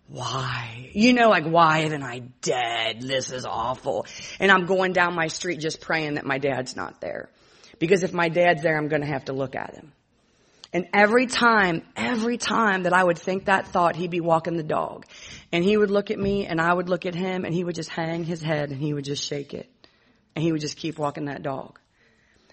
why? 0.08 0.90
You 0.92 1.12
know, 1.12 1.28
like, 1.28 1.44
why 1.44 1.80
am 1.80 2.02
I 2.02 2.20
dead? 2.42 3.00
This 3.00 3.32
is 3.32 3.46
awful. 3.46 4.06
And 4.38 4.50
I'm 4.50 4.66
going 4.66 4.92
down 4.92 5.14
my 5.14 5.28
street 5.28 5.60
just 5.60 5.80
praying 5.80 6.14
that 6.14 6.26
my 6.26 6.38
dad's 6.38 6.76
not 6.76 7.00
there. 7.00 7.30
Because 7.78 8.02
if 8.02 8.12
my 8.12 8.28
dad's 8.28 8.62
there, 8.62 8.76
I'm 8.76 8.88
gonna 8.88 9.06
have 9.06 9.26
to 9.26 9.32
look 9.32 9.56
at 9.56 9.74
him. 9.74 9.92
And 10.72 10.88
every 10.92 11.26
time, 11.26 11.82
every 11.94 12.36
time 12.36 12.82
that 12.82 12.92
I 12.92 13.02
would 13.02 13.18
think 13.18 13.44
that 13.44 13.68
thought, 13.68 13.94
he'd 13.94 14.10
be 14.10 14.20
walking 14.20 14.56
the 14.56 14.64
dog. 14.64 15.06
And 15.52 15.62
he 15.62 15.76
would 15.76 15.90
look 15.90 16.10
at 16.10 16.18
me 16.18 16.46
and 16.46 16.60
I 16.60 16.74
would 16.74 16.88
look 16.88 17.06
at 17.06 17.14
him 17.14 17.44
and 17.44 17.54
he 17.54 17.62
would 17.62 17.76
just 17.76 17.90
hang 17.90 18.24
his 18.24 18.42
head 18.42 18.70
and 18.70 18.80
he 18.80 18.92
would 18.92 19.04
just 19.04 19.24
shake 19.24 19.54
it. 19.54 19.70
And 20.34 20.44
he 20.44 20.50
would 20.50 20.60
just 20.60 20.76
keep 20.76 20.98
walking 20.98 21.26
that 21.26 21.44
dog. 21.44 21.78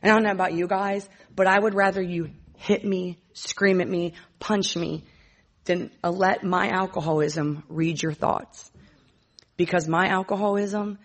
And 0.01 0.11
I 0.11 0.15
don't 0.15 0.23
know 0.23 0.31
about 0.31 0.53
you 0.53 0.67
guys, 0.67 1.09
but 1.35 1.47
I 1.47 1.57
would 1.57 1.73
rather 1.73 2.01
you 2.01 2.29
hit 2.57 2.85
me, 2.85 3.17
scream 3.33 3.81
at 3.81 3.89
me, 3.89 4.13
punch 4.39 4.75
me, 4.75 5.03
then 5.71 5.91
let 6.03 6.43
my 6.43 6.69
alcoholism 6.69 7.63
read 7.69 8.01
your 8.01 8.13
thoughts. 8.13 8.69
Because 9.57 9.87
my 9.87 10.07
alcoholism, 10.07 10.97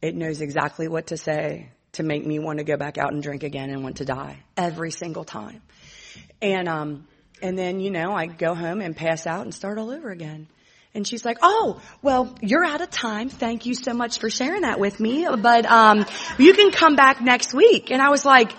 it 0.00 0.14
knows 0.14 0.40
exactly 0.40 0.88
what 0.88 1.08
to 1.08 1.16
say 1.16 1.70
to 1.92 2.02
make 2.02 2.24
me 2.24 2.38
want 2.38 2.58
to 2.58 2.64
go 2.64 2.76
back 2.76 2.98
out 2.98 3.12
and 3.12 3.22
drink 3.22 3.42
again 3.42 3.70
and 3.70 3.82
want 3.82 3.96
to 3.96 4.04
die 4.04 4.38
every 4.56 4.90
single 4.90 5.24
time. 5.24 5.60
And, 6.40 6.68
um, 6.68 7.06
and 7.42 7.58
then, 7.58 7.80
you 7.80 7.90
know, 7.90 8.12
I 8.12 8.26
go 8.26 8.54
home 8.54 8.80
and 8.80 8.96
pass 8.96 9.26
out 9.26 9.42
and 9.42 9.54
start 9.54 9.78
all 9.78 9.90
over 9.90 10.10
again. 10.10 10.48
And 10.92 11.06
she's 11.06 11.24
like, 11.24 11.38
"Oh, 11.40 11.80
well, 12.02 12.34
you're 12.40 12.64
out 12.64 12.80
of 12.80 12.90
time. 12.90 13.28
Thank 13.28 13.64
you 13.64 13.74
so 13.74 13.94
much 13.94 14.18
for 14.18 14.28
sharing 14.28 14.62
that 14.62 14.80
with 14.80 14.98
me. 14.98 15.24
But 15.24 15.64
um, 15.66 16.04
you 16.36 16.52
can 16.52 16.72
come 16.72 16.96
back 16.96 17.20
next 17.20 17.54
week." 17.54 17.92
And 17.92 18.02
I 18.02 18.10
was 18.10 18.24
like, 18.24 18.50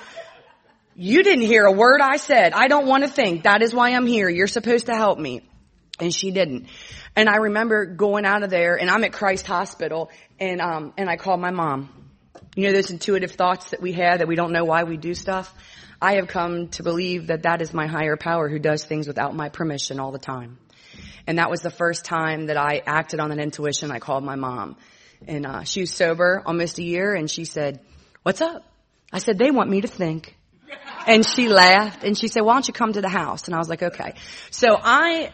you 1.01 1.23
didn't 1.23 1.45
hear 1.45 1.65
a 1.65 1.71
word 1.71 1.99
I 1.99 2.17
said. 2.17 2.53
I 2.53 2.67
don't 2.67 2.85
want 2.85 3.03
to 3.03 3.09
think. 3.09 3.45
That 3.45 3.63
is 3.63 3.73
why 3.73 3.89
I'm 3.95 4.05
here. 4.05 4.29
You're 4.29 4.45
supposed 4.45 4.85
to 4.85 4.93
help 4.93 5.17
me. 5.17 5.41
And 5.99 6.13
she 6.13 6.29
didn't. 6.29 6.67
And 7.15 7.27
I 7.27 7.37
remember 7.37 7.87
going 7.87 8.23
out 8.23 8.43
of 8.43 8.51
there 8.51 8.75
and 8.79 8.87
I'm 8.87 9.03
at 9.03 9.11
Christ 9.11 9.47
Hospital 9.47 10.11
and, 10.39 10.61
um, 10.61 10.93
and 10.97 11.09
I 11.09 11.17
called 11.17 11.39
my 11.39 11.49
mom. 11.49 11.89
You 12.55 12.67
know 12.67 12.73
those 12.73 12.91
intuitive 12.91 13.31
thoughts 13.31 13.71
that 13.71 13.81
we 13.81 13.93
have 13.93 14.19
that 14.19 14.27
we 14.27 14.35
don't 14.35 14.51
know 14.51 14.63
why 14.63 14.83
we 14.83 14.95
do 14.95 15.15
stuff? 15.15 15.51
I 15.99 16.17
have 16.17 16.27
come 16.27 16.67
to 16.69 16.83
believe 16.83 17.27
that 17.27 17.43
that 17.43 17.63
is 17.63 17.73
my 17.73 17.87
higher 17.87 18.15
power 18.15 18.47
who 18.47 18.59
does 18.59 18.85
things 18.85 19.07
without 19.07 19.35
my 19.35 19.49
permission 19.49 19.99
all 19.99 20.11
the 20.11 20.19
time. 20.19 20.59
And 21.25 21.39
that 21.39 21.49
was 21.49 21.61
the 21.61 21.71
first 21.71 22.05
time 22.05 22.45
that 22.45 22.57
I 22.57 22.79
acted 22.85 23.19
on 23.19 23.31
an 23.31 23.39
intuition. 23.39 23.89
I 23.89 23.97
called 23.97 24.23
my 24.23 24.35
mom 24.35 24.77
and, 25.27 25.47
uh, 25.47 25.63
she 25.63 25.79
was 25.81 25.91
sober 25.91 26.43
almost 26.45 26.77
a 26.77 26.83
year 26.83 27.15
and 27.15 27.29
she 27.29 27.45
said, 27.45 27.79
what's 28.21 28.41
up? 28.41 28.63
I 29.11 29.17
said, 29.17 29.39
they 29.39 29.49
want 29.49 29.67
me 29.67 29.81
to 29.81 29.87
think. 29.87 30.37
And 31.07 31.25
she 31.25 31.47
laughed 31.47 32.03
and 32.03 32.17
she 32.17 32.27
said, 32.27 32.41
why 32.41 32.53
don't 32.53 32.67
you 32.67 32.73
come 32.73 32.93
to 32.93 33.01
the 33.01 33.09
house? 33.09 33.45
And 33.45 33.55
I 33.55 33.57
was 33.57 33.69
like, 33.69 33.83
okay. 33.83 34.13
So 34.49 34.77
I, 34.81 35.31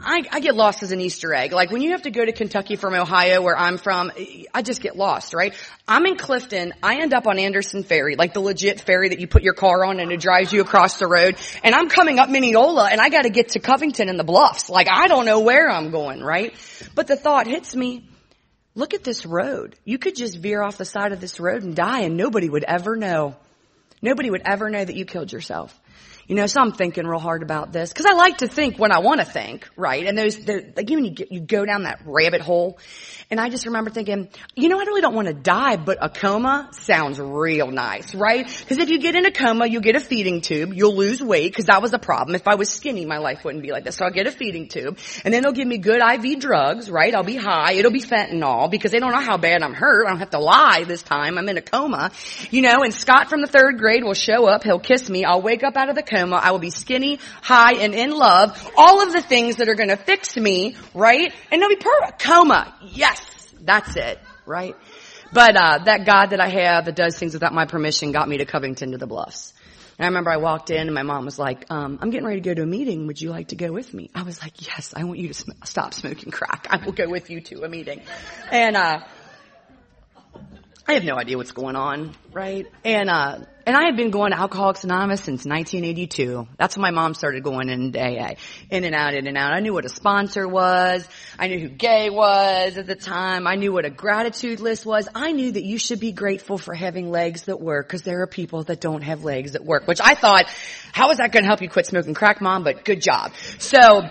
I, 0.00 0.22
I 0.30 0.40
get 0.40 0.54
lost 0.54 0.82
as 0.82 0.92
an 0.92 1.00
Easter 1.00 1.32
egg. 1.34 1.52
Like 1.52 1.70
when 1.70 1.80
you 1.80 1.92
have 1.92 2.02
to 2.02 2.10
go 2.10 2.24
to 2.24 2.32
Kentucky 2.32 2.76
from 2.76 2.94
Ohio 2.94 3.40
where 3.42 3.56
I'm 3.56 3.78
from, 3.78 4.12
I 4.52 4.62
just 4.62 4.82
get 4.82 4.96
lost, 4.96 5.34
right? 5.34 5.54
I'm 5.88 6.04
in 6.06 6.16
Clifton. 6.16 6.74
I 6.82 7.00
end 7.00 7.14
up 7.14 7.26
on 7.26 7.38
Anderson 7.38 7.84
Ferry, 7.84 8.16
like 8.16 8.34
the 8.34 8.40
legit 8.40 8.80
ferry 8.80 9.10
that 9.10 9.20
you 9.20 9.26
put 9.26 9.42
your 9.42 9.54
car 9.54 9.84
on 9.84 10.00
and 10.00 10.12
it 10.12 10.20
drives 10.20 10.52
you 10.52 10.60
across 10.60 10.98
the 10.98 11.06
road. 11.06 11.36
And 11.62 11.74
I'm 11.74 11.88
coming 11.88 12.18
up 12.18 12.28
Mineola 12.28 12.88
and 12.90 13.00
I 13.00 13.08
gotta 13.08 13.30
get 13.30 13.50
to 13.50 13.60
Covington 13.60 14.08
and 14.08 14.18
the 14.18 14.24
Bluffs. 14.24 14.68
Like 14.68 14.88
I 14.90 15.06
don't 15.06 15.26
know 15.26 15.40
where 15.40 15.70
I'm 15.70 15.90
going, 15.90 16.20
right? 16.22 16.54
But 16.94 17.06
the 17.06 17.16
thought 17.16 17.46
hits 17.46 17.74
me, 17.74 18.08
look 18.74 18.94
at 18.94 19.04
this 19.04 19.24
road. 19.24 19.76
You 19.84 19.98
could 19.98 20.16
just 20.16 20.38
veer 20.38 20.62
off 20.62 20.76
the 20.76 20.84
side 20.84 21.12
of 21.12 21.20
this 21.20 21.40
road 21.40 21.62
and 21.62 21.74
die 21.74 22.00
and 22.00 22.16
nobody 22.16 22.48
would 22.48 22.64
ever 22.64 22.96
know. 22.96 23.36
Nobody 24.04 24.28
would 24.28 24.42
ever 24.44 24.68
know 24.68 24.84
that 24.84 24.94
you 24.94 25.06
killed 25.06 25.32
yourself. 25.32 25.80
You 26.26 26.36
know, 26.36 26.46
so 26.46 26.60
I'm 26.60 26.72
thinking 26.72 27.06
real 27.06 27.18
hard 27.18 27.42
about 27.42 27.72
this 27.72 27.92
because 27.92 28.06
I 28.06 28.14
like 28.14 28.38
to 28.38 28.48
think 28.48 28.78
when 28.78 28.92
I 28.92 29.00
want 29.00 29.20
to 29.20 29.26
think, 29.26 29.68
right? 29.76 30.06
And 30.06 30.16
those, 30.16 30.38
like 30.46 30.88
you, 30.88 31.10
get, 31.10 31.30
you 31.30 31.40
go 31.40 31.66
down 31.66 31.82
that 31.82 32.00
rabbit 32.06 32.40
hole, 32.40 32.78
and 33.30 33.38
I 33.38 33.50
just 33.50 33.66
remember 33.66 33.90
thinking, 33.90 34.28
you 34.54 34.68
know, 34.68 34.78
I 34.80 34.84
really 34.84 35.02
don't 35.02 35.14
want 35.14 35.28
to 35.28 35.34
die, 35.34 35.76
but 35.76 35.98
a 36.00 36.08
coma 36.08 36.70
sounds 36.72 37.20
real 37.20 37.70
nice, 37.70 38.14
right? 38.14 38.46
Because 38.46 38.78
if 38.78 38.88
you 38.88 39.00
get 39.00 39.16
in 39.16 39.26
a 39.26 39.30
coma, 39.30 39.66
you 39.66 39.80
get 39.80 39.96
a 39.96 40.00
feeding 40.00 40.40
tube, 40.40 40.72
you'll 40.72 40.96
lose 40.96 41.22
weight 41.22 41.52
because 41.52 41.66
that 41.66 41.82
was 41.82 41.92
a 41.92 41.98
problem. 41.98 42.34
If 42.34 42.48
I 42.48 42.54
was 42.54 42.70
skinny, 42.70 43.04
my 43.04 43.18
life 43.18 43.44
wouldn't 43.44 43.62
be 43.62 43.72
like 43.72 43.84
this. 43.84 43.96
So 43.96 44.06
I'll 44.06 44.12
get 44.12 44.26
a 44.26 44.32
feeding 44.32 44.68
tube, 44.68 44.98
and 45.24 45.34
then 45.34 45.42
they'll 45.42 45.52
give 45.52 45.68
me 45.68 45.78
good 45.78 46.00
IV 46.00 46.40
drugs, 46.40 46.90
right? 46.90 47.14
I'll 47.14 47.22
be 47.22 47.36
high. 47.36 47.72
It'll 47.72 47.92
be 47.92 48.00
fentanyl 48.00 48.70
because 48.70 48.92
they 48.92 48.98
don't 48.98 49.12
know 49.12 49.20
how 49.20 49.36
bad 49.36 49.62
I'm 49.62 49.74
hurt. 49.74 50.06
I 50.06 50.10
don't 50.10 50.20
have 50.20 50.30
to 50.30 50.40
lie 50.40 50.84
this 50.86 51.02
time. 51.02 51.36
I'm 51.36 51.48
in 51.48 51.58
a 51.58 51.62
coma, 51.62 52.12
you 52.50 52.62
know. 52.62 52.82
And 52.82 52.94
Scott 52.94 53.28
from 53.28 53.42
the 53.42 53.46
third 53.46 53.78
grade 53.78 54.04
will 54.04 54.14
show 54.14 54.46
up. 54.46 54.64
He'll 54.64 54.78
kiss 54.78 55.10
me. 55.10 55.24
I'll 55.24 55.42
wake 55.42 55.62
up 55.62 55.76
out 55.76 55.90
of 55.90 55.96
the 55.96 56.02
coma. 56.02 56.13
I 56.14 56.50
will 56.50 56.58
be 56.58 56.70
skinny, 56.70 57.18
high, 57.42 57.74
and 57.74 57.94
in 57.94 58.10
love. 58.10 58.72
All 58.76 59.02
of 59.02 59.12
the 59.12 59.22
things 59.22 59.56
that 59.56 59.68
are 59.68 59.74
going 59.74 59.90
to 59.90 59.96
fix 59.96 60.36
me, 60.36 60.76
right? 60.94 61.32
And 61.50 61.60
they'll 61.60 61.68
be 61.68 61.76
perfect. 61.76 62.22
Coma. 62.22 62.74
Yes. 62.82 63.20
That's 63.60 63.96
it. 63.96 64.18
Right? 64.46 64.76
But, 65.32 65.56
uh, 65.56 65.78
that 65.84 66.04
God 66.06 66.26
that 66.26 66.40
I 66.40 66.48
have 66.48 66.84
that 66.84 66.94
does 66.94 67.18
things 67.18 67.34
without 67.34 67.52
my 67.52 67.66
permission 67.66 68.12
got 68.12 68.28
me 68.28 68.38
to 68.38 68.44
Covington 68.44 68.92
to 68.92 68.98
the 68.98 69.06
Bluffs. 69.06 69.52
And 69.98 70.04
I 70.04 70.08
remember 70.08 70.30
I 70.30 70.36
walked 70.36 70.70
in 70.70 70.80
and 70.80 70.94
my 70.94 71.02
mom 71.02 71.24
was 71.24 71.38
like, 71.38 71.66
um, 71.70 71.98
I'm 72.02 72.10
getting 72.10 72.26
ready 72.26 72.40
to 72.40 72.48
go 72.48 72.54
to 72.54 72.62
a 72.62 72.66
meeting. 72.66 73.06
Would 73.06 73.20
you 73.20 73.30
like 73.30 73.48
to 73.48 73.56
go 73.56 73.72
with 73.72 73.92
me? 73.94 74.10
I 74.14 74.22
was 74.22 74.42
like, 74.42 74.66
yes, 74.66 74.92
I 74.96 75.04
want 75.04 75.18
you 75.18 75.28
to 75.28 75.34
sm- 75.34 75.52
stop 75.64 75.94
smoking 75.94 76.30
crack. 76.30 76.66
I 76.70 76.84
will 76.84 76.92
go 76.92 77.08
with 77.08 77.30
you 77.30 77.40
to 77.42 77.62
a 77.62 77.68
meeting. 77.68 78.02
And, 78.50 78.76
uh, 78.76 79.00
I 80.86 80.92
have 80.94 81.04
no 81.04 81.16
idea 81.16 81.36
what's 81.36 81.52
going 81.52 81.76
on, 81.76 82.14
right? 82.32 82.66
And, 82.84 83.08
uh, 83.08 83.38
and 83.66 83.76
I 83.76 83.84
had 83.84 83.96
been 83.96 84.10
going 84.10 84.32
to 84.32 84.38
Alcoholics 84.38 84.84
Anonymous 84.84 85.20
since 85.20 85.44
1982. 85.44 86.48
That's 86.58 86.76
when 86.76 86.82
my 86.82 86.90
mom 86.90 87.14
started 87.14 87.42
going 87.42 87.68
into 87.68 87.98
AA. 87.98 88.34
In 88.70 88.84
and 88.84 88.94
out, 88.94 89.14
in 89.14 89.26
and 89.26 89.36
out. 89.36 89.52
I 89.52 89.60
knew 89.60 89.72
what 89.72 89.84
a 89.84 89.88
sponsor 89.88 90.46
was. 90.46 91.08
I 91.38 91.48
knew 91.48 91.58
who 91.58 91.68
gay 91.68 92.10
was 92.10 92.76
at 92.76 92.86
the 92.86 92.94
time. 92.94 93.46
I 93.46 93.54
knew 93.54 93.72
what 93.72 93.84
a 93.84 93.90
gratitude 93.90 94.60
list 94.60 94.84
was. 94.84 95.08
I 95.14 95.32
knew 95.32 95.52
that 95.52 95.64
you 95.64 95.78
should 95.78 96.00
be 96.00 96.12
grateful 96.12 96.58
for 96.58 96.74
having 96.74 97.10
legs 97.10 97.44
that 97.44 97.60
work 97.60 97.88
because 97.88 98.02
there 98.02 98.22
are 98.22 98.26
people 98.26 98.64
that 98.64 98.80
don't 98.80 99.02
have 99.02 99.24
legs 99.24 99.52
that 99.52 99.64
work, 99.64 99.86
which 99.86 100.00
I 100.02 100.14
thought, 100.14 100.46
how 100.92 101.10
is 101.10 101.18
that 101.18 101.32
going 101.32 101.44
to 101.44 101.48
help 101.48 101.62
you 101.62 101.68
quit 101.68 101.86
smoking 101.86 102.14
crack, 102.14 102.40
mom? 102.40 102.64
But 102.64 102.84
good 102.84 103.00
job. 103.00 103.32
So, 103.58 104.02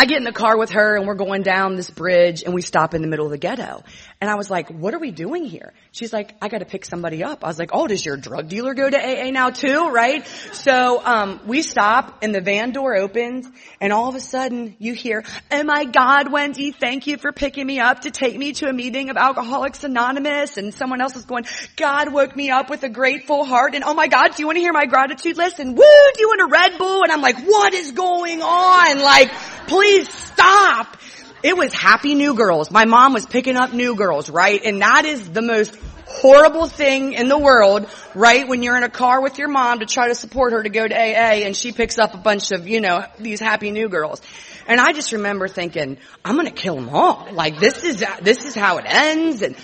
I 0.00 0.04
get 0.04 0.18
in 0.18 0.22
the 0.22 0.32
car 0.32 0.56
with 0.56 0.70
her 0.70 0.96
and 0.96 1.08
we're 1.08 1.16
going 1.16 1.42
down 1.42 1.74
this 1.74 1.90
bridge 1.90 2.44
and 2.44 2.54
we 2.54 2.62
stop 2.62 2.94
in 2.94 3.02
the 3.02 3.08
middle 3.08 3.24
of 3.24 3.32
the 3.32 3.38
ghetto. 3.38 3.82
And 4.20 4.28
I 4.28 4.34
was 4.34 4.50
like, 4.50 4.68
what 4.68 4.94
are 4.94 4.98
we 4.98 5.12
doing 5.12 5.44
here? 5.44 5.72
She's 5.92 6.12
like, 6.12 6.34
I 6.42 6.48
gotta 6.48 6.64
pick 6.64 6.84
somebody 6.84 7.22
up. 7.22 7.44
I 7.44 7.46
was 7.46 7.58
like, 7.58 7.70
oh, 7.72 7.86
does 7.86 8.04
your 8.04 8.16
drug 8.16 8.48
dealer 8.48 8.74
go 8.74 8.90
to 8.90 8.96
AA 8.96 9.30
now 9.30 9.50
too, 9.50 9.90
right? 9.90 10.26
So, 10.52 11.00
um, 11.04 11.40
we 11.46 11.62
stop 11.62 12.18
and 12.20 12.34
the 12.34 12.40
van 12.40 12.72
door 12.72 12.96
opens 12.96 13.48
and 13.80 13.92
all 13.92 14.08
of 14.08 14.16
a 14.16 14.20
sudden 14.20 14.74
you 14.80 14.92
hear, 14.92 15.22
oh 15.52 15.62
my 15.62 15.84
God, 15.84 16.32
Wendy, 16.32 16.72
thank 16.72 17.06
you 17.06 17.16
for 17.16 17.30
picking 17.30 17.64
me 17.64 17.78
up 17.78 18.00
to 18.00 18.10
take 18.10 18.36
me 18.36 18.54
to 18.54 18.68
a 18.68 18.72
meeting 18.72 19.08
of 19.08 19.16
Alcoholics 19.16 19.84
Anonymous. 19.84 20.56
And 20.56 20.74
someone 20.74 21.00
else 21.00 21.14
is 21.14 21.24
going, 21.24 21.44
God 21.76 22.12
woke 22.12 22.34
me 22.34 22.50
up 22.50 22.70
with 22.70 22.82
a 22.82 22.88
grateful 22.88 23.44
heart. 23.44 23.76
And 23.76 23.84
oh 23.84 23.94
my 23.94 24.08
God, 24.08 24.34
do 24.34 24.42
you 24.42 24.46
want 24.46 24.56
to 24.56 24.60
hear 24.60 24.72
my 24.72 24.86
gratitude 24.86 25.36
list? 25.36 25.60
And 25.60 25.76
woo, 25.76 25.84
do 26.14 26.20
you 26.20 26.28
want 26.28 26.40
a 26.40 26.46
Red 26.46 26.76
Bull? 26.76 27.04
And 27.04 27.12
I'm 27.12 27.22
like, 27.22 27.38
what 27.38 27.72
is 27.72 27.92
going 27.92 28.42
on? 28.42 28.98
Like, 28.98 29.30
please 29.68 30.12
stop. 30.12 30.96
It 31.42 31.56
was 31.56 31.72
happy 31.72 32.14
new 32.14 32.34
girls. 32.34 32.70
My 32.70 32.84
mom 32.84 33.12
was 33.12 33.26
picking 33.26 33.56
up 33.56 33.72
new 33.72 33.94
girls, 33.94 34.28
right? 34.28 34.60
And 34.64 34.80
that 34.82 35.04
is 35.04 35.28
the 35.30 35.42
most 35.42 35.76
horrible 36.06 36.66
thing 36.66 37.12
in 37.12 37.28
the 37.28 37.38
world, 37.38 37.88
right? 38.14 38.48
When 38.48 38.62
you're 38.62 38.76
in 38.76 38.82
a 38.82 38.88
car 38.88 39.20
with 39.22 39.38
your 39.38 39.48
mom 39.48 39.80
to 39.80 39.86
try 39.86 40.08
to 40.08 40.14
support 40.14 40.52
her 40.52 40.62
to 40.62 40.68
go 40.68 40.86
to 40.86 40.94
AA 40.94 41.44
and 41.44 41.56
she 41.56 41.72
picks 41.72 41.98
up 41.98 42.14
a 42.14 42.18
bunch 42.18 42.50
of, 42.50 42.66
you 42.66 42.80
know, 42.80 43.04
these 43.20 43.40
happy 43.40 43.70
new 43.70 43.88
girls. 43.88 44.20
And 44.66 44.80
I 44.80 44.92
just 44.92 45.12
remember 45.12 45.48
thinking, 45.48 45.98
I'm 46.24 46.36
gonna 46.36 46.50
kill 46.50 46.74
them 46.74 46.88
all. 46.88 47.28
Like 47.32 47.58
this 47.58 47.84
is, 47.84 48.04
this 48.22 48.44
is 48.44 48.54
how 48.54 48.78
it 48.78 48.84
ends. 48.86 49.42
And, 49.42 49.54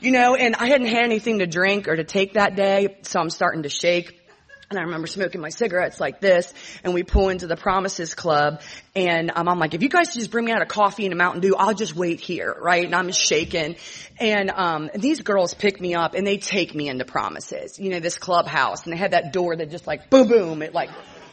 you 0.00 0.10
know, 0.10 0.34
and 0.34 0.54
I 0.56 0.66
hadn't 0.66 0.88
had 0.88 1.04
anything 1.04 1.38
to 1.38 1.46
drink 1.46 1.88
or 1.88 1.96
to 1.96 2.04
take 2.04 2.34
that 2.34 2.56
day, 2.56 2.96
so 3.02 3.20
I'm 3.20 3.30
starting 3.30 3.62
to 3.62 3.68
shake. 3.68 4.21
And 4.70 4.78
I 4.78 4.82
remember 4.82 5.06
smoking 5.06 5.40
my 5.40 5.50
cigarettes 5.50 6.00
like 6.00 6.20
this, 6.20 6.52
and 6.82 6.94
we 6.94 7.02
pull 7.02 7.28
into 7.28 7.46
the 7.46 7.56
Promises 7.56 8.14
Club, 8.14 8.62
and 8.96 9.30
um, 9.34 9.46
I'm 9.48 9.58
like, 9.58 9.74
if 9.74 9.82
you 9.82 9.90
guys 9.90 10.14
just 10.14 10.30
bring 10.30 10.46
me 10.46 10.52
out 10.52 10.62
a 10.62 10.66
coffee 10.66 11.04
and 11.04 11.12
a 11.12 11.16
Mountain 11.16 11.42
Dew, 11.42 11.54
I'll 11.56 11.74
just 11.74 11.94
wait 11.94 12.20
here, 12.20 12.56
right? 12.58 12.84
And 12.84 12.94
I'm 12.94 13.12
shaking. 13.12 13.76
And 14.18 14.50
um, 14.50 14.90
these 14.94 15.20
girls 15.20 15.52
pick 15.52 15.80
me 15.80 15.94
up, 15.94 16.14
and 16.14 16.26
they 16.26 16.38
take 16.38 16.74
me 16.74 16.88
into 16.88 17.04
Promises, 17.04 17.78
you 17.78 17.90
know, 17.90 18.00
this 18.00 18.16
clubhouse, 18.16 18.84
and 18.84 18.92
they 18.92 18.96
had 18.96 19.10
that 19.10 19.32
door 19.32 19.54
that 19.56 19.70
just 19.70 19.86
like 19.86 20.08
boom, 20.08 20.28
boom, 20.28 20.62
it 20.62 20.72
like 20.72 20.90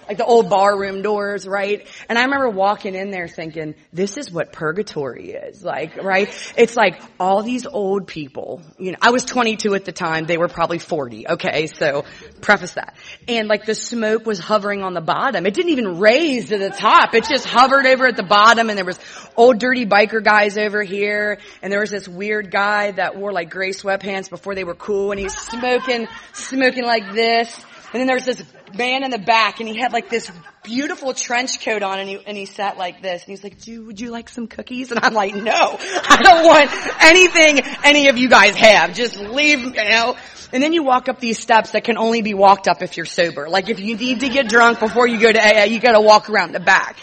like 0.10 0.17
the 0.17 0.26
old 0.26 0.50
barroom 0.50 1.04
doors, 1.04 1.48
right? 1.48 1.86
And 2.10 2.17
I 2.17 2.24
remember 2.24 2.50
walking 2.50 2.95
in 2.95 3.12
there 3.12 3.28
thinking, 3.28 3.76
this 3.93 4.17
is 4.17 4.32
what 4.32 4.52
purgatory 4.52 5.34
is, 5.34 5.63
like, 5.63 5.98
right? 5.98 6.28
It's 6.58 6.76
like 6.76 7.00
all 7.19 7.43
these 7.43 7.67
old 7.67 8.08
people, 8.08 8.63
you 8.80 8.91
know, 8.91 8.98
I 9.04 9.12
was 9.12 9.24
22 9.24 9.76
at 9.76 9.86
the 9.86 9.91
time, 9.91 10.26
they 10.26 10.39
were 10.39 10.48
probably 10.48 10.80
40, 10.80 11.28
okay, 11.28 11.67
so 11.67 12.06
preface 12.41 12.74
that. 12.74 12.95
And 13.28 13.48
like 13.48 13.65
the 13.65 13.76
smoke 13.76 14.26
was 14.26 14.39
hovering 14.39 14.82
on 14.82 14.95
the 14.95 15.02
bottom. 15.02 15.45
It 15.45 15.54
didn't 15.54 15.74
even 15.74 16.00
raise 16.00 16.50
to 16.50 16.58
the 16.58 16.72
top, 16.72 17.13
it 17.13 17.26
just 17.30 17.45
hovered 17.45 17.86
over 17.86 18.08
at 18.08 18.17
the 18.17 18.24
bottom 18.24 18.69
and 18.69 18.78
there 18.80 18.86
was 18.86 19.00
old 19.38 19.60
dirty 19.60 19.86
biker 19.86 20.24
guys 20.24 20.58
over 20.58 20.82
here 20.82 21.38
and 21.62 21.72
there 21.72 21.82
was 21.82 21.91
this 21.91 22.08
weird 22.08 22.50
guy 22.50 22.89
that 22.93 23.15
wore 23.15 23.32
like 23.32 23.52
gray 23.52 23.69
sweatpants 23.69 24.28
before 24.28 24.56
they 24.56 24.63
were 24.63 24.74
cool 24.74 25.12
and 25.12 25.19
he's 25.19 25.38
smoking, 25.38 26.08
smoking 26.34 26.84
like 26.84 27.13
this. 27.13 27.63
And 27.91 27.99
then 27.99 28.08
there's 28.08 28.25
this 28.25 28.43
man 28.75 29.04
in 29.04 29.10
the 29.10 29.17
back 29.17 29.60
and 29.60 29.67
he 29.67 29.75
had 29.75 29.91
like 29.91 30.10
this 30.10 30.30
beautiful 30.63 31.13
trench 31.13 31.63
coat 31.63 31.82
on 31.82 31.99
and 31.99 32.08
he, 32.08 32.19
and 32.25 32.38
he 32.38 32.45
sat 32.45 32.78
like 32.78 33.02
this 33.02 33.23
and 33.23 33.30
he's 33.30 33.43
like, 33.43 33.58
would 33.67 33.99
you 33.99 34.12
like 34.12 34.30
some 34.30 34.47
cookies? 34.47 34.91
And 34.91 34.99
I'm 35.04 35.13
like, 35.13 35.34
no, 35.34 35.78
I 35.80 36.19
don't 36.21 36.45
want 36.45 36.69
anything 37.04 37.65
any 37.84 38.10
of 38.10 38.17
you 38.17 38.30
guys 38.30 38.56
have. 38.56 38.93
Just 38.93 39.17
leave, 39.17 39.62
you 39.62 39.71
know. 39.71 40.15
And 40.54 40.62
then 40.62 40.73
you 40.73 40.84
walk 40.84 41.10
up 41.10 41.19
these 41.19 41.39
steps 41.39 41.71
that 41.71 41.84
can 41.84 41.97
only 41.97 42.21
be 42.21 42.34
walked 42.34 42.67
up 42.67 42.84
if 42.84 42.97
you're 42.97 43.08
sober. 43.08 43.49
Like 43.49 43.69
if 43.69 43.80
you 43.80 43.95
need 43.95 44.19
to 44.19 44.30
get 44.30 44.49
drunk 44.49 44.80
before 44.80 45.08
you 45.08 45.19
go 45.19 45.32
to 45.32 45.39
AA, 45.39 45.63
you 45.63 45.80
gotta 45.80 46.02
walk 46.02 46.30
around 46.30 46.52
the 46.52 46.60
back. 46.60 46.97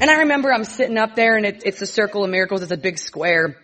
And 0.00 0.10
I 0.10 0.20
remember 0.20 0.52
I'm 0.52 0.64
sitting 0.64 0.98
up 0.98 1.14
there 1.14 1.36
and 1.36 1.46
it, 1.46 1.62
it's 1.64 1.78
the 1.78 1.86
Circle 1.86 2.24
of 2.24 2.30
Miracles. 2.30 2.62
It's 2.62 2.72
a 2.72 2.76
big 2.76 2.98
square. 2.98 3.56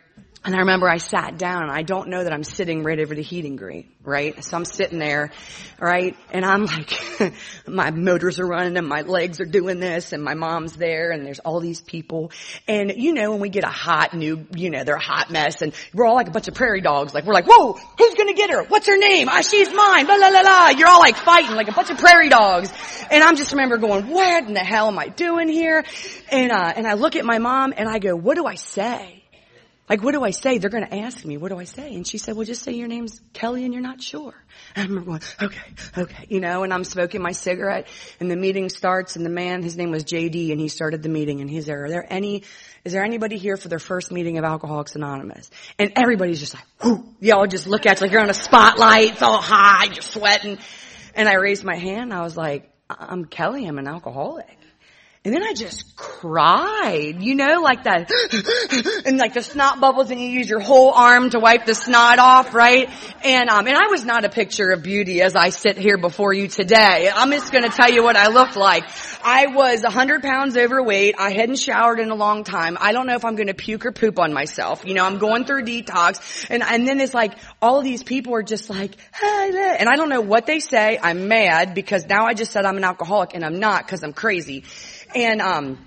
And 0.43 0.55
I 0.55 0.61
remember 0.61 0.89
I 0.89 0.97
sat 0.97 1.37
down 1.37 1.65
and 1.65 1.71
I 1.71 1.83
don't 1.83 2.09
know 2.09 2.25
that 2.25 2.33
I'm 2.33 2.45
sitting 2.45 2.83
right 2.83 2.99
over 2.99 3.15
the 3.15 3.23
heating 3.23 3.57
grate, 3.57 3.91
right? 4.03 4.43
So 4.43 4.57
I'm 4.57 4.65
sitting 4.65 4.99
there, 4.99 5.33
right? 5.79 6.17
And 6.31 6.47
I'm 6.47 6.65
like, 6.65 6.99
my 7.69 7.91
motors 7.91 8.41
are 8.41 8.47
running 8.47 8.79
and 8.79 8.89
my 8.89 9.03
legs 9.03 9.43
are 9.43 9.45
doing 9.45 9.81
this 9.81 10.15
and 10.15 10.23
my 10.23 10.33
mom's 10.33 10.73
there 10.73 11.11
and 11.11 11.27
there's 11.27 11.41
all 11.41 11.61
these 11.61 11.83
people. 11.83 12.33
And 12.67 12.95
you 12.97 13.13
know, 13.13 13.33
when 13.33 13.41
we 13.41 13.51
get 13.51 13.65
a 13.65 13.71
hot 13.71 14.15
new, 14.15 14.47
you 14.55 14.71
know, 14.71 14.83
they're 14.83 14.95
a 14.95 14.99
hot 14.99 15.31
mess 15.31 15.61
and 15.61 15.75
we're 15.93 16.07
all 16.07 16.15
like 16.15 16.29
a 16.29 16.31
bunch 16.31 16.49
of 16.49 16.55
prairie 16.55 16.81
dogs. 16.81 17.13
Like 17.13 17.27
we're 17.27 17.35
like, 17.35 17.47
whoa, 17.47 17.75
who's 17.99 18.15
gonna 18.15 18.33
get 18.33 18.49
her? 18.49 18.63
What's 18.63 18.87
her 18.87 18.97
name? 18.97 19.29
Ah, 19.31 19.43
she's 19.43 19.69
mine. 19.69 20.07
La 20.07 20.15
la 20.15 20.29
la 20.29 20.41
la. 20.41 20.69
You're 20.71 20.89
all 20.89 21.01
like 21.01 21.17
fighting 21.17 21.55
like 21.55 21.69
a 21.69 21.73
bunch 21.73 21.91
of 21.91 21.99
prairie 21.99 22.31
dogs. 22.31 22.73
And 23.11 23.23
I'm 23.23 23.37
just 23.37 23.53
remember 23.53 23.77
going, 23.77 24.09
what 24.09 24.49
in 24.49 24.55
the 24.55 24.61
hell 24.61 24.89
am 24.89 24.99
I 24.99 25.09
doing 25.09 25.49
here? 25.51 25.85
And, 26.33 26.51
uh, 26.51 26.73
and 26.75 26.87
I 26.87 26.95
look 26.95 27.15
at 27.15 27.27
my 27.27 27.39
mom 27.39 27.75
and 27.77 27.91
I 27.91 27.99
go, 27.99 28.17
what 28.17 28.37
do 28.37 28.47
I 28.47 28.55
say? 28.55 29.20
Like, 29.91 30.05
what 30.05 30.13
do 30.13 30.23
I 30.23 30.31
say? 30.31 30.59
They're 30.59 30.71
going 30.71 30.87
to 30.87 30.95
ask 30.95 31.25
me, 31.25 31.37
what 31.37 31.49
do 31.49 31.59
I 31.59 31.65
say? 31.65 31.97
And 31.97 32.07
she 32.07 32.17
said, 32.17 32.37
well, 32.37 32.47
just 32.47 32.63
say 32.63 32.71
your 32.71 32.87
name's 32.87 33.21
Kelly 33.33 33.65
and 33.65 33.75
you're 33.75 33.83
not 33.83 34.01
sure. 34.01 34.35
And 34.77 34.85
I 34.85 34.87
remember 34.87 35.11
going, 35.11 35.23
okay, 35.43 35.73
okay, 35.99 36.27
you 36.29 36.39
know, 36.39 36.63
and 36.63 36.73
I'm 36.73 36.85
smoking 36.85 37.21
my 37.21 37.33
cigarette 37.33 37.89
and 38.21 38.31
the 38.31 38.37
meeting 38.37 38.69
starts 38.69 39.17
and 39.17 39.27
the 39.27 39.31
man, 39.31 39.65
his 39.65 39.77
name 39.77 39.91
was 39.91 40.05
JD 40.05 40.53
and 40.53 40.61
he 40.61 40.69
started 40.69 41.03
the 41.03 41.09
meeting 41.09 41.41
and 41.41 41.51
he's 41.51 41.67
there, 41.67 41.87
are 41.87 41.89
there 41.89 42.07
any, 42.09 42.45
is 42.85 42.93
there 42.93 43.03
anybody 43.03 43.37
here 43.37 43.57
for 43.57 43.67
their 43.67 43.81
first 43.81 44.13
meeting 44.13 44.39
of 44.39 44.45
Alcoholics 44.45 44.95
Anonymous? 44.95 45.51
And 45.77 45.91
everybody's 45.97 46.39
just 46.39 46.55
like, 46.55 46.67
whoo, 46.85 47.05
y'all 47.19 47.49
just 47.49 47.67
look 47.67 47.85
at 47.85 47.99
you 47.99 48.05
like 48.05 48.13
you're 48.13 48.23
on 48.23 48.31
a 48.31 48.35
spotlight, 48.35 49.15
it's 49.15 49.23
all 49.23 49.43
high, 49.43 49.87
you're 49.87 50.03
sweating. 50.03 50.59
And 51.17 51.29
I 51.29 51.35
raised 51.35 51.65
my 51.65 51.77
hand, 51.77 52.15
I 52.15 52.23
was 52.23 52.37
like, 52.37 52.71
I'm 52.89 53.25
Kelly, 53.25 53.67
I'm 53.67 53.79
an 53.79 53.89
alcoholic. 53.89 54.57
And 55.23 55.35
then 55.35 55.43
I 55.43 55.53
just 55.53 55.97
cried, 55.97 57.17
you 57.21 57.35
know, 57.35 57.61
like 57.61 57.85
that, 57.85 58.11
and 59.05 59.19
like 59.19 59.35
the 59.35 59.43
snot 59.43 59.79
bubbles 59.79 60.11
and 60.11 60.19
you 60.19 60.29
use 60.29 60.49
your 60.49 60.61
whole 60.61 60.93
arm 60.93 61.29
to 61.29 61.39
wipe 61.39 61.67
the 61.67 61.75
snot 61.75 62.19
off, 62.19 62.55
right? 62.55 62.89
And, 63.23 63.51
um, 63.51 63.67
and 63.67 63.77
I 63.77 63.89
was 63.89 64.03
not 64.07 64.25
a 64.25 64.31
picture 64.31 64.71
of 64.71 64.83
beauty 64.83 65.21
as 65.21 65.37
I 65.37 65.51
sit 65.51 65.77
here 65.77 65.99
before 65.99 66.33
you 66.33 66.49
today. 66.49 67.11
I'm 67.15 67.31
just 67.33 67.53
gonna 67.53 67.69
tell 67.69 67.91
you 67.91 68.03
what 68.03 68.17
I 68.17 68.29
looked 68.29 68.57
like. 68.57 68.85
I 69.23 69.49
was 69.49 69.85
a 69.85 69.91
hundred 69.91 70.23
pounds 70.23 70.57
overweight. 70.57 71.17
I 71.19 71.33
hadn't 71.33 71.59
showered 71.59 72.01
in 72.01 72.11
a 72.11 72.15
long 72.15 72.43
time. 72.43 72.79
I 72.81 72.93
don't 72.93 73.07
know 73.07 73.15
if 73.15 73.27
I'm 73.27 73.37
gonna 73.37 73.53
puke 73.53 73.85
or 73.85 73.93
poop 73.93 74.19
on 74.19 74.33
myself. 74.33 74.87
You 74.87 74.95
know, 74.95 75.05
I'm 75.05 75.19
going 75.19 75.45
through 75.45 75.65
detox 75.65 76.47
and, 76.49 76.63
and 76.63 76.89
then 76.89 76.99
it's 76.99 77.13
like 77.13 77.35
all 77.61 77.83
these 77.83 78.03
people 78.03 78.35
are 78.37 78.43
just 78.43 78.71
like, 78.71 78.97
and 79.23 79.87
I 79.87 79.97
don't 79.97 80.09
know 80.09 80.23
what 80.23 80.47
they 80.47 80.61
say. 80.61 80.99
I'm 81.03 81.29
mad 81.29 81.75
because 81.75 82.07
now 82.07 82.25
I 82.25 82.33
just 82.33 82.53
said 82.53 82.65
I'm 82.65 82.79
an 82.79 82.85
alcoholic 82.85 83.35
and 83.35 83.45
I'm 83.45 83.61
not 83.61 83.85
because 83.85 84.03
I'm 84.03 84.15
crazy. 84.15 84.65
And, 85.15 85.41
um, 85.41 85.79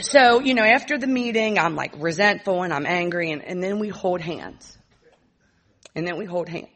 so, 0.00 0.40
you 0.40 0.54
know, 0.54 0.62
after 0.62 0.98
the 0.98 1.06
meeting, 1.06 1.58
I'm 1.58 1.74
like 1.74 1.94
resentful 1.98 2.62
and 2.62 2.72
I'm 2.72 2.86
angry 2.86 3.32
and, 3.32 3.42
and 3.42 3.62
then 3.62 3.78
we 3.78 3.88
hold 3.88 4.20
hands. 4.20 4.76
And 5.94 6.06
then 6.06 6.16
we 6.16 6.24
hold 6.24 6.48
hands. 6.48 6.68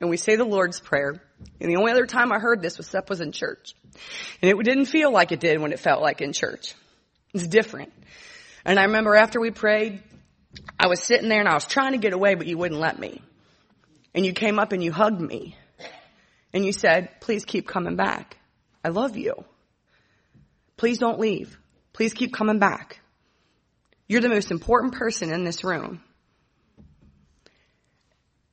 And 0.00 0.10
we 0.10 0.16
say 0.16 0.36
the 0.36 0.44
Lord's 0.44 0.80
Prayer. 0.80 1.20
And 1.60 1.70
the 1.70 1.76
only 1.76 1.92
other 1.92 2.06
time 2.06 2.32
I 2.32 2.38
heard 2.38 2.62
this 2.62 2.78
was 2.78 2.86
Seth 2.86 3.10
was 3.10 3.20
in 3.20 3.32
church. 3.32 3.74
And 4.40 4.50
it 4.50 4.62
didn't 4.64 4.86
feel 4.86 5.10
like 5.10 5.32
it 5.32 5.40
did 5.40 5.60
when 5.60 5.72
it 5.72 5.80
felt 5.80 6.02
like 6.02 6.20
in 6.20 6.32
church. 6.32 6.74
It's 7.32 7.46
different. 7.46 7.92
And 8.64 8.78
I 8.78 8.84
remember 8.84 9.14
after 9.16 9.40
we 9.40 9.50
prayed, 9.50 10.02
I 10.78 10.86
was 10.86 11.02
sitting 11.02 11.28
there 11.28 11.40
and 11.40 11.48
I 11.48 11.54
was 11.54 11.66
trying 11.66 11.92
to 11.92 11.98
get 11.98 12.12
away, 12.12 12.34
but 12.34 12.46
you 12.46 12.56
wouldn't 12.56 12.80
let 12.80 12.98
me. 12.98 13.20
And 14.14 14.24
you 14.24 14.32
came 14.32 14.58
up 14.58 14.72
and 14.72 14.82
you 14.82 14.92
hugged 14.92 15.20
me. 15.20 15.56
And 16.52 16.64
you 16.64 16.72
said, 16.72 17.20
please 17.20 17.44
keep 17.44 17.66
coming 17.66 17.96
back. 17.96 18.36
I 18.84 18.90
love 18.90 19.16
you. 19.16 19.44
Please 20.76 20.98
don't 20.98 21.18
leave. 21.18 21.56
Please 21.92 22.14
keep 22.14 22.32
coming 22.32 22.58
back. 22.58 23.00
You're 24.08 24.20
the 24.20 24.28
most 24.28 24.50
important 24.50 24.94
person 24.94 25.32
in 25.32 25.44
this 25.44 25.64
room. 25.64 26.02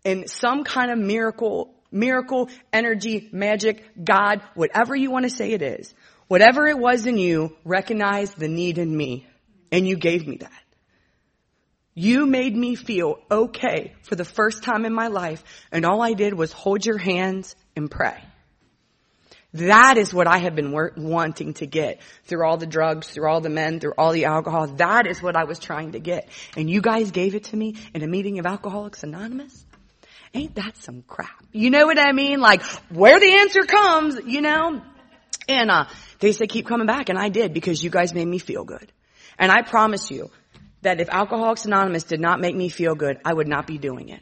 And 0.06 0.30
some 0.30 0.64
kind 0.64 0.92
of 0.92 0.98
miracle, 0.98 1.74
miracle, 1.92 2.50
energy, 2.72 3.30
magic, 3.32 3.84
God, 4.04 4.42
whatever 4.56 4.96
you 4.96 5.12
want 5.12 5.24
to 5.24 5.30
say 5.30 5.52
it 5.52 5.62
is, 5.62 5.94
whatever 6.28 6.68
it 6.68 6.78
was 6.78 7.06
in 7.06 7.18
you, 7.18 7.56
recognize 7.66 8.34
the 8.34 8.48
need 8.48 8.78
in 8.78 8.96
me. 8.96 9.28
And 9.72 9.88
you 9.88 9.96
gave 9.96 10.28
me 10.28 10.38
that. 10.38 10.52
You 11.94 12.26
made 12.26 12.56
me 12.56 12.76
feel 12.76 13.20
okay 13.30 13.94
for 14.04 14.16
the 14.16 14.26
first 14.26 14.64
time 14.64 14.86
in 14.86 14.94
my 14.94 15.08
life, 15.08 15.44
and 15.72 15.86
all 15.86 16.02
I 16.02 16.14
did 16.14 16.34
was 16.34 16.54
hold 16.54 16.86
your 16.86 16.98
hands 16.98 17.56
and 17.76 17.92
pray. 17.92 18.24
That 19.54 19.98
is 19.98 20.14
what 20.14 20.28
I 20.28 20.38
have 20.38 20.56
been 20.56 20.72
wanting 20.72 21.56
to 21.56 21.66
get 21.66 22.02
through 22.24 22.48
all 22.48 22.56
the 22.56 22.66
drugs, 22.66 23.10
through 23.10 23.30
all 23.30 23.42
the 23.42 23.50
men, 23.50 23.82
through 23.82 23.94
all 23.98 24.14
the 24.14 24.26
alcohol. 24.26 24.68
That 24.68 25.08
is 25.08 25.22
what 25.22 25.36
I 25.36 25.44
was 25.44 25.60
trying 25.60 25.92
to 25.92 26.00
get. 26.00 26.30
And 26.56 26.70
you 26.70 26.82
guys 26.82 27.12
gave 27.12 27.36
it 27.36 27.46
to 27.46 27.58
me 27.58 27.76
in 27.94 28.02
a 28.02 28.08
meeting 28.08 28.40
of 28.40 28.46
Alcoholics 28.46 29.04
Anonymous? 29.04 29.66
Ain't 30.34 30.56
that 30.56 30.78
some 30.78 31.02
crap? 31.02 31.44
You 31.52 31.70
know 31.70 31.86
what 31.86 32.00
I 32.00 32.14
mean? 32.14 32.40
Like, 32.40 32.64
where 32.90 33.20
the 33.20 33.34
answer 33.40 33.64
comes, 33.64 34.18
you 34.26 34.42
know? 34.42 34.82
And, 35.50 35.70
uh, 35.70 35.86
they 36.20 36.32
said 36.32 36.48
keep 36.48 36.66
coming 36.66 36.88
back 36.88 37.10
and 37.10 37.20
I 37.20 37.28
did 37.28 37.54
because 37.54 37.84
you 37.84 37.90
guys 37.90 38.14
made 38.14 38.28
me 38.28 38.38
feel 38.38 38.64
good. 38.64 38.90
And 39.38 39.52
I 39.52 39.64
promise 39.64 40.10
you 40.10 40.32
that 40.82 41.02
if 41.02 41.10
Alcoholics 41.10 41.66
Anonymous 41.66 42.04
did 42.04 42.22
not 42.22 42.40
make 42.40 42.56
me 42.56 42.70
feel 42.70 42.96
good, 42.96 43.18
I 43.26 43.34
would 43.34 43.50
not 43.50 43.68
be 43.68 43.78
doing 43.78 44.10
it. 44.10 44.22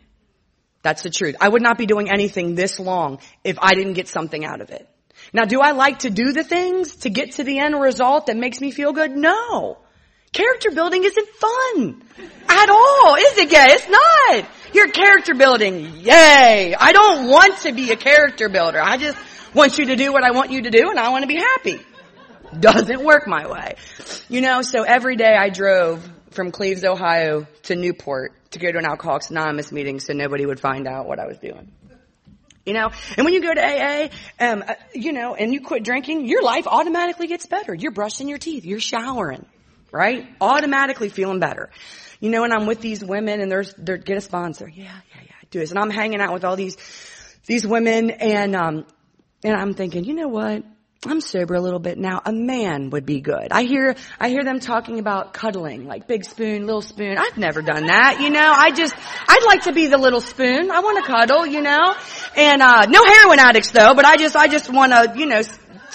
That's 0.81 1.03
the 1.03 1.09
truth. 1.11 1.35
I 1.39 1.49
would 1.49 1.61
not 1.61 1.77
be 1.77 1.85
doing 1.85 2.09
anything 2.09 2.55
this 2.55 2.79
long 2.79 3.19
if 3.43 3.59
I 3.61 3.75
didn't 3.75 3.93
get 3.93 4.07
something 4.07 4.43
out 4.43 4.61
of 4.61 4.71
it. 4.71 4.89
Now, 5.34 5.45
do 5.45 5.62
I 5.62 5.71
like 5.71 5.99
to 5.99 6.10
do 6.10 6.32
the 6.32 6.43
things 6.43 6.97
to 6.97 7.10
get 7.10 7.34
to 7.34 7.43
the 7.43 7.60
end 7.60 7.79
result 7.79 8.27
that 8.27 8.38
makes 8.38 8.60
me 8.62 8.71
feel 8.71 8.93
good? 8.93 9.15
No. 9.15 9.77
Character 10.32 10.71
building 10.71 11.03
isn't 11.03 11.27
fun 11.29 12.03
at 12.47 12.69
all, 12.69 13.15
is 13.15 13.38
it, 13.38 13.49
gay? 13.49 13.67
It's 13.69 13.89
not. 13.89 14.45
You're 14.73 14.89
character 14.89 15.34
building. 15.34 15.97
Yay. 15.97 16.75
I 16.79 16.91
don't 16.91 17.27
want 17.27 17.58
to 17.62 17.71
be 17.71 17.91
a 17.91 17.95
character 17.95 18.49
builder. 18.49 18.79
I 18.82 18.97
just 18.97 19.17
want 19.53 19.77
you 19.77 19.88
to 19.88 19.95
do 19.95 20.13
what 20.13 20.23
I 20.23 20.32
want 20.32 20.51
you 20.51 20.63
to 20.63 20.69
do 20.69 20.89
and 20.89 20.99
I 20.99 21.10
want 21.10 21.23
to 21.23 21.27
be 21.27 21.38
happy. 21.38 21.79
Doesn't 22.60 23.03
work 23.03 23.27
my 23.27 23.47
way. 23.47 23.75
You 24.27 24.41
know, 24.41 24.62
so 24.62 24.84
every 24.84 25.15
day 25.15 25.36
I 25.36 25.49
drove 25.49 26.08
from 26.32 26.51
Cleves, 26.51 26.84
Ohio 26.84 27.47
to 27.63 27.75
Newport 27.75 28.34
to 28.51 28.60
go 28.60 28.71
to 28.71 28.77
an 28.77 28.86
Alcoholics 28.86 29.29
Anonymous 29.32 29.71
meeting 29.71 29.99
so 29.99 30.13
nobody 30.13 30.45
would 30.45 30.60
find 30.60 30.88
out 30.88 31.08
what 31.08 31.19
I 31.19 31.25
was 31.25 31.38
doing. 31.38 31.71
You 32.65 32.74
know, 32.74 32.91
and 33.17 33.26
when 33.26 33.34
you 33.34 33.41
go 33.41 33.54
to 33.54 33.62
AA, 33.62 34.10
um, 34.39 34.63
uh, 34.67 34.74
you 34.93 35.12
know, 35.12 35.34
and 35.34 35.54
you 35.54 35.62
quit 35.62 35.84
drinking, 35.84 36.28
your 36.28 36.43
life 36.43 36.67
automatically 36.67 37.28
gets 37.28 37.45
better. 37.45 37.74
You're 37.74 37.91
brushing 37.91 38.30
your 38.30 38.38
teeth, 38.38 38.65
you're 38.65 38.80
showering, 38.80 39.45
right? 39.91 40.28
Automatically 40.39 41.10
feeling 41.10 41.39
better. 41.39 41.69
You 42.19 42.30
know, 42.30 42.43
and 42.43 42.54
I'm 42.54 42.67
with 42.67 42.82
these 42.82 43.04
women 43.04 43.39
and 43.39 43.50
there's, 43.50 43.74
they're, 43.78 43.98
get 43.98 44.17
a 44.17 44.22
sponsor. 44.22 44.67
Yeah, 44.67 44.84
yeah, 44.84 45.22
yeah, 45.26 45.32
do 45.50 45.60
this. 45.60 45.72
And 45.72 45.80
I'm 45.80 45.89
hanging 45.89 46.19
out 46.19 46.34
with 46.34 46.43
all 46.43 46.58
these, 46.58 46.78
these 47.45 47.65
women 47.65 48.12
and, 48.12 48.56
um, 48.56 48.86
and 49.43 49.56
I'm 49.56 49.74
thinking, 49.74 50.04
you 50.04 50.13
know 50.13 50.28
what? 50.28 50.63
I'm 51.07 51.21
sober 51.21 51.53
a 51.55 51.62
little 51.62 51.79
bit 51.79 51.97
now. 51.97 52.21
A 52.25 52.33
man 52.33 52.89
would 52.89 53.05
be 53.05 53.21
good. 53.21 53.47
I 53.51 53.63
hear, 53.63 53.95
I 54.19 54.27
hear 54.27 54.43
them 54.43 54.59
talking 54.59 54.99
about 54.99 55.33
cuddling, 55.33 55.85
like 55.85 56.07
big 56.07 56.25
spoon, 56.25 56.65
little 56.65 56.81
spoon. 56.81 57.17
I've 57.17 57.38
never 57.38 57.62
done 57.62 57.85
that, 57.85 58.19
you 58.19 58.29
know. 58.29 58.51
I 58.53 58.71
just, 58.71 58.93
I'd 59.25 59.45
like 59.45 59.63
to 59.63 59.71
be 59.71 59.88
the 59.88 59.97
little 59.97 60.19
spoon. 60.19 60.69
I 60.69 60.81
want 60.81 61.01
to 61.01 61.09
cuddle, 61.09 61.45
you 61.45 61.62
know. 61.62 61.95
And, 62.35 62.62
uh, 62.62 62.85
no 62.88 63.05
heroin 63.05 63.39
addicts 63.39 63.71
though, 63.71 63.93
but 63.93 64.03
I 64.03 64.17
just, 64.17 64.35
I 64.35 64.47
just 64.47 64.69
want 64.69 64.91
to, 64.91 65.17
you 65.17 65.25
know, 65.25 65.41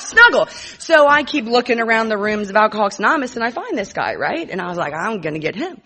snuggle. 0.04 0.46
So 0.78 1.06
I 1.08 1.22
keep 1.22 1.46
looking 1.46 1.80
around 1.80 2.08
the 2.08 2.18
rooms 2.18 2.50
of 2.50 2.56
Alcoholics 2.56 2.98
Anonymous 2.98 3.36
and 3.36 3.44
I 3.44 3.50
find 3.50 3.76
this 3.76 3.92
guy, 3.92 4.14
right? 4.14 4.48
And 4.48 4.60
I 4.60 4.68
was 4.68 4.76
like, 4.76 4.92
I'm 4.94 5.20
gonna 5.20 5.38
get 5.38 5.54
him. 5.54 5.80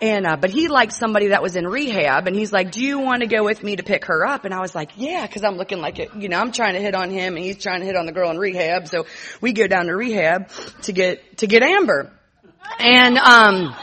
And, 0.00 0.26
uh, 0.26 0.36
but 0.36 0.50
he 0.50 0.68
liked 0.68 0.92
somebody 0.92 1.28
that 1.28 1.42
was 1.42 1.54
in 1.54 1.66
rehab 1.66 2.26
and 2.26 2.34
he's 2.34 2.52
like, 2.52 2.72
do 2.72 2.82
you 2.82 2.98
want 2.98 3.22
to 3.22 3.28
go 3.28 3.44
with 3.44 3.62
me 3.62 3.76
to 3.76 3.82
pick 3.82 4.06
her 4.06 4.26
up? 4.26 4.44
And 4.44 4.52
I 4.52 4.60
was 4.60 4.74
like, 4.74 4.90
yeah, 4.96 5.26
cause 5.26 5.44
I'm 5.44 5.56
looking 5.56 5.78
like 5.78 5.98
it, 6.00 6.14
you 6.16 6.28
know, 6.28 6.40
I'm 6.40 6.50
trying 6.50 6.74
to 6.74 6.80
hit 6.80 6.94
on 6.94 7.10
him 7.10 7.36
and 7.36 7.44
he's 7.44 7.62
trying 7.62 7.80
to 7.80 7.86
hit 7.86 7.96
on 7.96 8.06
the 8.06 8.12
girl 8.12 8.30
in 8.30 8.38
rehab. 8.38 8.88
So 8.88 9.06
we 9.40 9.52
go 9.52 9.66
down 9.66 9.86
to 9.86 9.94
rehab 9.94 10.50
to 10.82 10.92
get, 10.92 11.38
to 11.38 11.46
get 11.46 11.62
Amber. 11.62 12.12
And, 12.80 13.16
um, 13.16 13.74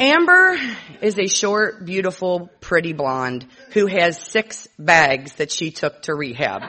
Amber 0.00 0.58
is 1.02 1.18
a 1.18 1.28
short, 1.28 1.84
beautiful, 1.84 2.50
pretty 2.60 2.92
blonde 2.92 3.46
who 3.72 3.86
has 3.86 4.18
six 4.18 4.66
bags 4.78 5.34
that 5.34 5.52
she 5.52 5.70
took 5.70 6.02
to 6.02 6.14
rehab. 6.14 6.62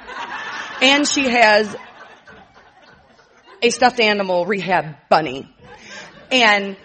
And 0.82 1.08
she 1.08 1.30
has 1.30 1.76
a 3.62 3.70
stuffed 3.70 4.00
animal 4.00 4.46
rehab 4.46 4.96
bunny. 5.10 5.50
And 6.32 6.78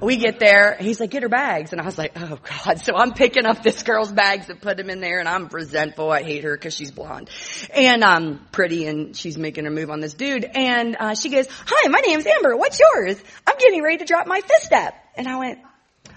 we 0.00 0.16
get 0.16 0.38
there, 0.38 0.76
he's 0.80 1.00
like, 1.00 1.10
get 1.10 1.22
her 1.22 1.28
bags. 1.28 1.72
And 1.72 1.80
I 1.80 1.84
was 1.84 1.98
like, 1.98 2.12
oh 2.16 2.38
God. 2.42 2.80
So 2.80 2.96
I'm 2.96 3.12
picking 3.12 3.44
up 3.44 3.62
this 3.62 3.82
girl's 3.82 4.10
bags 4.10 4.48
and 4.48 4.60
put 4.60 4.76
them 4.76 4.90
in 4.90 5.00
there 5.00 5.18
and 5.18 5.28
I'm 5.28 5.48
resentful. 5.48 6.10
I 6.10 6.22
hate 6.22 6.44
her 6.44 6.56
because 6.56 6.74
she's 6.74 6.90
blonde 6.90 7.28
and, 7.74 8.02
um, 8.02 8.46
pretty 8.52 8.86
and 8.86 9.16
she's 9.16 9.36
making 9.36 9.64
her 9.64 9.70
move 9.70 9.90
on 9.90 10.00
this 10.00 10.14
dude. 10.14 10.44
And, 10.44 10.96
uh, 10.98 11.14
she 11.14 11.28
goes, 11.28 11.46
hi, 11.50 11.88
my 11.88 12.00
name's 12.00 12.26
Amber. 12.26 12.56
What's 12.56 12.80
yours? 12.80 13.22
I'm 13.46 13.58
getting 13.58 13.82
ready 13.82 13.98
to 13.98 14.04
drop 14.04 14.26
my 14.26 14.40
fist 14.40 14.64
step. 14.64 14.94
And 15.16 15.28
I 15.28 15.36
went, 15.36 15.58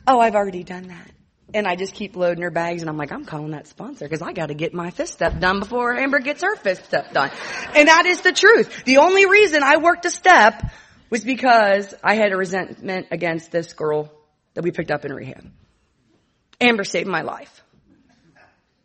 oh, 0.07 0.19
I've 0.19 0.35
already 0.35 0.63
done 0.63 0.87
that. 0.87 1.11
And 1.53 1.67
I 1.67 1.75
just 1.75 1.93
keep 1.93 2.15
loading 2.15 2.41
her 2.41 2.49
bags 2.49 2.81
and 2.81 2.89
I'm 2.89 2.97
like, 2.97 3.11
I'm 3.11 3.25
calling 3.25 3.51
that 3.51 3.67
sponsor 3.67 4.05
because 4.05 4.21
I 4.21 4.33
got 4.33 4.47
to 4.47 4.55
get 4.55 4.73
my 4.73 4.89
fist 4.89 5.13
step 5.13 5.39
done 5.39 5.59
before 5.59 5.95
Amber 5.95 6.19
gets 6.19 6.41
her 6.41 6.55
fist 6.55 6.85
step 6.85 7.13
done. 7.13 7.29
And 7.75 7.87
that 7.87 8.05
is 8.05 8.21
the 8.21 8.31
truth. 8.31 8.85
The 8.85 8.97
only 8.97 9.27
reason 9.27 9.61
I 9.61 9.77
worked 9.77 10.05
a 10.05 10.09
step 10.09 10.71
was 11.09 11.23
because 11.23 11.93
I 12.03 12.15
had 12.15 12.31
a 12.31 12.37
resentment 12.37 13.07
against 13.11 13.51
this 13.51 13.73
girl 13.73 14.11
that 14.55 14.63
we 14.63 14.71
picked 14.71 14.89
up 14.89 15.05
in 15.05 15.13
rehab. 15.13 15.51
Amber 16.59 16.83
saved 16.83 17.07
my 17.07 17.21
life. 17.21 17.63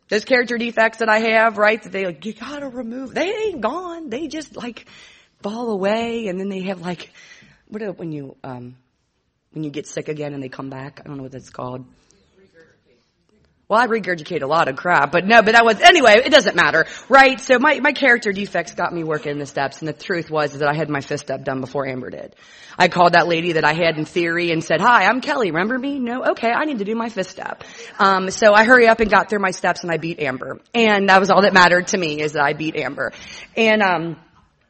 Those 0.09 0.25
character 0.25 0.57
defects 0.57 0.99
that 0.99 1.09
I 1.09 1.19
have, 1.19 1.57
right, 1.57 1.81
that 1.81 1.91
they 1.91 2.05
like, 2.05 2.25
you 2.25 2.33
gotta 2.33 2.67
remove, 2.67 3.13
they 3.13 3.31
ain't 3.31 3.61
gone. 3.61 4.09
They 4.09 4.27
just 4.27 4.55
like 4.55 4.87
fall 5.41 5.71
away 5.71 6.27
and 6.27 6.39
then 6.39 6.49
they 6.49 6.61
have 6.61 6.81
like, 6.81 7.11
what 7.67 7.97
when 7.97 8.11
you, 8.11 8.35
um, 8.43 8.75
when 9.51 9.63
you 9.63 9.69
get 9.69 9.87
sick 9.87 10.07
again 10.07 10.33
and 10.33 10.43
they 10.43 10.49
come 10.49 10.69
back? 10.69 10.99
I 10.99 11.07
don't 11.07 11.17
know 11.17 11.23
what 11.23 11.31
that's 11.31 11.49
called. 11.49 11.85
Well, 13.69 13.79
I 13.79 13.85
regurgitate 13.85 14.41
a 14.41 14.47
lot 14.47 14.67
of 14.67 14.77
crap, 14.77 15.11
but 15.11 15.27
no, 15.27 15.43
but 15.43 15.51
that 15.51 15.63
was, 15.63 15.79
anyway, 15.79 16.23
it 16.25 16.31
doesn't 16.31 16.55
matter, 16.55 16.87
right? 17.07 17.39
So 17.39 17.59
my, 17.59 17.79
my 17.79 17.91
character 17.91 18.31
defects 18.31 18.73
got 18.73 18.91
me 18.91 19.03
working 19.03 19.37
the 19.37 19.45
steps, 19.45 19.77
and 19.77 19.87
the 19.87 19.93
truth 19.93 20.31
was 20.31 20.53
that 20.53 20.67
I 20.67 20.73
had 20.73 20.89
my 20.89 21.01
fist 21.01 21.29
up 21.29 21.43
done 21.43 21.61
before 21.61 21.85
Amber 21.85 22.09
did. 22.09 22.35
I 22.79 22.87
called 22.87 23.13
that 23.13 23.27
lady 23.27 23.51
that 23.51 23.65
I 23.65 23.73
had 23.73 23.95
in 23.99 24.05
theory 24.05 24.49
and 24.51 24.63
said, 24.63 24.81
hi, 24.81 25.05
I'm 25.05 25.21
Kelly, 25.21 25.51
remember 25.51 25.77
me? 25.77 25.99
No? 25.99 26.31
Okay, 26.31 26.49
I 26.49 26.65
need 26.65 26.79
to 26.79 26.83
do 26.83 26.95
my 26.95 27.09
fist 27.09 27.39
up. 27.39 27.63
Um, 27.99 28.31
so 28.31 28.53
I 28.53 28.63
hurry 28.63 28.87
up 28.87 29.01
and 29.01 29.11
got 29.11 29.29
through 29.29 29.41
my 29.41 29.51
steps 29.51 29.83
and 29.83 29.91
I 29.91 29.97
beat 29.97 30.19
Amber. 30.19 30.59
And 30.73 31.07
that 31.09 31.19
was 31.19 31.29
all 31.29 31.43
that 31.43 31.53
mattered 31.53 31.89
to 31.89 31.97
me, 31.99 32.23
is 32.23 32.31
that 32.31 32.41
I 32.41 32.53
beat 32.53 32.75
Amber. 32.75 33.11
And, 33.55 33.83
um, 33.83 34.15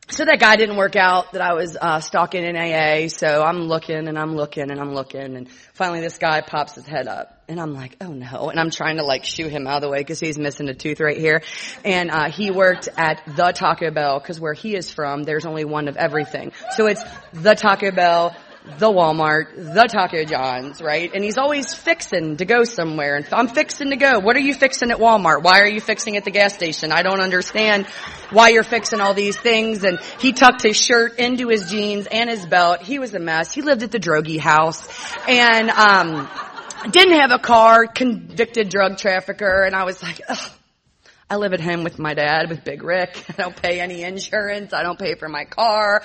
so 0.09 0.25
that 0.25 0.39
guy 0.39 0.55
didn't 0.55 0.75
work 0.75 0.95
out 0.95 1.33
that 1.33 1.41
I 1.41 1.53
was 1.53 1.77
uh, 1.79 1.99
stalking 1.99 2.43
in 2.43 2.55
AA. 2.55 3.07
So 3.09 3.43
I'm 3.43 3.61
looking 3.61 4.07
and 4.07 4.17
I'm 4.17 4.35
looking 4.35 4.71
and 4.71 4.79
I'm 4.79 4.93
looking, 4.93 5.35
and 5.35 5.49
finally 5.73 6.01
this 6.01 6.17
guy 6.17 6.41
pops 6.41 6.75
his 6.75 6.85
head 6.85 7.07
up, 7.07 7.41
and 7.47 7.59
I'm 7.59 7.73
like, 7.73 7.97
oh 8.01 8.11
no! 8.11 8.49
And 8.49 8.59
I'm 8.59 8.71
trying 8.71 8.97
to 8.97 9.03
like 9.03 9.23
shoo 9.23 9.47
him 9.47 9.67
out 9.67 9.77
of 9.77 9.81
the 9.81 9.89
way 9.89 9.99
because 9.99 10.19
he's 10.19 10.37
missing 10.37 10.67
a 10.69 10.73
tooth 10.73 10.99
right 10.99 11.17
here. 11.17 11.43
And 11.85 12.09
uh, 12.11 12.31
he 12.31 12.51
worked 12.51 12.89
at 12.97 13.21
the 13.27 13.51
Taco 13.51 13.91
Bell 13.91 14.19
because 14.19 14.39
where 14.39 14.53
he 14.53 14.75
is 14.75 14.91
from, 14.91 15.23
there's 15.23 15.45
only 15.45 15.65
one 15.65 15.87
of 15.87 15.97
everything. 15.97 16.51
So 16.71 16.87
it's 16.87 17.03
the 17.33 17.55
Taco 17.55 17.91
Bell, 17.91 18.35
the 18.77 18.87
Walmart, 18.87 19.55
the 19.55 19.87
Taco 19.87 20.23
John's, 20.25 20.81
right? 20.81 21.11
And 21.13 21.23
he's 21.23 21.37
always 21.37 21.73
fixing 21.73 22.37
to 22.37 22.45
go 22.45 22.63
somewhere. 22.63 23.15
And 23.15 23.27
I'm 23.33 23.47
fixing 23.47 23.89
to 23.89 23.95
go. 23.95 24.19
What 24.19 24.35
are 24.35 24.41
you 24.41 24.53
fixing 24.53 24.91
at 24.91 24.97
Walmart? 24.97 25.43
Why 25.43 25.61
are 25.61 25.67
you 25.67 25.81
fixing 25.81 26.17
at 26.17 26.25
the 26.25 26.31
gas 26.31 26.53
station? 26.53 26.91
I 26.91 27.01
don't 27.01 27.21
understand 27.21 27.87
why 28.31 28.49
you're 28.49 28.63
fixing 28.63 29.01
all 29.01 29.13
these 29.13 29.37
things. 29.37 29.83
And 29.83 29.99
he 30.19 30.33
tucked 30.33 30.61
his 30.61 30.77
shirt 30.77 31.17
into 31.19 31.47
his 31.47 31.69
jeans 31.69 32.07
and 32.07 32.29
his 32.29 32.45
belt. 32.45 32.81
He 32.81 32.99
was 32.99 33.13
a 33.13 33.19
mess. 33.19 33.53
He 33.53 33.61
lived 33.61 33.83
at 33.83 33.91
the 33.91 33.99
Droege 33.99 34.39
House 34.39 34.87
and, 35.27 35.69
um, 35.69 36.29
didn't 36.91 37.19
have 37.19 37.31
a 37.31 37.39
car, 37.39 37.87
convicted 37.87 38.69
drug 38.69 38.97
trafficker. 38.97 39.63
And 39.63 39.75
I 39.75 39.83
was 39.83 40.01
like, 40.01 40.21
ugh. 40.29 40.51
I 41.31 41.35
live 41.35 41.53
at 41.53 41.61
home 41.61 41.83
with 41.83 41.99
my 41.99 42.15
dad, 42.15 42.49
with 42.49 42.63
Big 42.63 42.81
Rick. 42.81 43.23
I 43.29 43.33
don't 43.33 43.55
pay 43.55 43.79
any 43.79 44.01
insurance. 44.01 44.73
I 44.73 44.81
don't 44.81 44.97
pay 44.97 45.13
for 45.13 45.29
my 45.29 45.45
car. 45.45 46.01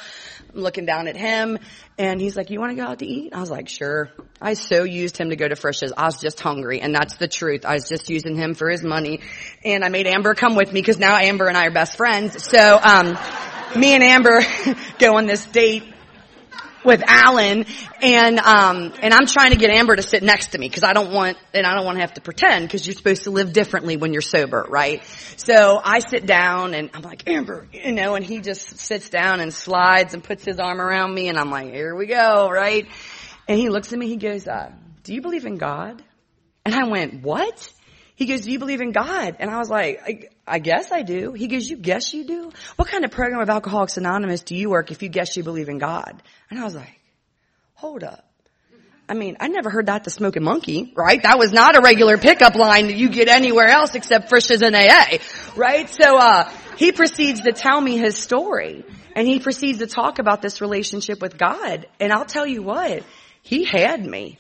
I'm 0.52 0.60
looking 0.60 0.84
down 0.84 1.08
at 1.08 1.16
him 1.16 1.58
and 1.96 2.20
he's 2.20 2.36
like, 2.36 2.50
you 2.50 2.60
want 2.60 2.72
to 2.72 2.76
go 2.76 2.86
out 2.86 2.98
to 2.98 3.06
eat? 3.06 3.32
I 3.34 3.40
was 3.40 3.50
like, 3.50 3.70
sure. 3.70 4.10
I 4.38 4.52
so 4.52 4.84
used 4.84 5.16
him 5.16 5.30
to 5.30 5.36
go 5.36 5.48
to 5.48 5.56
Frisch's. 5.56 5.94
I 5.96 6.04
was 6.04 6.20
just 6.20 6.40
hungry 6.40 6.82
and 6.82 6.94
that's 6.94 7.16
the 7.16 7.26
truth. 7.26 7.64
I 7.64 7.72
was 7.72 7.88
just 7.88 8.10
using 8.10 8.36
him 8.36 8.52
for 8.52 8.68
his 8.68 8.82
money 8.82 9.20
and 9.64 9.82
I 9.82 9.88
made 9.88 10.06
Amber 10.06 10.34
come 10.34 10.56
with 10.56 10.70
me 10.70 10.82
because 10.82 10.98
now 10.98 11.16
Amber 11.16 11.46
and 11.46 11.56
I 11.56 11.68
are 11.68 11.72
best 11.72 11.96
friends. 11.96 12.44
So, 12.44 12.78
um, 12.82 13.16
me 13.74 13.94
and 13.94 14.02
Amber 14.02 14.42
go 14.98 15.16
on 15.16 15.24
this 15.24 15.46
date 15.46 15.93
with 16.84 17.02
Alan 17.06 17.66
and 18.02 18.38
um 18.38 18.92
and 19.00 19.14
I'm 19.14 19.26
trying 19.26 19.50
to 19.50 19.56
get 19.56 19.70
Amber 19.70 19.96
to 19.96 20.02
sit 20.02 20.22
next 20.22 20.48
to 20.48 20.58
me 20.58 20.68
because 20.68 20.82
I 20.82 20.92
don't 20.92 21.12
want 21.12 21.38
and 21.52 21.66
I 21.66 21.74
don't 21.74 21.84
want 21.84 21.96
to 21.96 22.02
have 22.02 22.14
to 22.14 22.20
pretend 22.20 22.66
because 22.66 22.86
you're 22.86 22.94
supposed 22.94 23.24
to 23.24 23.30
live 23.30 23.52
differently 23.52 23.96
when 23.96 24.12
you're 24.12 24.22
sober, 24.22 24.66
right? 24.68 25.04
So 25.36 25.80
I 25.82 26.00
sit 26.00 26.26
down 26.26 26.74
and 26.74 26.90
I'm 26.94 27.02
like, 27.02 27.28
Amber, 27.28 27.66
you 27.72 27.92
know, 27.92 28.14
and 28.14 28.24
he 28.24 28.40
just 28.40 28.78
sits 28.78 29.08
down 29.08 29.40
and 29.40 29.52
slides 29.52 30.14
and 30.14 30.22
puts 30.22 30.44
his 30.44 30.58
arm 30.58 30.80
around 30.80 31.14
me 31.14 31.28
and 31.28 31.38
I'm 31.38 31.50
like, 31.50 31.72
here 31.72 31.94
we 31.94 32.06
go, 32.06 32.48
right? 32.50 32.86
And 33.48 33.58
he 33.58 33.68
looks 33.68 33.92
at 33.92 33.98
me, 33.98 34.08
he 34.08 34.16
goes, 34.16 34.46
uh, 34.46 34.72
do 35.02 35.14
you 35.14 35.20
believe 35.20 35.44
in 35.44 35.56
God? 35.56 36.02
And 36.64 36.74
I 36.74 36.88
went, 36.88 37.22
what? 37.22 37.73
He 38.16 38.26
goes, 38.26 38.42
do 38.42 38.52
you 38.52 38.58
believe 38.60 38.80
in 38.80 38.92
God? 38.92 39.36
And 39.40 39.50
I 39.50 39.58
was 39.58 39.68
like, 39.68 40.00
I, 40.06 40.28
I, 40.46 40.58
guess 40.60 40.92
I 40.92 41.02
do. 41.02 41.32
He 41.32 41.48
goes, 41.48 41.68
you 41.68 41.76
guess 41.76 42.14
you 42.14 42.24
do? 42.24 42.52
What 42.76 42.88
kind 42.88 43.04
of 43.04 43.10
program 43.10 43.40
of 43.40 43.50
Alcoholics 43.50 43.96
Anonymous 43.96 44.42
do 44.42 44.54
you 44.54 44.70
work 44.70 44.92
if 44.92 45.02
you 45.02 45.08
guess 45.08 45.36
you 45.36 45.42
believe 45.42 45.68
in 45.68 45.78
God? 45.78 46.22
And 46.48 46.60
I 46.60 46.64
was 46.64 46.76
like, 46.76 47.00
hold 47.74 48.04
up. 48.04 48.24
I 49.08 49.14
mean, 49.14 49.36
I 49.40 49.48
never 49.48 49.68
heard 49.68 49.86
that 49.86 50.04
to 50.04 50.10
Smoking 50.10 50.44
Monkey, 50.44 50.92
right? 50.96 51.22
That 51.22 51.38
was 51.38 51.52
not 51.52 51.76
a 51.76 51.80
regular 51.82 52.16
pickup 52.16 52.54
line 52.54 52.86
that 52.86 52.96
you 52.96 53.10
get 53.10 53.28
anywhere 53.28 53.66
else 53.66 53.94
except 53.94 54.28
Frisch's 54.30 54.62
and 54.62 54.74
AA, 54.74 55.18
right? 55.56 55.90
So, 55.90 56.16
uh, 56.16 56.50
he 56.76 56.92
proceeds 56.92 57.42
to 57.42 57.52
tell 57.52 57.80
me 57.80 57.98
his 57.98 58.16
story 58.16 58.84
and 59.14 59.26
he 59.26 59.40
proceeds 59.40 59.80
to 59.80 59.86
talk 59.86 60.18
about 60.18 60.40
this 60.40 60.60
relationship 60.60 61.20
with 61.20 61.36
God. 61.36 61.86
And 62.00 62.12
I'll 62.12 62.24
tell 62.24 62.46
you 62.46 62.62
what, 62.62 63.02
he 63.42 63.64
had 63.64 64.04
me. 64.04 64.38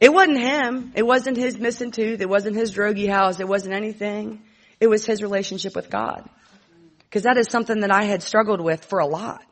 It 0.00 0.12
wasn't 0.12 0.38
him. 0.38 0.92
It 0.94 1.06
wasn't 1.06 1.36
his 1.36 1.58
missing 1.58 1.90
tooth. 1.90 2.20
It 2.20 2.28
wasn't 2.28 2.56
his 2.56 2.74
Droege 2.74 3.08
House. 3.10 3.40
It 3.40 3.48
wasn't 3.48 3.74
anything. 3.74 4.42
It 4.78 4.88
was 4.88 5.06
his 5.06 5.22
relationship 5.22 5.74
with 5.74 5.90
God. 5.90 6.28
Cause 7.10 7.22
that 7.22 7.38
is 7.38 7.46
something 7.50 7.80
that 7.80 7.90
I 7.90 8.04
had 8.04 8.22
struggled 8.22 8.60
with 8.60 8.84
for 8.84 8.98
a 8.98 9.06
lot. 9.06 9.42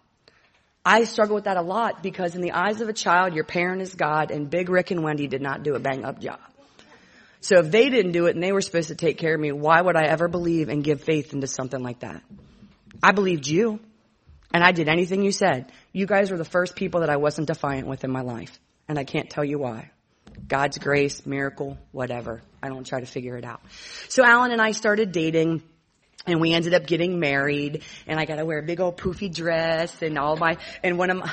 I 0.84 1.05
struggle 1.05 1.36
with 1.36 1.45
that 1.45 1.57
a 1.57 1.62
lot 1.62 2.03
because 2.03 2.34
in 2.34 2.42
the 2.42 2.53
eyes 2.53 2.82
of 2.82 2.90
a 2.90 2.92
child, 2.92 3.34
your 3.34 3.45
parent 3.45 3.80
is 3.80 3.95
God 3.95 4.30
and 4.30 4.51
Big 4.51 4.68
Rick 4.68 4.90
and 4.90 5.03
Wendy 5.03 5.26
did 5.26 5.40
not 5.40 5.62
do 5.62 5.74
a 5.74 5.78
bang 5.78 6.05
up 6.05 6.20
job. 6.20 6.40
So 7.40 7.59
if 7.61 7.70
they 7.70 7.88
didn't 7.88 8.12
do 8.12 8.26
it 8.26 8.34
and 8.34 8.42
they 8.42 8.53
were 8.53 8.61
supposed 8.61 8.88
to 8.88 8.95
take 8.95 9.16
care 9.16 9.34
of 9.34 9.40
me, 9.40 9.51
why 9.51 9.80
would 9.80 9.97
I 9.97 10.05
ever 10.05 10.28
believe 10.28 10.68
and 10.68 10.84
give 10.84 11.03
faith 11.03 11.32
into 11.32 11.47
something 11.47 11.82
like 11.82 12.01
that? 12.01 12.22
I 13.03 13.12
believed 13.12 13.47
you 13.47 13.80
and 14.53 14.62
I 14.62 14.72
did 14.72 14.88
anything 14.88 15.22
you 15.22 15.32
said. 15.32 15.72
You 15.92 16.07
guys 16.07 16.30
were 16.30 16.38
the 16.38 16.45
first 16.45 16.76
people 16.76 17.01
that 17.01 17.11
I 17.11 17.16
wasn't 17.16 17.47
defiant 17.47 17.86
with 17.86 18.05
in 18.05 18.11
my 18.11 18.22
life 18.22 18.59
and 18.86 18.99
I 18.99 19.05
can't 19.05 19.30
tell 19.30 19.45
you 19.45 19.59
why. 19.59 19.90
God's 20.47 20.78
grace, 20.78 21.24
miracle, 21.26 21.78
whatever. 21.93 22.43
I 22.62 22.68
don't 22.68 22.87
try 22.87 23.01
to 23.01 23.07
figure 23.07 23.37
it 23.37 23.45
out. 23.45 23.61
So 24.09 24.24
Alan 24.24 24.53
and 24.53 24.61
I 24.61 24.72
started 24.72 25.12
dating 25.12 25.62
and 26.26 26.41
we 26.41 26.53
ended 26.53 26.74
up 26.74 26.87
getting 26.87 27.18
married 27.20 27.82
and 28.07 28.18
I 28.18 28.24
got 28.24 28.37
to 28.37 28.45
wear 28.45 28.59
a 28.59 28.62
big 28.62 28.80
old 28.80 28.97
poofy 28.97 29.32
dress 29.35 30.03
and 30.03 30.18
all 30.18 30.37
my, 30.37 30.57
and 30.82 30.99
one 30.99 31.11
of 31.11 31.18
my, 31.18 31.30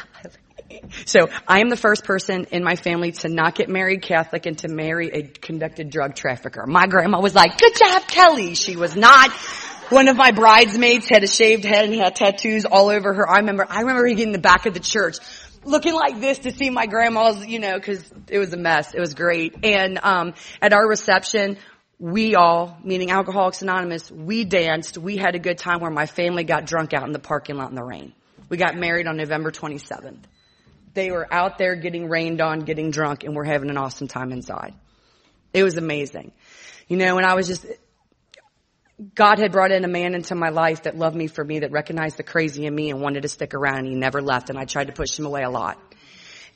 so 1.05 1.29
I 1.47 1.59
am 1.59 1.69
the 1.69 1.77
first 1.77 2.03
person 2.03 2.45
in 2.51 2.63
my 2.63 2.75
family 2.75 3.11
to 3.13 3.29
not 3.29 3.55
get 3.55 3.69
married 3.69 4.01
Catholic 4.01 4.45
and 4.45 4.57
to 4.59 4.67
marry 4.67 5.09
a 5.09 5.23
convicted 5.23 5.89
drug 5.89 6.15
trafficker. 6.15 6.65
My 6.67 6.87
grandma 6.87 7.19
was 7.21 7.35
like, 7.35 7.57
good 7.57 7.73
job 7.75 8.07
Kelly. 8.07 8.55
She 8.55 8.75
was 8.75 8.95
not. 8.95 9.31
One 9.89 10.07
of 10.07 10.15
my 10.15 10.31
bridesmaids 10.31 11.09
had 11.09 11.21
a 11.23 11.27
shaved 11.27 11.65
head 11.65 11.83
and 11.83 11.93
had 11.93 12.15
tattoos 12.15 12.63
all 12.63 12.89
over 12.89 13.13
her. 13.13 13.29
I 13.29 13.39
remember, 13.39 13.65
I 13.69 13.81
remember 13.81 14.07
getting 14.07 14.27
in 14.27 14.31
the 14.31 14.39
back 14.39 14.65
of 14.65 14.73
the 14.73 14.79
church 14.79 15.17
looking 15.63 15.93
like 15.93 16.19
this 16.19 16.39
to 16.39 16.51
see 16.51 16.69
my 16.69 16.85
grandma's, 16.85 17.45
you 17.45 17.59
know, 17.59 17.79
cause 17.79 18.11
it 18.29 18.39
was 18.39 18.53
a 18.53 18.57
mess. 18.57 18.93
It 18.93 18.99
was 18.99 19.13
great. 19.13 19.63
And, 19.63 19.99
um, 20.03 20.33
at 20.61 20.73
our 20.73 20.87
reception, 20.87 21.57
we 21.99 22.35
all, 22.35 22.77
meaning 22.83 23.11
Alcoholics 23.11 23.61
Anonymous, 23.61 24.09
we 24.09 24.43
danced. 24.43 24.97
We 24.97 25.17
had 25.17 25.35
a 25.35 25.39
good 25.39 25.59
time 25.59 25.81
where 25.81 25.91
my 25.91 26.07
family 26.07 26.43
got 26.43 26.65
drunk 26.65 26.93
out 26.93 27.05
in 27.05 27.11
the 27.11 27.19
parking 27.19 27.57
lot 27.57 27.69
in 27.69 27.75
the 27.75 27.83
rain. 27.83 28.13
We 28.49 28.57
got 28.57 28.75
married 28.75 29.07
on 29.07 29.17
November 29.17 29.51
27th. 29.51 30.23
They 30.93 31.11
were 31.11 31.31
out 31.31 31.57
there 31.57 31.75
getting 31.75 32.09
rained 32.09 32.41
on, 32.41 32.61
getting 32.61 32.91
drunk, 32.91 33.23
and 33.23 33.35
we're 33.35 33.45
having 33.45 33.69
an 33.69 33.77
awesome 33.77 34.07
time 34.07 34.31
inside. 34.31 34.73
It 35.53 35.63
was 35.63 35.77
amazing. 35.77 36.31
You 36.87 36.97
know, 36.97 37.17
and 37.17 37.25
I 37.25 37.35
was 37.35 37.47
just, 37.47 37.65
God 39.15 39.39
had 39.39 39.51
brought 39.51 39.71
in 39.71 39.83
a 39.83 39.87
man 39.87 40.13
into 40.13 40.35
my 40.35 40.49
life 40.49 40.83
that 40.83 40.95
loved 40.95 41.15
me 41.15 41.27
for 41.27 41.43
me, 41.43 41.59
that 41.59 41.71
recognized 41.71 42.17
the 42.17 42.23
crazy 42.23 42.65
in 42.65 42.75
me 42.75 42.91
and 42.91 43.01
wanted 43.01 43.23
to 43.23 43.29
stick 43.29 43.53
around 43.55 43.79
and 43.79 43.87
he 43.87 43.95
never 43.95 44.21
left 44.21 44.49
and 44.49 44.59
I 44.59 44.65
tried 44.65 44.87
to 44.87 44.93
push 44.93 45.17
him 45.17 45.25
away 45.25 45.41
a 45.41 45.49
lot. 45.49 45.79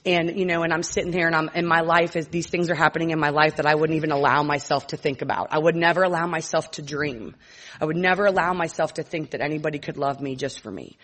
And, 0.06 0.38
you 0.38 0.46
know, 0.46 0.62
and 0.62 0.72
I'm 0.72 0.84
sitting 0.84 1.12
here 1.12 1.26
and 1.26 1.36
I'm, 1.36 1.50
in 1.56 1.66
my 1.66 1.82
life 1.82 2.16
is, 2.16 2.28
these 2.28 2.48
things 2.48 2.70
are 2.70 2.76
happening 2.76 3.10
in 3.10 3.20
my 3.20 3.30
life 3.30 3.56
that 3.56 3.66
I 3.66 3.74
wouldn't 3.74 3.98
even 3.98 4.12
allow 4.12 4.43
myself 4.43 4.88
to 4.88 4.98
think 4.98 5.24
about. 5.24 5.48
I 5.50 5.58
would 5.58 5.76
never 5.76 6.04
allow 6.04 6.28
myself 6.28 6.70
to 6.72 6.84
dream. 6.84 7.36
I 7.82 7.86
would 7.86 7.98
never 7.98 8.26
allow 8.26 8.54
myself 8.54 8.93
to 8.96 9.04
think 9.04 9.32
that 9.32 9.41
anybody 9.41 9.80
could 9.80 9.98
love 9.98 10.22
me 10.22 10.36
just 10.36 10.60
for 10.60 10.70
me. 10.70 10.98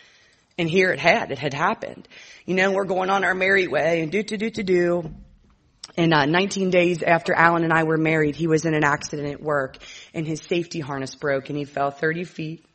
And 0.60 0.70
here 0.70 0.92
it 0.92 1.00
had, 1.00 1.32
it 1.32 1.39
had 1.39 1.56
happened. 1.56 2.08
You 2.46 2.54
know, 2.54 2.72
we're 2.72 2.86
going 2.86 3.10
on 3.10 3.24
our 3.24 3.34
merry 3.34 3.68
way 3.68 4.02
and 4.02 4.12
do, 4.12 4.22
do, 4.22 4.38
do, 4.38 4.52
do, 4.52 4.64
do. 4.64 5.16
And 5.98 6.14
uh, 6.14 6.26
19 6.26 6.70
days 6.70 7.04
after 7.04 7.34
Alan 7.34 7.64
and 7.64 7.74
I 7.74 7.84
were 7.84 7.98
married, 7.98 8.36
he 8.36 8.48
was 8.48 8.66
in 8.66 8.74
an 8.74 8.84
accident 8.84 9.30
at 9.30 9.42
work 9.42 9.78
and 10.14 10.26
his 10.26 10.42
safety 10.42 10.80
harness 10.80 11.16
broke 11.16 11.50
and 11.50 11.58
he 11.58 11.66
fell 11.66 11.92
30 11.92 12.24
feet. 12.24 12.66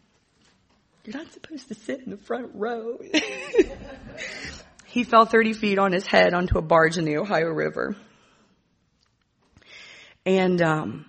You're 1.05 1.17
not 1.17 1.33
supposed 1.33 1.69
to 1.69 1.75
sit 1.75 2.01
in 2.01 2.11
the 2.11 2.17
front 2.17 2.51
row. 2.55 2.99
He 4.97 5.05
fell 5.05 5.27
30 5.27 5.53
feet 5.53 5.79
on 5.79 5.93
his 5.93 6.07
head 6.07 6.33
onto 6.33 6.57
a 6.57 6.63
barge 6.63 6.97
in 6.97 7.05
the 7.05 7.19
Ohio 7.19 7.49
River. 7.49 7.97
And, 10.25 10.63
um, 10.63 11.05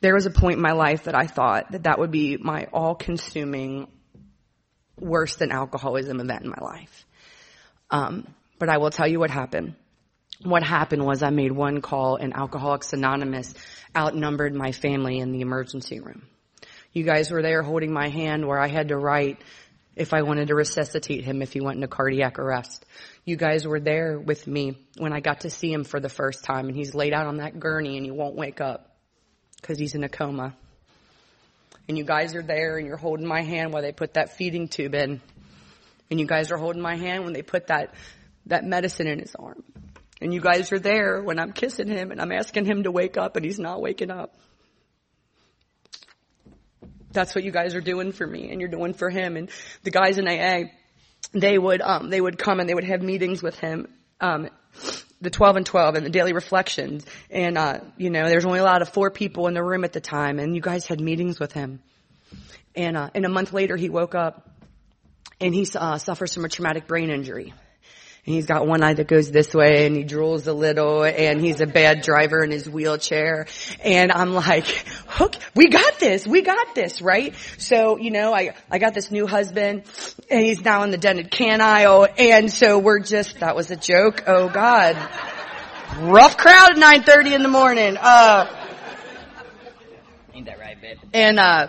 there 0.00 0.14
was 0.14 0.26
a 0.26 0.30
point 0.30 0.58
in 0.58 0.62
my 0.62 0.74
life 0.74 1.04
that 1.04 1.16
I 1.16 1.26
thought 1.26 1.72
that 1.72 1.82
that 1.82 1.98
would 1.98 2.12
be 2.12 2.36
my 2.36 2.68
all-consuming, 2.72 3.88
worse 4.96 5.34
than 5.34 5.50
alcoholism 5.50 6.20
event 6.20 6.44
in 6.44 6.50
my 6.50 6.64
life. 6.64 7.04
Um, 7.90 8.26
but 8.58 8.68
I 8.68 8.78
will 8.78 8.90
tell 8.90 9.08
you 9.08 9.18
what 9.18 9.30
happened. 9.30 9.74
What 10.42 10.62
happened 10.62 11.04
was 11.04 11.22
I 11.22 11.30
made 11.30 11.52
one 11.52 11.82
call 11.82 12.16
and 12.16 12.34
Alcoholics 12.34 12.92
Anonymous 12.92 13.54
outnumbered 13.94 14.54
my 14.54 14.72
family 14.72 15.18
in 15.18 15.32
the 15.32 15.40
emergency 15.40 16.00
room. 16.00 16.22
You 16.92 17.04
guys 17.04 17.30
were 17.30 17.42
there 17.42 17.62
holding 17.62 17.92
my 17.92 18.08
hand 18.08 18.46
where 18.46 18.58
I 18.58 18.68
had 18.68 18.88
to 18.88 18.96
write 18.96 19.38
if 19.96 20.14
I 20.14 20.22
wanted 20.22 20.48
to 20.48 20.54
resuscitate 20.54 21.24
him 21.24 21.42
if 21.42 21.52
he 21.52 21.60
went 21.60 21.76
into 21.76 21.88
cardiac 21.88 22.38
arrest. 22.38 22.84
You 23.24 23.36
guys 23.36 23.66
were 23.66 23.80
there 23.80 24.18
with 24.18 24.46
me 24.46 24.78
when 24.96 25.12
I 25.12 25.20
got 25.20 25.40
to 25.40 25.50
see 25.50 25.72
him 25.72 25.84
for 25.84 26.00
the 26.00 26.08
first 26.08 26.44
time 26.44 26.68
and 26.68 26.76
he's 26.76 26.94
laid 26.94 27.12
out 27.12 27.26
on 27.26 27.36
that 27.36 27.60
gurney 27.60 27.96
and 27.96 28.04
he 28.04 28.10
won't 28.10 28.34
wake 28.34 28.60
up 28.60 28.96
because 29.60 29.78
he's 29.78 29.94
in 29.94 30.04
a 30.04 30.08
coma. 30.08 30.54
And 31.88 31.98
you 31.98 32.04
guys 32.04 32.34
are 32.34 32.42
there 32.42 32.78
and 32.78 32.86
you're 32.86 32.96
holding 32.96 33.26
my 33.26 33.42
hand 33.42 33.72
while 33.72 33.82
they 33.82 33.92
put 33.92 34.14
that 34.14 34.36
feeding 34.36 34.68
tube 34.68 34.94
in. 34.94 35.20
And 36.10 36.18
you 36.18 36.26
guys 36.26 36.50
are 36.50 36.56
holding 36.56 36.82
my 36.82 36.96
hand 36.96 37.24
when 37.24 37.32
they 37.32 37.42
put 37.42 37.68
that, 37.68 37.94
that 38.46 38.64
medicine 38.64 39.06
in 39.06 39.18
his 39.18 39.34
arm. 39.34 39.62
And 40.20 40.34
you 40.34 40.40
guys 40.40 40.72
are 40.72 40.78
there 40.78 41.22
when 41.22 41.38
I'm 41.38 41.52
kissing 41.52 41.88
him 41.88 42.10
and 42.10 42.20
I'm 42.20 42.32
asking 42.32 42.66
him 42.66 42.82
to 42.82 42.90
wake 42.90 43.16
up 43.16 43.36
and 43.36 43.44
he's 43.44 43.58
not 43.58 43.80
waking 43.80 44.10
up 44.10 44.34
that's 47.12 47.34
what 47.34 47.44
you 47.44 47.50
guys 47.50 47.74
are 47.74 47.80
doing 47.80 48.12
for 48.12 48.26
me 48.26 48.50
and 48.50 48.60
you're 48.60 48.70
doing 48.70 48.94
for 48.94 49.10
him. 49.10 49.36
And 49.36 49.50
the 49.82 49.90
guys 49.90 50.18
in 50.18 50.28
AA, 50.28 50.70
they 51.32 51.58
would, 51.58 51.80
um, 51.80 52.10
they 52.10 52.20
would 52.20 52.38
come 52.38 52.60
and 52.60 52.68
they 52.68 52.74
would 52.74 52.84
have 52.84 53.02
meetings 53.02 53.42
with 53.42 53.58
him, 53.58 53.88
um, 54.20 54.48
the 55.20 55.30
12 55.30 55.56
and 55.56 55.66
12 55.66 55.94
and 55.96 56.06
the 56.06 56.10
daily 56.10 56.32
reflections. 56.32 57.04
And, 57.30 57.58
uh, 57.58 57.80
you 57.96 58.10
know, 58.10 58.28
there's 58.28 58.46
only 58.46 58.60
a 58.60 58.64
lot 58.64 58.82
of 58.82 58.88
four 58.88 59.10
people 59.10 59.48
in 59.48 59.54
the 59.54 59.62
room 59.62 59.84
at 59.84 59.92
the 59.92 60.00
time 60.00 60.38
and 60.38 60.54
you 60.54 60.62
guys 60.62 60.86
had 60.86 61.00
meetings 61.00 61.38
with 61.38 61.52
him. 61.52 61.80
And, 62.74 62.96
uh, 62.96 63.10
and 63.14 63.24
a 63.24 63.28
month 63.28 63.52
later 63.52 63.76
he 63.76 63.88
woke 63.88 64.14
up 64.14 64.48
and 65.40 65.54
he, 65.54 65.66
uh, 65.74 65.98
suffers 65.98 66.34
from 66.34 66.44
a 66.44 66.48
traumatic 66.48 66.86
brain 66.86 67.10
injury 67.10 67.52
and 68.26 68.34
he's 68.34 68.46
got 68.46 68.66
one 68.66 68.82
eye 68.82 68.92
that 68.92 69.08
goes 69.08 69.30
this 69.30 69.54
way 69.54 69.86
and 69.86 69.96
he 69.96 70.04
drools 70.04 70.46
a 70.46 70.52
little 70.52 71.04
and 71.04 71.40
he's 71.40 71.62
a 71.62 71.66
bad 71.66 72.02
driver 72.02 72.44
in 72.44 72.50
his 72.50 72.68
wheelchair. 72.68 73.46
And 73.82 74.12
I'm 74.12 74.34
like, 74.34 74.66
hook, 74.66 75.36
we 75.54 75.68
got 75.68 75.98
this, 75.98 76.26
we 76.26 76.42
got 76.42 76.74
this, 76.74 77.00
right? 77.00 77.34
So, 77.56 77.96
you 77.96 78.10
know, 78.10 78.34
I, 78.34 78.54
I 78.70 78.78
got 78.78 78.92
this 78.92 79.10
new 79.10 79.26
husband 79.26 79.84
and 80.30 80.40
he's 80.42 80.62
now 80.62 80.82
in 80.82 80.90
the 80.90 80.98
dented 80.98 81.30
can 81.30 81.62
aisle 81.62 82.06
and 82.18 82.52
so 82.52 82.78
we're 82.78 83.00
just, 83.00 83.40
that 83.40 83.56
was 83.56 83.70
a 83.70 83.76
joke. 83.76 84.24
Oh 84.26 84.50
God. 84.50 84.96
Rough 85.98 86.36
crowd 86.36 86.78
at 86.78 87.04
9.30 87.04 87.32
in 87.32 87.42
the 87.42 87.48
morning. 87.48 87.96
Uh, 87.96 88.46
Ain't 90.34 90.46
that 90.46 90.58
right, 90.58 90.80
babe? 90.80 90.98
and, 91.14 91.40
uh, 91.40 91.68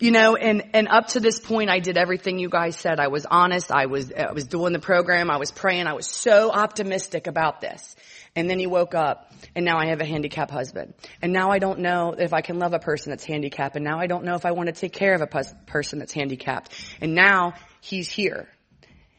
you 0.00 0.10
know, 0.10 0.34
and, 0.34 0.62
and 0.72 0.88
up 0.88 1.08
to 1.08 1.20
this 1.20 1.38
point, 1.38 1.68
I 1.68 1.78
did 1.78 1.98
everything 1.98 2.38
you 2.38 2.48
guys 2.48 2.74
said. 2.74 2.98
I 2.98 3.08
was 3.08 3.26
honest. 3.26 3.70
I 3.70 3.84
was, 3.84 4.10
I 4.10 4.32
was 4.32 4.44
doing 4.44 4.72
the 4.72 4.78
program. 4.78 5.30
I 5.30 5.36
was 5.36 5.52
praying. 5.52 5.86
I 5.86 5.92
was 5.92 6.06
so 6.06 6.50
optimistic 6.50 7.26
about 7.26 7.60
this. 7.60 7.94
And 8.34 8.48
then 8.48 8.58
he 8.58 8.66
woke 8.66 8.94
up 8.94 9.30
and 9.54 9.64
now 9.64 9.78
I 9.78 9.86
have 9.86 10.00
a 10.00 10.06
handicapped 10.06 10.50
husband. 10.50 10.94
And 11.20 11.34
now 11.34 11.50
I 11.50 11.58
don't 11.58 11.80
know 11.80 12.14
if 12.16 12.32
I 12.32 12.40
can 12.40 12.58
love 12.58 12.72
a 12.72 12.78
person 12.78 13.10
that's 13.10 13.24
handicapped. 13.24 13.76
And 13.76 13.84
now 13.84 13.98
I 13.98 14.06
don't 14.06 14.24
know 14.24 14.36
if 14.36 14.46
I 14.46 14.52
want 14.52 14.68
to 14.68 14.72
take 14.72 14.94
care 14.94 15.14
of 15.14 15.20
a 15.20 15.26
pus- 15.26 15.54
person 15.66 15.98
that's 15.98 16.14
handicapped. 16.14 16.72
And 17.02 17.14
now 17.14 17.52
he's 17.82 18.08
here. 18.08 18.48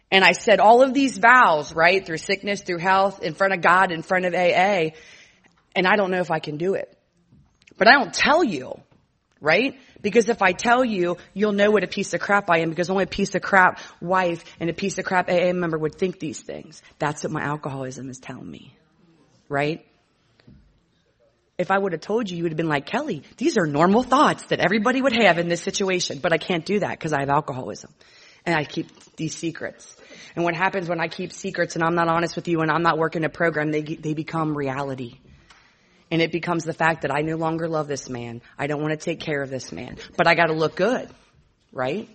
And 0.09 0.25
I 0.25 0.31
said 0.31 0.59
all 0.59 0.81
of 0.81 0.95
these 0.95 1.17
vows, 1.17 1.75
right? 1.75 2.03
Through 2.03 2.17
sickness, 2.17 2.61
through 2.63 2.79
health, 2.79 3.21
in 3.21 3.35
front 3.35 3.53
of 3.53 3.61
God, 3.61 3.91
in 3.91 4.01
front 4.01 4.25
of 4.25 4.33
AA. 4.33 4.95
And 5.75 5.85
I 5.85 5.95
don't 5.95 6.09
know 6.09 6.21
if 6.21 6.31
I 6.31 6.39
can 6.39 6.57
do 6.57 6.73
it. 6.73 6.97
But 7.77 7.87
I 7.87 7.93
don't 7.93 8.13
tell 8.13 8.43
you, 8.43 8.81
right? 9.41 9.77
Because 10.01 10.29
if 10.29 10.41
I 10.41 10.53
tell 10.53 10.85
you, 10.85 11.17
you'll 11.33 11.51
know 11.51 11.71
what 11.71 11.83
a 11.83 11.87
piece 11.87 12.13
of 12.13 12.21
crap 12.21 12.49
I 12.49 12.59
am 12.59 12.69
because 12.69 12.89
only 12.89 13.03
a 13.03 13.07
piece 13.07 13.35
of 13.35 13.41
crap 13.41 13.79
wife 13.99 14.45
and 14.59 14.69
a 14.69 14.73
piece 14.73 14.99
of 14.99 15.05
crap 15.05 15.29
AA 15.29 15.51
member 15.51 15.77
would 15.77 15.95
think 15.95 16.19
these 16.19 16.39
things. 16.39 16.81
That's 16.99 17.23
what 17.23 17.33
my 17.33 17.41
alcoholism 17.41 18.09
is 18.09 18.19
telling 18.19 18.49
me. 18.49 18.73
Right? 19.49 19.85
If 21.57 21.71
I 21.71 21.77
would 21.77 21.91
have 21.91 22.01
told 22.01 22.29
you, 22.29 22.37
you 22.37 22.43
would 22.43 22.53
have 22.53 22.57
been 22.57 22.69
like, 22.69 22.85
Kelly, 22.85 23.23
these 23.37 23.57
are 23.57 23.65
normal 23.65 24.03
thoughts 24.03 24.45
that 24.45 24.59
everybody 24.59 25.01
would 25.01 25.13
have 25.13 25.37
in 25.37 25.49
this 25.49 25.61
situation, 25.61 26.19
but 26.19 26.31
I 26.31 26.37
can't 26.37 26.65
do 26.65 26.79
that 26.79 26.91
because 26.91 27.11
I 27.11 27.19
have 27.19 27.29
alcoholism. 27.29 27.93
And 28.45 28.55
I 28.55 28.63
keep 28.63 28.87
these 29.17 29.35
secrets. 29.35 29.95
And 30.35 30.43
what 30.43 30.55
happens 30.55 30.87
when 30.87 30.99
I 30.99 31.07
keep 31.07 31.31
secrets 31.31 31.75
and 31.75 31.83
I'm 31.83 31.93
not 31.93 32.07
honest 32.07 32.35
with 32.35 32.47
you 32.47 32.61
and 32.61 32.71
I'm 32.71 32.81
not 32.81 32.97
working 32.97 33.23
a 33.25 33.29
program, 33.29 33.71
they, 33.71 33.81
they 33.81 34.13
become 34.13 34.57
reality. 34.57 35.19
And 36.11 36.21
it 36.21 36.31
becomes 36.31 36.65
the 36.65 36.73
fact 36.73 37.01
that 37.03 37.11
I 37.11 37.21
no 37.21 37.37
longer 37.37 37.67
love 37.67 37.87
this 37.87 38.09
man. 38.09 38.41
I 38.59 38.67
don't 38.67 38.81
want 38.81 38.91
to 38.91 38.97
take 38.97 39.21
care 39.21 39.41
of 39.41 39.49
this 39.49 39.71
man, 39.71 39.97
but 40.17 40.27
I 40.27 40.35
got 40.35 40.47
to 40.47 40.53
look 40.53 40.75
good, 40.75 41.09
right? 41.71 42.09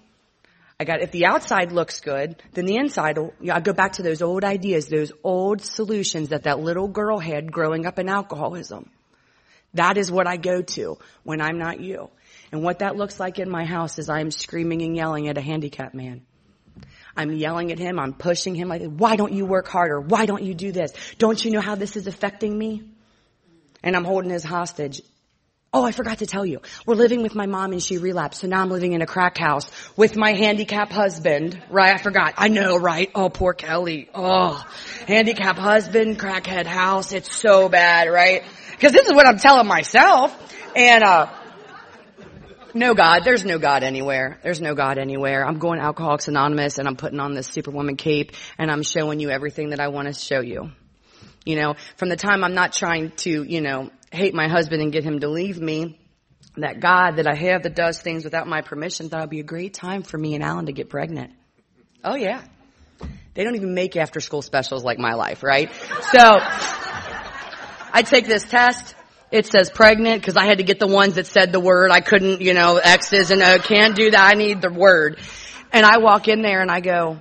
I 0.79 0.85
got, 0.85 1.01
if 1.01 1.11
the 1.11 1.25
outside 1.25 1.73
looks 1.73 2.01
good, 2.01 2.43
then 2.53 2.67
the 2.67 2.77
inside, 2.77 3.17
will, 3.17 3.33
I 3.51 3.61
go 3.61 3.73
back 3.73 3.95
to 3.95 4.03
those 4.03 4.21
old 4.21 4.45
ideas, 4.45 4.89
those 4.89 5.11
old 5.25 5.63
solutions 5.63 6.29
that 6.29 6.43
that 6.43 6.61
little 6.61 6.87
girl 6.87 7.19
had 7.19 7.51
growing 7.51 7.87
up 7.87 7.99
in 7.99 8.11
alcoholism. 8.11 8.91
That 9.73 9.97
is 9.97 10.13
what 10.13 10.27
I 10.27 10.37
go 10.37 10.61
to 10.61 10.99
when 11.23 11.41
I'm 11.41 11.59
not 11.59 11.81
you. 11.81 12.11
And 12.53 12.63
what 12.63 12.81
that 12.81 12.97
looks 12.97 13.19
like 13.19 13.39
in 13.39 13.51
my 13.51 13.65
house 13.65 13.99
is 13.99 14.11
I'm 14.11 14.31
screaming 14.31 14.83
and 14.83 14.95
yelling 14.95 15.29
at 15.29 15.39
a 15.39 15.41
handicapped 15.41 15.95
man. 15.95 16.23
I'm 17.17 17.33
yelling 17.33 17.73
at 17.73 17.79
him. 17.79 17.99
I'm 17.99 18.13
pushing 18.13 18.55
him 18.55 18.69
like, 18.69 18.83
why 18.83 19.17
don't 19.17 19.33
you 19.33 19.47
work 19.47 19.69
harder? 19.69 19.99
Why 19.99 20.27
don't 20.27 20.43
you 20.43 20.53
do 20.53 20.73
this? 20.73 20.93
Don't 21.17 21.43
you 21.43 21.51
know 21.51 21.63
how 21.63 21.75
this 21.75 21.97
is 21.97 22.07
affecting 22.07 22.57
me? 22.57 22.83
And 23.83 23.97
I'm 23.97 24.05
holding 24.05 24.31
his 24.31 24.45
hostage. 24.45 25.03
Oh, 25.73 25.85
I 25.85 25.93
forgot 25.93 26.19
to 26.19 26.27
tell 26.27 26.47
you. 26.47 26.61
We're 26.87 26.95
living 26.95 27.23
with 27.23 27.35
my 27.35 27.47
mom 27.47 27.73
and 27.73 27.83
she 27.83 27.99
relapsed. 27.99 28.41
So 28.41 28.47
now 28.47 28.63
I'm 28.63 28.71
living 28.71 28.93
in 28.93 29.03
a 29.03 29.07
crack 29.07 29.37
house 29.37 29.71
with 29.97 30.17
my 30.17 30.33
handicapped 30.33 30.93
husband. 30.93 31.61
Right? 31.69 31.95
I 31.95 31.99
forgot. 31.99 32.35
I 32.39 32.49
know, 32.49 32.77
right? 32.77 33.11
Oh, 33.15 33.29
poor 33.29 33.53
Kelly. 33.53 34.09
Oh, 34.15 34.65
handicapped 35.07 35.59
husband, 35.59 36.19
crackhead 36.19 36.67
house. 36.67 37.13
It's 37.13 37.35
so 37.35 37.69
bad, 37.69 38.09
right? 38.09 38.43
Cause 38.81 38.93
this 38.93 39.07
is 39.07 39.13
what 39.13 39.27
I'm 39.27 39.39
telling 39.39 39.67
myself. 39.67 40.35
And, 40.75 41.05
uh, 41.05 41.27
no 42.73 42.95
God. 42.95 43.25
There's 43.25 43.45
no 43.45 43.59
God 43.59 43.83
anywhere. 43.83 44.39
There's 44.43 44.61
no 44.61 44.75
God 44.75 44.99
anywhere. 44.99 45.47
I'm 45.47 45.59
going 45.59 45.81
Alcoholics 45.81 46.29
Anonymous 46.29 46.79
and 46.79 46.87
I'm 46.87 46.97
putting 46.97 47.21
on 47.21 47.35
this 47.35 47.49
Superwoman 47.49 47.97
cape 47.97 48.33
and 48.59 48.71
I'm 48.71 48.83
showing 48.83 49.19
you 49.19 49.31
everything 49.31 49.71
that 49.71 49.81
I 49.81 49.89
want 49.89 50.09
to 50.09 50.15
show 50.15 50.41
you. 50.41 50.71
You 51.47 51.57
know, 51.57 51.77
from 51.97 52.11
the 52.11 52.17
time 52.17 52.45
I'm 52.45 52.55
not 52.55 52.75
trying 52.75 53.13
to, 53.19 53.43
you 53.43 53.63
know, 53.63 53.91
hate 54.13 54.35
my 54.35 54.49
husband 54.49 54.83
and 54.83 54.93
get 54.93 55.05
him 55.05 55.21
to 55.21 55.29
leave 55.29 55.59
me, 55.59 55.99
that 56.59 56.81
God 56.81 57.17
that 57.17 57.27
I 57.27 57.35
have 57.35 57.63
that 57.63 57.75
does 57.75 58.01
things 58.01 58.25
without 58.25 58.47
my 58.47 58.61
permission 58.61 59.09
thought 59.09 59.23
would 59.23 59.31
be 59.31 59.41
a 59.41 59.45
great 59.45 59.73
time 59.73 60.03
for 60.03 60.19
me 60.19 60.35
and 60.35 60.45
Alan 60.45 60.67
to 60.67 60.73
get 60.73 60.91
pregnant. 60.91 61.33
Oh 62.05 62.17
yeah. 62.17 62.43
They 63.35 63.45
don't 63.45 63.57
even 63.57 63.75
make 63.75 63.97
after 63.97 64.21
school 64.21 64.43
specials 64.43 64.85
like 64.85 64.99
my 64.99 65.15
life, 65.15 65.43
right? 65.43 65.73
So, 66.13 66.39
I 67.93 68.03
take 68.05 68.27
this 68.27 68.45
test 68.45 68.95
it 69.31 69.47
says 69.47 69.71
pregnant 69.71 70.21
because 70.21 70.37
I 70.37 70.47
had 70.47 70.59
to 70.59 70.65
get 70.65 70.79
the 70.79 70.87
ones 70.87 71.15
that 71.15 71.27
said 71.27 71.53
the 71.53 71.61
word. 71.61 71.91
I 71.91 72.01
couldn't, 72.01 72.41
you 72.41 72.55
know, 72.55 72.77
X's 72.77 73.31
and 73.31 73.43
uh, 73.43 73.59
can't 73.59 73.97
do 73.97 74.11
that. 74.11 74.31
I 74.31 74.35
need 74.35 74.61
the 74.61 74.71
word. 74.71 75.19
And 75.73 75.85
I 75.85 75.99
walk 75.99 76.29
in 76.29 76.43
there 76.43 76.61
and 76.61 76.71
I 76.71 76.81
go, 76.81 77.21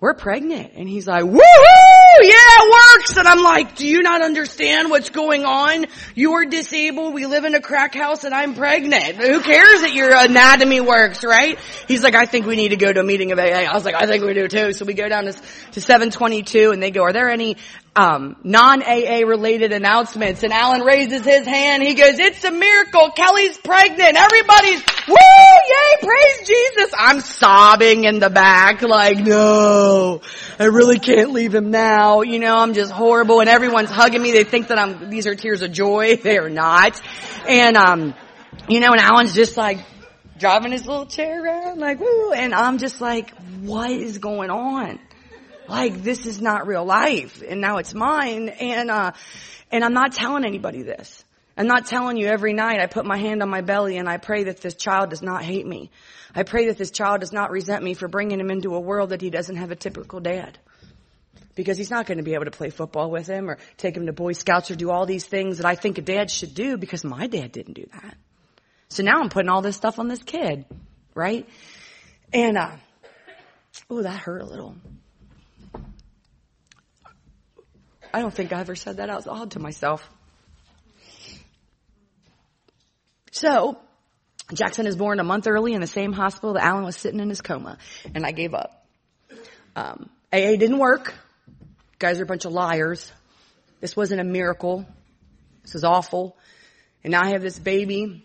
we're 0.00 0.14
pregnant. 0.14 0.72
And 0.74 0.88
he's 0.88 1.06
like, 1.06 1.24
woohoo! 1.24 1.89
Yeah, 2.22 2.32
it 2.32 2.70
works! 2.70 3.16
And 3.16 3.26
I'm 3.26 3.42
like, 3.42 3.76
do 3.76 3.86
you 3.86 4.02
not 4.02 4.22
understand 4.22 4.90
what's 4.90 5.10
going 5.10 5.44
on? 5.44 5.86
You're 6.14 6.46
disabled, 6.46 7.14
we 7.14 7.26
live 7.26 7.44
in 7.44 7.54
a 7.54 7.60
crack 7.60 7.94
house 7.94 8.24
and 8.24 8.34
I'm 8.34 8.54
pregnant. 8.54 9.16
Who 9.16 9.40
cares 9.40 9.80
that 9.82 9.92
your 9.92 10.10
anatomy 10.14 10.80
works, 10.80 11.24
right? 11.24 11.58
He's 11.88 12.02
like, 12.02 12.14
I 12.14 12.26
think 12.26 12.46
we 12.46 12.56
need 12.56 12.68
to 12.68 12.76
go 12.76 12.92
to 12.92 13.00
a 13.00 13.04
meeting 13.04 13.32
of 13.32 13.38
AA. 13.38 13.42
I 13.42 13.74
was 13.74 13.84
like, 13.84 13.94
I 13.94 14.06
think 14.06 14.24
we 14.24 14.34
do 14.34 14.48
too. 14.48 14.72
So 14.72 14.84
we 14.84 14.94
go 14.94 15.08
down 15.08 15.24
to, 15.24 15.32
to 15.32 15.80
722 15.80 16.70
and 16.72 16.82
they 16.82 16.90
go, 16.90 17.02
are 17.02 17.12
there 17.12 17.30
any 17.30 17.56
um, 17.96 18.36
non-AA 18.44 19.26
related 19.26 19.72
announcements 19.72 20.44
and 20.44 20.52
Alan 20.52 20.82
raises 20.82 21.24
his 21.24 21.44
hand. 21.44 21.82
He 21.82 21.94
goes, 21.94 22.18
it's 22.18 22.44
a 22.44 22.50
miracle. 22.50 23.10
Kelly's 23.10 23.58
pregnant. 23.58 24.16
Everybody's, 24.16 24.80
woo, 25.08 25.16
yay, 25.16 26.00
praise 26.00 26.46
Jesus. 26.46 26.94
I'm 26.96 27.20
sobbing 27.20 28.04
in 28.04 28.20
the 28.20 28.30
back 28.30 28.82
like, 28.82 29.18
no, 29.18 30.20
I 30.58 30.64
really 30.64 31.00
can't 31.00 31.32
leave 31.32 31.54
him 31.54 31.70
now. 31.70 32.22
You 32.22 32.38
know, 32.38 32.56
I'm 32.56 32.74
just 32.74 32.92
horrible 32.92 33.40
and 33.40 33.48
everyone's 33.48 33.90
hugging 33.90 34.22
me. 34.22 34.30
They 34.32 34.44
think 34.44 34.68
that 34.68 34.78
I'm, 34.78 35.10
these 35.10 35.26
are 35.26 35.34
tears 35.34 35.62
of 35.62 35.72
joy. 35.72 36.18
They 36.30 36.38
are 36.38 36.50
not. 36.50 37.00
And, 37.48 37.76
um, 37.76 38.14
you 38.68 38.78
know, 38.78 38.92
and 38.92 39.00
Alan's 39.00 39.34
just 39.34 39.56
like, 39.56 39.78
driving 40.38 40.72
his 40.72 40.86
little 40.86 41.06
chair 41.06 41.44
around 41.44 41.78
like, 41.78 42.00
woo, 42.00 42.32
and 42.32 42.54
I'm 42.54 42.78
just 42.78 43.00
like, 43.00 43.30
what 43.60 43.90
is 43.90 44.18
going 44.18 44.50
on? 44.50 44.98
Like 45.70 46.02
this 46.02 46.26
is 46.26 46.40
not 46.40 46.66
real 46.66 46.84
life 46.84 47.42
and 47.46 47.60
now 47.60 47.78
it's 47.78 47.94
mine 47.94 48.48
and 48.48 48.90
uh 48.90 49.12
and 49.70 49.84
I'm 49.84 49.94
not 49.94 50.12
telling 50.12 50.44
anybody 50.44 50.82
this. 50.82 51.24
I'm 51.56 51.66
not 51.66 51.86
telling 51.86 52.16
you 52.16 52.26
every 52.26 52.52
night 52.54 52.80
I 52.80 52.86
put 52.86 53.04
my 53.04 53.18
hand 53.18 53.42
on 53.42 53.48
my 53.48 53.60
belly 53.60 53.98
and 53.98 54.08
I 54.08 54.16
pray 54.16 54.44
that 54.44 54.60
this 54.60 54.74
child 54.74 55.10
does 55.10 55.22
not 55.22 55.44
hate 55.44 55.66
me. 55.66 55.90
I 56.34 56.42
pray 56.42 56.66
that 56.66 56.78
this 56.78 56.90
child 56.90 57.20
does 57.20 57.32
not 57.32 57.50
resent 57.50 57.84
me 57.84 57.94
for 57.94 58.08
bringing 58.08 58.40
him 58.40 58.50
into 58.50 58.74
a 58.74 58.80
world 58.80 59.10
that 59.10 59.20
he 59.20 59.30
doesn't 59.30 59.56
have 59.56 59.70
a 59.70 59.76
typical 59.76 60.20
dad. 60.20 60.58
Because 61.54 61.76
he's 61.76 61.90
not 61.90 62.06
going 62.06 62.18
to 62.18 62.24
be 62.24 62.34
able 62.34 62.46
to 62.46 62.50
play 62.50 62.70
football 62.70 63.10
with 63.10 63.26
him 63.26 63.50
or 63.50 63.58
take 63.76 63.96
him 63.96 64.06
to 64.06 64.12
Boy 64.12 64.32
Scouts 64.32 64.70
or 64.70 64.76
do 64.76 64.90
all 64.90 65.04
these 65.04 65.26
things 65.26 65.58
that 65.58 65.66
I 65.66 65.74
think 65.74 65.98
a 65.98 66.02
dad 66.02 66.30
should 66.30 66.54
do 66.54 66.76
because 66.76 67.04
my 67.04 67.26
dad 67.26 67.52
didn't 67.52 67.74
do 67.74 67.86
that. 67.92 68.16
So 68.88 69.02
now 69.02 69.20
I'm 69.20 69.28
putting 69.28 69.50
all 69.50 69.60
this 69.60 69.76
stuff 69.76 69.98
on 69.98 70.08
this 70.08 70.22
kid, 70.22 70.64
right? 71.14 71.46
And, 72.32 72.56
uh, 72.56 72.76
oh, 73.90 74.02
that 74.02 74.18
hurt 74.18 74.40
a 74.40 74.46
little. 74.46 74.76
I 78.12 78.20
don't 78.20 78.34
think 78.34 78.52
I 78.52 78.60
ever 78.60 78.74
said 78.74 78.96
that 78.98 79.10
out 79.10 79.26
loud 79.26 79.52
to 79.52 79.58
myself. 79.58 80.08
So, 83.30 83.78
Jackson 84.52 84.86
is 84.86 84.96
born 84.96 85.20
a 85.20 85.24
month 85.24 85.46
early 85.46 85.74
in 85.74 85.80
the 85.80 85.86
same 85.86 86.12
hospital 86.12 86.54
that 86.54 86.64
Alan 86.64 86.84
was 86.84 86.96
sitting 86.96 87.20
in 87.20 87.28
his 87.28 87.40
coma, 87.40 87.78
and 88.14 88.26
I 88.26 88.32
gave 88.32 88.54
up. 88.54 88.84
Um, 89.76 90.10
AA 90.32 90.56
didn't 90.56 90.78
work. 90.78 91.14
You 91.48 91.66
guys 91.98 92.20
are 92.20 92.24
a 92.24 92.26
bunch 92.26 92.44
of 92.44 92.52
liars. 92.52 93.12
This 93.80 93.96
wasn't 93.96 94.20
a 94.20 94.24
miracle. 94.24 94.84
This 95.62 95.74
is 95.74 95.84
awful. 95.84 96.36
And 97.04 97.12
now 97.12 97.22
I 97.22 97.30
have 97.30 97.42
this 97.42 97.58
baby. 97.58 98.24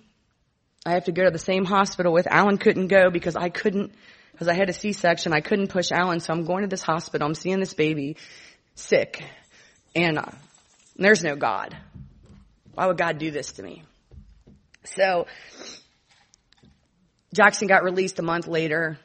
I 0.85 0.93
have 0.93 1.05
to 1.05 1.11
go 1.11 1.23
to 1.23 1.31
the 1.31 1.39
same 1.39 1.65
hospital 1.65 2.11
with. 2.11 2.27
Alan 2.27 2.57
couldn't 2.57 2.87
go 2.87 3.09
because 3.09 3.35
I 3.35 3.49
couldn't, 3.49 3.93
because 4.31 4.47
I 4.47 4.53
had 4.53 4.69
a 4.69 4.73
C-section. 4.73 5.33
I 5.33 5.41
couldn't 5.41 5.67
push 5.67 5.91
Alan, 5.91 6.19
so 6.19 6.33
I'm 6.33 6.45
going 6.45 6.63
to 6.63 6.67
this 6.67 6.83
hospital. 6.83 7.27
I'm 7.27 7.35
seeing 7.35 7.59
this 7.59 7.73
baby 7.73 8.17
sick. 8.75 9.23
Anna. 9.95 10.37
There's 10.97 11.23
no 11.23 11.35
God. 11.35 11.75
Why 12.73 12.87
would 12.87 12.97
God 12.97 13.17
do 13.17 13.31
this 13.31 13.53
to 13.53 13.63
me? 13.63 13.83
So, 14.83 15.25
Jackson 17.33 17.67
got 17.67 17.83
released 17.83 18.19
a 18.19 18.21
month 18.21 18.47
later, 18.47 18.99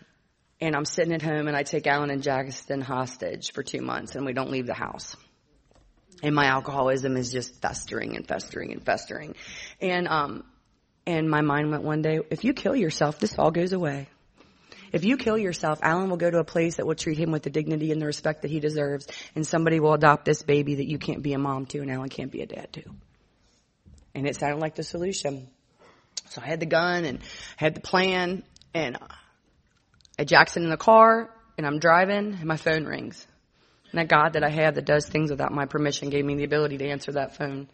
and 0.61 0.76
I'm 0.76 0.84
sitting 0.84 1.12
at 1.12 1.22
home 1.22 1.49
and 1.49 1.57
I 1.57 1.62
take 1.62 1.86
Alan 1.86 2.11
and 2.11 2.22
Jackson 2.22 2.80
hostage 2.80 3.53
for 3.53 3.62
two 3.62 3.80
months 3.80 4.14
and 4.14 4.26
we 4.26 4.32
don't 4.32 4.51
leave 4.51 4.66
the 4.66 4.74
house. 4.74 5.16
And 6.22 6.34
my 6.34 6.47
alcoholism 6.47 7.16
is 7.16 7.32
just 7.32 7.62
festering 7.62 8.16
and 8.16 8.28
festering 8.28 8.72
and 8.72 8.84
festering. 8.84 9.36
And, 9.80 10.07
um, 10.07 10.45
and 11.07 11.30
my 11.30 11.41
mind 11.41 11.70
went 11.70 11.82
one 11.82 12.03
day, 12.03 12.20
if 12.30 12.45
you 12.45 12.53
kill 12.53 12.76
yourself, 12.76 13.18
this 13.18 13.38
all 13.38 13.51
goes 13.51 13.72
away. 13.72 14.09
If 14.93 15.05
you 15.05 15.16
kill 15.16 15.38
yourself, 15.38 15.78
Alan 15.82 16.11
will 16.11 16.16
go 16.16 16.30
to 16.30 16.38
a 16.38 16.45
place 16.45 16.76
that 16.76 16.86
will 16.86 16.95
treat 16.95 17.18
him 17.18 17.30
with 17.30 17.43
the 17.43 17.51
dignity 17.51 17.93
and 17.93 18.01
the 18.01 18.07
respect 18.07 18.43
that 18.43 18.51
he 18.51 18.61
deserves, 18.61 19.07
and 19.34 19.47
somebody 19.47 19.78
will 19.78 19.95
adopt 19.95 20.24
this 20.24 20.43
baby 20.43 20.76
that 20.76 20.86
you 20.86 20.99
can't 20.99 21.22
be 21.22 21.32
a 21.32 21.38
mom 21.38 21.66
to, 21.66 21.78
and 21.80 21.91
Alan 21.91 22.09
can't 22.09 22.32
be 22.32 22.43
a 22.43 22.47
dad 22.47 22.72
to. 22.72 22.82
And 24.14 24.26
it 24.26 24.36
sounded 24.36 24.61
like 24.61 24.74
the 24.74 24.82
solution. 24.82 25.49
So 26.30 26.43
I 26.43 26.47
had 26.47 26.61
the 26.61 26.66
gun 26.66 27.05
and 27.05 27.20
had 27.57 27.74
the 27.74 27.80
plan, 27.80 28.43
and 28.74 28.97
I 28.97 29.14
had 30.18 30.28
Jackson 30.28 30.64
in 30.64 30.70
the 30.70 30.76
car, 30.76 31.30
and 31.57 31.66
I'm 31.66 31.78
driving, 31.78 32.34
and 32.34 32.45
my 32.45 32.57
phone 32.57 32.84
rings. 32.84 33.26
And 33.93 33.99
that 33.99 34.09
God 34.09 34.34
that 34.34 34.45
I 34.45 34.51
have 34.51 34.76
that 34.76 34.84
does 34.84 35.09
things 35.09 35.30
without 35.30 35.53
my 35.53 35.66
permission 35.66 36.11
gave 36.11 36.24
me 36.24 36.36
the 36.36 36.45
ability 36.45 36.78
to 36.78 36.88
answer 36.88 37.12
that 37.12 37.36
phone. 37.36 37.68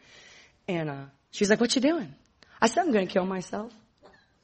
And 0.66 0.90
uh, 0.90 1.04
she's 1.30 1.50
like, 1.50 1.60
"What 1.60 1.74
you 1.76 1.82
doing?" 1.82 2.14
I 2.60 2.68
said, 2.68 2.80
"I'm 2.80 2.92
going 2.92 3.06
to 3.06 3.12
kill 3.12 3.26
myself." 3.26 3.72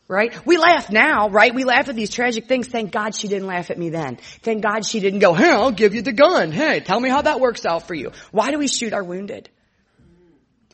Right? 0.09 0.45
We 0.47 0.59
laugh 0.59 0.91
now, 0.91 1.29
right? 1.29 1.55
We 1.55 1.65
laugh 1.65 1.89
at 1.89 1.97
these 1.97 2.11
tragic 2.11 2.47
things. 2.47 2.69
Thank 2.69 2.93
God 2.93 3.15
she 3.15 3.29
didn't 3.29 3.47
laugh 3.47 3.71
at 3.71 3.79
me 3.79 3.91
then. 3.91 4.17
Thank 4.43 4.63
God 4.63 4.85
she 4.85 5.01
didn't 5.01 5.21
go, 5.21 5.35
hey, 5.35 5.51
I'll 5.51 5.71
give 5.71 5.95
you 5.95 6.03
the 6.03 6.13
gun. 6.13 6.53
Hey, 6.53 6.81
tell 6.81 7.01
me 7.01 7.09
how 7.09 7.23
that 7.23 7.41
works 7.41 7.65
out 7.65 7.87
for 7.87 7.95
you. 7.95 8.13
Why 8.31 8.51
do 8.51 8.59
we 8.59 8.69
shoot 8.69 8.93
our 8.93 9.05
wounded? 9.05 9.49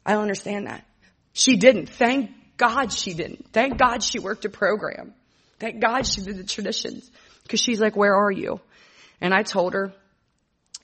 I 0.05 0.13
don't 0.13 0.23
understand 0.23 0.67
that. 0.67 0.85
She 1.33 1.57
didn't. 1.57 1.89
Thank 1.89 2.31
God 2.57 2.93
she 2.93 3.15
didn't. 3.15 3.53
Thank 3.53 3.79
God 3.79 4.03
she 4.03 4.19
worked 4.19 4.45
a 4.45 4.49
program. 4.49 5.15
Thank 5.59 5.81
God 5.81 6.07
she 6.07 6.21
did 6.23 6.37
the 6.37 6.45
traditions. 6.45 7.11
Cause 7.49 7.61
she's 7.61 7.81
like, 7.81 7.97
where 7.97 8.15
are 8.15 8.31
you? 8.31 8.61
And 9.21 9.33
I 9.33 9.43
told 9.43 9.75
her 9.75 9.93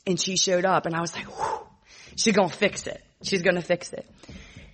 and 0.06 0.20
she 0.20 0.36
showed 0.36 0.64
up 0.64 0.86
and 0.86 0.94
I 0.94 1.00
was 1.00 1.14
like, 1.14 1.26
Whew, 1.26 1.66
she's 2.16 2.34
gonna 2.34 2.48
fix 2.48 2.86
it. 2.86 3.02
She's 3.22 3.42
gonna 3.42 3.62
fix 3.62 3.92
it. 3.92 4.06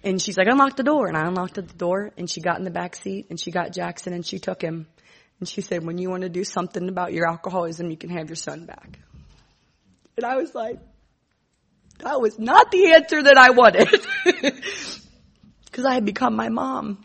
And 0.02 0.20
she's 0.20 0.38
like, 0.38 0.46
unlock 0.46 0.76
the 0.76 0.82
door. 0.82 1.06
And 1.08 1.16
I 1.16 1.26
unlocked 1.26 1.54
the 1.54 1.62
door 1.62 2.12
and 2.16 2.28
she 2.28 2.40
got 2.40 2.58
in 2.58 2.64
the 2.64 2.70
back 2.70 2.96
seat 2.96 3.26
and 3.30 3.38
she 3.38 3.50
got 3.50 3.72
Jackson 3.72 4.12
and 4.12 4.24
she 4.24 4.38
took 4.38 4.62
him. 4.62 4.86
And 5.38 5.48
she 5.48 5.60
said, 5.60 5.84
when 5.84 5.98
you 5.98 6.10
want 6.10 6.22
to 6.22 6.28
do 6.28 6.44
something 6.44 6.88
about 6.88 7.12
your 7.12 7.28
alcoholism, 7.28 7.90
you 7.90 7.96
can 7.96 8.10
have 8.10 8.28
your 8.28 8.36
son 8.36 8.66
back. 8.66 8.98
And 10.16 10.24
I 10.24 10.36
was 10.36 10.54
like, 10.54 10.78
that 11.98 12.20
was 12.20 12.38
not 12.38 12.70
the 12.70 12.92
answer 12.92 13.22
that 13.22 13.36
I 13.36 13.50
wanted. 13.50 14.06
Because 15.70 15.84
I 15.84 15.94
had 15.94 16.04
become 16.04 16.34
my 16.34 16.48
mom. 16.48 16.98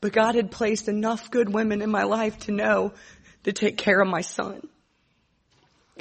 But 0.00 0.12
God 0.12 0.36
had 0.36 0.50
placed 0.50 0.88
enough 0.88 1.30
good 1.30 1.52
women 1.52 1.82
in 1.82 1.90
my 1.90 2.04
life 2.04 2.38
to 2.40 2.52
know 2.52 2.92
to 3.42 3.52
take 3.52 3.76
care 3.76 4.00
of 4.00 4.08
my 4.08 4.20
son. 4.20 4.62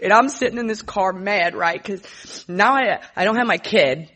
And 0.02 0.12
I'm 0.12 0.30
sitting 0.30 0.58
in 0.58 0.68
this 0.68 0.82
car 0.82 1.14
mad, 1.14 1.56
right? 1.56 1.82
Cause 1.82 2.46
now 2.48 2.76
I, 2.76 3.00
I 3.16 3.24
don't 3.24 3.38
have 3.38 3.48
my 3.48 3.58
kid. 3.58 4.10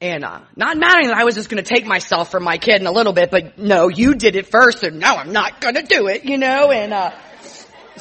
And, 0.00 0.24
uh, 0.24 0.40
not 0.56 0.76
mattering 0.76 1.08
that 1.08 1.16
I 1.16 1.24
was 1.24 1.36
just 1.36 1.48
gonna 1.48 1.62
take 1.62 1.86
myself 1.86 2.30
from 2.30 2.42
my 2.42 2.58
kid 2.58 2.80
in 2.80 2.86
a 2.86 2.92
little 2.92 3.12
bit, 3.12 3.30
but 3.30 3.58
no, 3.58 3.88
you 3.88 4.14
did 4.14 4.34
it 4.34 4.46
first 4.46 4.82
and 4.82 4.98
now 4.98 5.16
I'm 5.16 5.32
not 5.32 5.60
gonna 5.60 5.84
do 5.84 6.08
it, 6.08 6.24
you 6.24 6.38
know, 6.38 6.72
and, 6.72 6.92
uh, 6.92 7.12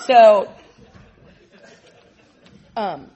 so, 0.07 0.51
um, 2.75 3.11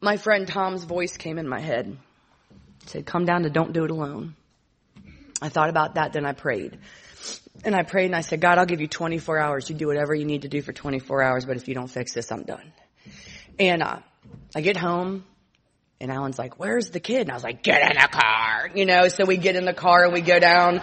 my 0.00 0.16
friend 0.16 0.46
Tom's 0.46 0.84
voice 0.84 1.16
came 1.16 1.38
in 1.38 1.48
my 1.48 1.60
head. 1.60 1.96
Said, 2.86 3.04
come 3.04 3.24
down 3.24 3.42
to 3.42 3.50
don't 3.50 3.72
do 3.72 3.84
it 3.84 3.90
alone. 3.90 4.36
I 5.42 5.48
thought 5.48 5.68
about 5.68 5.96
that, 5.96 6.12
then 6.12 6.24
I 6.24 6.32
prayed. 6.32 6.78
And 7.64 7.74
I 7.74 7.82
prayed 7.82 8.06
and 8.06 8.16
I 8.16 8.20
said, 8.20 8.40
God, 8.40 8.58
I'll 8.58 8.66
give 8.66 8.80
you 8.80 8.86
24 8.86 9.38
hours. 9.38 9.68
You 9.70 9.76
do 9.76 9.86
whatever 9.86 10.14
you 10.14 10.24
need 10.24 10.42
to 10.42 10.48
do 10.48 10.62
for 10.62 10.72
24 10.72 11.22
hours, 11.22 11.44
but 11.44 11.56
if 11.56 11.68
you 11.68 11.74
don't 11.74 11.88
fix 11.88 12.12
this, 12.14 12.30
I'm 12.30 12.42
done. 12.42 12.72
And, 13.58 13.82
uh, 13.82 13.98
I 14.54 14.60
get 14.60 14.76
home 14.76 15.24
and 16.00 16.10
Alan's 16.10 16.38
like, 16.38 16.58
where's 16.58 16.90
the 16.90 17.00
kid? 17.00 17.22
And 17.22 17.30
I 17.30 17.34
was 17.34 17.44
like, 17.44 17.62
get 17.62 17.82
in 17.82 17.96
the 18.00 18.08
car, 18.08 18.70
you 18.74 18.86
know, 18.86 19.08
so 19.08 19.24
we 19.24 19.36
get 19.36 19.56
in 19.56 19.64
the 19.64 19.72
car 19.72 20.04
and 20.04 20.12
we 20.12 20.20
go 20.20 20.38
down, 20.38 20.82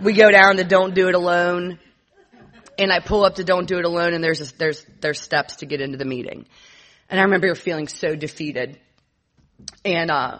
we 0.00 0.12
go 0.12 0.30
down 0.30 0.56
to 0.56 0.64
don't 0.64 0.94
do 0.94 1.08
it 1.08 1.14
alone. 1.14 1.78
And 2.78 2.92
I 2.92 3.00
pull 3.00 3.24
up 3.24 3.34
to 3.36 3.44
don't 3.44 3.66
do 3.66 3.78
it 3.78 3.84
alone 3.84 4.14
and 4.14 4.24
there's, 4.24 4.40
a, 4.40 4.56
there's, 4.56 4.86
there's 5.00 5.20
steps 5.20 5.56
to 5.56 5.66
get 5.66 5.80
into 5.80 5.98
the 5.98 6.04
meeting. 6.04 6.46
And 7.10 7.20
I 7.20 7.24
remember 7.24 7.54
feeling 7.54 7.88
so 7.88 8.14
defeated. 8.16 8.78
And, 9.84 10.10
uh, 10.10 10.38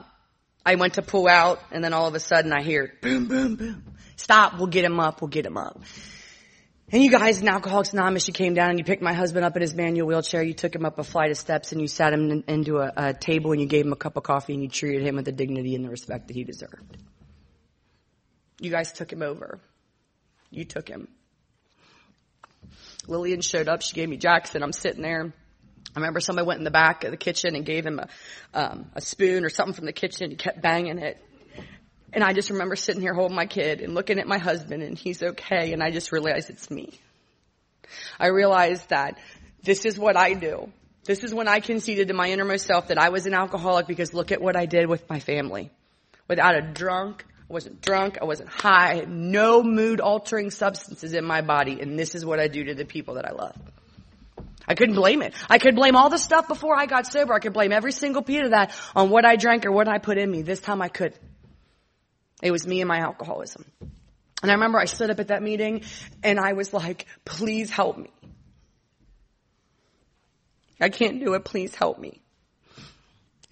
I 0.65 0.77
went 0.77 0.95
to 0.95 1.03
pull 1.03 1.29
out 1.29 1.61
and 1.73 1.83
then 1.83 1.93
all 1.93 2.07
of 2.07 2.15
a 2.15 2.21
sudden 2.21 2.53
I 2.53 2.63
hear 2.63 2.93
boom, 3.03 3.27
boom, 3.27 3.57
boom. 3.57 3.85
Stop. 4.23 4.57
We'll 4.57 4.69
get 4.69 4.85
him 4.85 5.01
up. 5.01 5.21
We'll 5.21 5.31
get 5.31 5.45
him 5.45 5.57
up. 5.57 5.81
And 6.93 7.03
you 7.03 7.11
guys 7.11 7.41
in 7.41 7.49
Alcoholics 7.49 7.93
Anonymous, 7.93 8.29
you 8.29 8.33
came 8.33 8.55
down 8.55 8.71
and 8.71 8.79
you 8.79 8.85
picked 8.85 9.03
my 9.03 9.15
husband 9.15 9.45
up 9.45 9.57
in 9.57 9.63
his 9.63 9.75
manual 9.75 10.07
wheelchair. 10.07 10.45
You 10.45 10.55
took 10.55 10.73
him 10.73 10.85
up 10.85 10.97
a 11.01 11.03
flight 11.03 11.33
of 11.33 11.39
steps 11.39 11.73
and 11.73 11.81
you 11.81 11.89
sat 11.89 12.13
him 12.13 12.31
in, 12.31 12.45
into 12.47 12.79
a, 12.79 12.93
a 12.97 13.15
table 13.15 13.51
and 13.51 13.61
you 13.61 13.67
gave 13.67 13.85
him 13.85 13.93
a 13.93 13.97
cup 13.97 14.17
of 14.17 14.23
coffee 14.23 14.55
and 14.55 14.63
you 14.63 14.69
treated 14.69 15.05
him 15.05 15.17
with 15.17 15.25
the 15.25 15.33
dignity 15.33 15.75
and 15.75 15.85
the 15.85 15.89
respect 15.89 16.29
that 16.29 16.35
he 16.35 16.45
deserved. 16.45 16.99
You 18.61 18.71
guys 18.71 18.93
took 18.93 19.13
him 19.13 19.23
over. 19.23 19.59
You 20.51 20.65
took 20.65 20.87
him. 20.87 21.09
Lillian 23.09 23.41
showed 23.41 23.67
up. 23.67 23.83
She 23.83 23.97
gave 23.97 24.09
me 24.09 24.19
Jackson. 24.19 24.63
I'm 24.63 24.73
sitting 24.73 25.03
there. 25.03 25.33
I 25.97 25.99
remember 25.99 26.21
somebody 26.21 26.47
went 26.47 26.59
in 26.59 26.65
the 26.65 26.71
back 26.71 27.03
of 27.03 27.11
the 27.11 27.17
kitchen 27.17 27.57
and 27.57 27.67
gave 27.67 27.85
him 27.85 27.99
a, 27.99 28.09
um, 28.55 28.87
a 28.95 29.01
spoon 29.01 29.45
or 29.45 29.51
something 29.51 29.75
from 29.75 29.87
the 29.87 29.93
kitchen. 29.93 30.31
He 30.31 30.37
kept 30.37 30.63
banging 30.63 30.99
it. 30.99 31.21
And 32.13 32.23
I 32.23 32.33
just 32.33 32.51
remember 32.51 32.77
sitting 32.77 33.01
here 33.01 33.15
holding 33.15 33.37
my 33.37 33.47
kid 33.47 33.81
and 33.81 33.95
looking 33.95 34.19
at 34.19 34.27
my 34.27 34.39
husband 34.39 34.83
and 34.83 34.99
he's 34.99 35.23
okay. 35.23 35.73
And 35.73 35.83
I 35.83 35.91
just 35.91 36.13
realized 36.13 36.51
it's 36.51 36.71
me. 36.71 37.01
I 38.19 38.29
realized 38.29 38.89
that 38.91 39.19
this 39.63 39.85
is 39.85 39.99
what 39.99 40.17
I 40.17 40.35
do. 40.35 40.71
This 41.05 41.25
is 41.25 41.35
when 41.35 41.49
I 41.49 41.61
conceded 41.61 42.09
to 42.09 42.15
my 42.15 42.31
innermost 42.31 42.67
self 42.67 42.89
that 42.89 42.99
I 42.99 43.09
was 43.09 43.27
an 43.27 43.35
alcoholic 43.35 43.87
because 43.87 44.15
look 44.15 44.31
at 44.31 44.41
what 44.41 44.57
I 44.57 44.67
did 44.67 44.89
with 44.89 45.09
my 45.11 45.19
family. 45.19 45.71
Without 46.29 46.55
a 46.55 46.63
drunk, 46.63 47.25
I 47.51 47.53
wasn't 47.53 47.81
drunk, 47.81 48.19
I 48.23 48.25
wasn't 48.25 48.49
high, 48.49 49.05
no 49.09 49.63
mood 49.63 50.01
altering 50.01 50.51
substances 50.51 51.13
in 51.13 51.25
my 51.25 51.41
body, 51.41 51.81
and 51.81 51.99
this 51.99 52.15
is 52.15 52.25
what 52.25 52.39
I 52.39 52.47
do 52.47 52.65
to 52.65 52.75
the 52.75 52.85
people 52.85 53.15
that 53.15 53.27
I 53.27 53.33
love. 53.33 53.57
I 54.67 54.75
couldn't 54.75 54.95
blame 54.95 55.23
it. 55.23 55.35
I 55.51 55.59
could 55.59 55.75
blame 55.75 55.97
all 55.97 56.09
the 56.09 56.19
stuff 56.19 56.47
before 56.47 56.77
I 56.77 56.87
got 56.87 57.07
sober. 57.07 57.35
I 57.35 57.41
could 57.41 57.53
blame 57.53 57.73
every 57.73 57.91
single 57.91 58.23
piece 58.23 58.45
of 58.45 58.51
that 58.53 58.73
on 58.95 59.11
what 59.11 59.25
I 59.25 59.35
drank 59.35 59.67
or 59.67 59.73
what 59.73 59.89
I 59.89 59.99
put 59.99 60.19
in 60.19 60.31
me. 60.31 60.43
This 60.43 60.61
time 60.61 60.81
I 60.81 60.89
could. 60.89 61.15
It 62.43 62.51
was 62.51 62.67
me 62.67 62.81
and 62.81 62.89
my 62.89 62.99
alcoholism. 62.99 63.65
And 64.43 64.51
I 64.51 64.55
remember 64.55 64.81
I 64.81 64.87
stood 64.87 65.11
up 65.11 65.21
at 65.21 65.29
that 65.29 65.43
meeting 65.43 65.83
and 66.23 66.39
I 66.41 66.53
was 66.55 66.73
like, 66.73 67.07
please 67.25 67.71
help 67.71 67.97
me. 67.97 68.11
I 70.81 70.89
can't 70.89 71.25
do 71.25 71.35
it. 71.35 71.45
Please 71.45 71.75
help 71.75 72.01
me. 72.01 72.21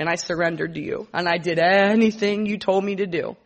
And 0.01 0.09
I 0.09 0.17
surrendered 0.17 0.75
to 0.75 0.81
you 0.81 1.07
and 1.15 1.29
I 1.29 1.39
did 1.39 1.61
anything 1.61 2.47
you 2.47 2.59
told 2.59 2.85
me 2.85 2.97
to 2.97 3.07
do. 3.07 3.37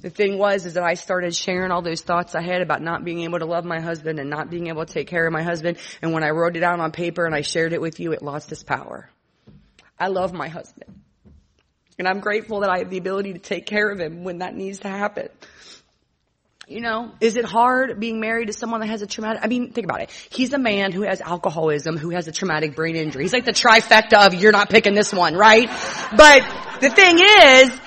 The 0.00 0.10
thing 0.10 0.38
was 0.38 0.64
is 0.64 0.74
that 0.74 0.84
I 0.84 0.94
started 0.94 1.34
sharing 1.34 1.70
all 1.70 1.82
those 1.82 2.00
thoughts 2.00 2.34
I 2.34 2.40
had 2.40 2.62
about 2.62 2.80
not 2.80 3.04
being 3.04 3.22
able 3.22 3.40
to 3.40 3.44
love 3.44 3.64
my 3.64 3.80
husband 3.80 4.18
and 4.18 4.30
not 4.30 4.48
being 4.48 4.68
able 4.68 4.86
to 4.86 4.92
take 4.92 5.08
care 5.08 5.26
of 5.26 5.32
my 5.32 5.42
husband. 5.42 5.76
And 6.00 6.12
when 6.12 6.22
I 6.22 6.30
wrote 6.30 6.56
it 6.56 6.62
out 6.62 6.80
on 6.80 6.92
paper 6.92 7.26
and 7.26 7.34
I 7.34 7.42
shared 7.42 7.72
it 7.72 7.80
with 7.80 8.00
you, 8.00 8.12
it 8.12 8.22
lost 8.22 8.52
its 8.52 8.62
power. 8.62 9.10
I 9.98 10.06
love 10.06 10.32
my 10.32 10.48
husband. 10.48 11.00
And 11.98 12.06
I'm 12.06 12.20
grateful 12.20 12.60
that 12.60 12.70
I 12.70 12.78
have 12.78 12.90
the 12.90 12.98
ability 12.98 13.32
to 13.32 13.38
take 13.38 13.66
care 13.66 13.90
of 13.90 13.98
him 13.98 14.22
when 14.22 14.38
that 14.38 14.54
needs 14.54 14.80
to 14.80 14.88
happen. 14.88 15.28
You 16.68 16.80
know, 16.82 17.12
is 17.20 17.36
it 17.36 17.46
hard 17.46 17.98
being 17.98 18.20
married 18.20 18.48
to 18.48 18.52
someone 18.52 18.80
that 18.80 18.88
has 18.88 19.00
a 19.00 19.06
traumatic, 19.06 19.40
I 19.42 19.46
mean, 19.46 19.72
think 19.72 19.86
about 19.86 20.02
it. 20.02 20.10
He's 20.30 20.52
a 20.52 20.58
man 20.58 20.92
who 20.92 21.02
has 21.02 21.22
alcoholism, 21.22 21.96
who 21.96 22.10
has 22.10 22.28
a 22.28 22.32
traumatic 22.32 22.76
brain 22.76 22.94
injury. 22.94 23.24
He's 23.24 23.32
like 23.32 23.46
the 23.46 23.52
trifecta 23.52 24.26
of 24.26 24.34
you're 24.34 24.52
not 24.52 24.68
picking 24.68 24.92
this 24.92 25.12
one, 25.12 25.34
right? 25.34 25.66
But 26.14 26.42
the 26.82 26.90
thing 26.90 27.18
is, 27.20 27.80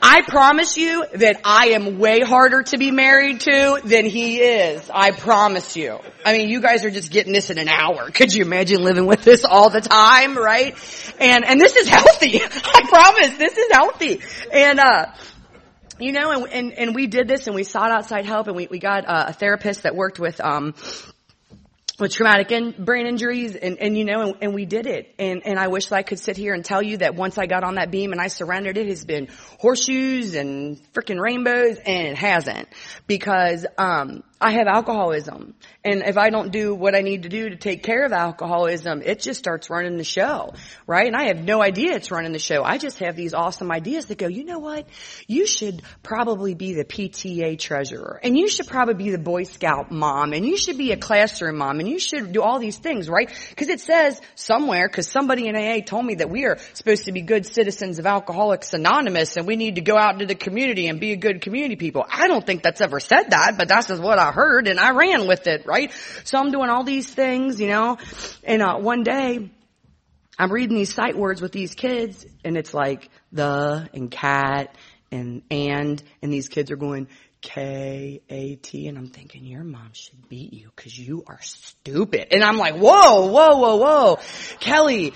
I 0.00 0.22
promise 0.22 0.76
you 0.76 1.04
that 1.14 1.40
I 1.44 1.70
am 1.70 1.98
way 1.98 2.20
harder 2.20 2.62
to 2.62 2.78
be 2.78 2.90
married 2.90 3.40
to 3.40 3.80
than 3.84 4.04
he 4.04 4.40
is. 4.40 4.88
I 4.92 5.10
promise 5.10 5.76
you. 5.76 5.98
I 6.24 6.32
mean, 6.32 6.48
you 6.48 6.60
guys 6.60 6.84
are 6.84 6.90
just 6.90 7.10
getting 7.10 7.32
this 7.32 7.50
in 7.50 7.58
an 7.58 7.68
hour. 7.68 8.10
Could 8.14 8.32
you 8.32 8.44
imagine 8.44 8.82
living 8.82 9.06
with 9.06 9.24
this 9.24 9.44
all 9.44 9.70
the 9.70 9.80
time, 9.80 10.36
right? 10.36 10.76
And, 11.18 11.44
and 11.44 11.60
this 11.60 11.76
is 11.76 11.88
healthy. 11.88 12.40
I 12.42 12.82
promise, 12.88 13.38
this 13.38 13.58
is 13.58 13.72
healthy. 13.72 14.20
And, 14.52 14.78
uh, 14.78 15.06
you 15.98 16.12
know, 16.12 16.30
and, 16.30 16.52
and, 16.52 16.72
and 16.72 16.94
we 16.94 17.06
did 17.06 17.26
this 17.26 17.46
and 17.46 17.56
we 17.56 17.64
sought 17.64 17.90
outside 17.90 18.24
help 18.24 18.46
and 18.46 18.56
we, 18.56 18.68
we 18.68 18.78
got 18.78 19.04
a 19.06 19.32
therapist 19.32 19.82
that 19.82 19.96
worked 19.96 20.20
with, 20.20 20.40
um, 20.40 20.74
with 21.98 22.12
traumatic 22.12 22.52
in, 22.52 22.72
brain 22.84 23.06
injuries 23.06 23.56
and, 23.56 23.78
and 23.78 23.96
you 23.96 24.04
know, 24.04 24.20
and, 24.20 24.34
and, 24.40 24.54
we 24.54 24.64
did 24.66 24.86
it. 24.86 25.14
And, 25.18 25.42
and 25.44 25.58
I 25.58 25.68
wish 25.68 25.90
I 25.90 26.02
could 26.02 26.18
sit 26.18 26.36
here 26.36 26.54
and 26.54 26.64
tell 26.64 26.82
you 26.82 26.98
that 26.98 27.14
once 27.14 27.38
I 27.38 27.46
got 27.46 27.64
on 27.64 27.74
that 27.74 27.90
beam 27.90 28.12
and 28.12 28.20
I 28.20 28.28
surrendered, 28.28 28.76
it 28.76 28.88
has 28.88 29.04
been 29.04 29.28
horseshoes 29.58 30.34
and 30.34 30.80
freaking 30.92 31.20
rainbows 31.20 31.78
and 31.78 32.08
it 32.08 32.16
hasn't 32.16 32.68
because, 33.06 33.66
um, 33.76 34.22
I 34.40 34.52
have 34.52 34.68
alcoholism. 34.68 35.54
And 35.84 36.02
if 36.02 36.16
I 36.16 36.30
don't 36.30 36.52
do 36.52 36.72
what 36.72 36.94
I 36.94 37.00
need 37.00 37.24
to 37.24 37.28
do 37.28 37.50
to 37.50 37.56
take 37.56 37.82
care 37.82 38.04
of 38.04 38.12
alcoholism, 38.12 39.02
it 39.02 39.18
just 39.18 39.40
starts 39.40 39.68
running 39.68 39.96
the 39.96 40.04
show, 40.04 40.54
right? 40.86 41.08
And 41.08 41.16
I 41.16 41.24
have 41.24 41.42
no 41.42 41.60
idea 41.60 41.96
it's 41.96 42.12
running 42.12 42.30
the 42.30 42.38
show. 42.38 42.62
I 42.62 42.78
just 42.78 43.00
have 43.00 43.16
these 43.16 43.34
awesome 43.34 43.72
ideas 43.72 44.06
that 44.06 44.18
go, 44.18 44.28
you 44.28 44.44
know 44.44 44.60
what? 44.60 44.86
You 45.26 45.44
should 45.44 45.82
probably 46.04 46.54
be 46.54 46.74
the 46.74 46.84
PTA 46.84 47.58
treasurer 47.58 48.20
and 48.22 48.38
you 48.38 48.48
should 48.48 48.68
probably 48.68 48.94
be 48.94 49.10
the 49.10 49.18
Boy 49.18 49.42
Scout 49.42 49.90
mom 49.90 50.32
and 50.32 50.46
you 50.46 50.56
should 50.56 50.78
be 50.78 50.92
a 50.92 50.96
classroom 50.96 51.58
mom 51.58 51.80
and 51.80 51.88
you 51.88 51.98
should 51.98 52.30
do 52.32 52.40
all 52.40 52.60
these 52.60 52.78
things, 52.78 53.08
right? 53.08 53.28
Cause 53.56 53.68
it 53.68 53.80
says 53.80 54.20
somewhere, 54.36 54.88
cause 54.88 55.08
somebody 55.08 55.48
in 55.48 55.56
AA 55.56 55.80
told 55.84 56.06
me 56.06 56.16
that 56.16 56.30
we 56.30 56.44
are 56.44 56.58
supposed 56.74 57.06
to 57.06 57.12
be 57.12 57.22
good 57.22 57.44
citizens 57.44 57.98
of 57.98 58.06
Alcoholics 58.06 58.72
Anonymous 58.72 59.36
and 59.36 59.48
we 59.48 59.56
need 59.56 59.74
to 59.76 59.80
go 59.80 59.96
out 59.96 60.12
into 60.12 60.26
the 60.26 60.36
community 60.36 60.86
and 60.86 61.00
be 61.00 61.10
a 61.10 61.16
good 61.16 61.40
community 61.40 61.74
people. 61.74 62.06
I 62.08 62.28
don't 62.28 62.46
think 62.46 62.62
that's 62.62 62.80
ever 62.80 63.00
said 63.00 63.30
that, 63.30 63.56
but 63.58 63.66
that's 63.66 63.88
just 63.88 64.00
what 64.00 64.20
I 64.20 64.27
heard 64.32 64.68
and 64.68 64.78
I 64.78 64.90
ran 64.90 65.26
with 65.26 65.46
it, 65.46 65.66
right? 65.66 65.92
So 66.24 66.38
I'm 66.38 66.50
doing 66.50 66.70
all 66.70 66.84
these 66.84 67.08
things, 67.08 67.60
you 67.60 67.68
know, 67.68 67.98
and 68.44 68.62
uh, 68.62 68.76
one 68.76 69.02
day 69.02 69.50
I'm 70.38 70.52
reading 70.52 70.76
these 70.76 70.94
sight 70.94 71.16
words 71.16 71.40
with 71.40 71.52
these 71.52 71.74
kids 71.74 72.24
and 72.44 72.56
it's 72.56 72.72
like 72.72 73.10
the 73.32 73.88
and 73.92 74.10
cat 74.10 74.74
and 75.10 75.42
and 75.50 76.02
and 76.22 76.32
these 76.32 76.48
kids 76.48 76.70
are 76.70 76.76
going 76.76 77.08
K 77.40 78.20
A 78.28 78.56
T 78.56 78.88
and 78.88 78.98
I'm 78.98 79.08
thinking 79.08 79.44
your 79.44 79.64
mom 79.64 79.90
should 79.92 80.28
beat 80.28 80.52
you 80.52 80.70
because 80.74 80.98
you 80.98 81.24
are 81.26 81.38
stupid. 81.40 82.28
And 82.32 82.42
I'm 82.42 82.58
like, 82.58 82.74
whoa, 82.74 83.26
whoa, 83.26 83.56
whoa, 83.56 83.76
whoa. 83.76 84.18
Kelly, 84.60 85.14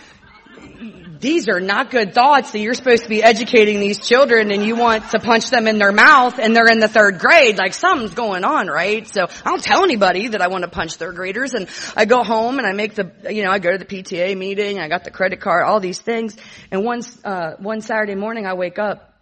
these 1.23 1.49
are 1.49 1.61
not 1.61 1.91
good 1.91 2.15
thoughts 2.15 2.51
that 2.51 2.59
you're 2.59 2.75
supposed 2.75 3.05
to 3.05 3.09
be 3.09 3.23
educating 3.23 3.79
these 3.79 4.01
children 4.07 4.51
and 4.51 4.65
you 4.65 4.75
want 4.75 5.09
to 5.11 5.21
punch 5.21 5.51
them 5.51 5.69
in 5.69 5.79
their 5.79 5.93
mouth 5.93 6.39
and 6.41 6.55
they're 6.55 6.69
in 6.69 6.81
the 6.81 6.89
third 6.89 7.21
grade. 7.21 7.59
Like 7.59 7.75
something's 7.75 8.13
going 8.13 8.45
on, 8.45 8.67
right? 8.67 9.07
So 9.07 9.23
I 9.23 9.49
don't 9.49 9.63
tell 9.63 9.85
anybody 9.85 10.29
that 10.29 10.43
I 10.43 10.49
want 10.49 10.65
to 10.65 10.71
punch 10.71 10.97
third 10.97 11.15
graders 11.15 11.55
and 11.55 11.69
I 11.97 12.07
go 12.07 12.25
home 12.25 12.59
and 12.59 12.67
I 12.67 12.73
make 12.73 12.97
the, 12.97 13.13
you 13.31 13.45
know, 13.45 13.51
I 13.51 13.61
go 13.61 13.71
to 13.71 13.79
the 13.79 13.85
PTA 13.85 14.37
meeting, 14.37 14.81
I 14.81 14.89
got 14.89 15.05
the 15.05 15.13
credit 15.13 15.41
card, 15.41 15.65
all 15.65 15.79
these 15.79 16.01
things. 16.01 16.37
And 16.73 16.85
one, 16.85 17.03
uh, 17.25 17.53
one 17.59 17.83
Saturday 17.83 18.17
morning 18.17 18.45
I 18.45 18.55
wake 18.55 18.81
up 18.81 19.15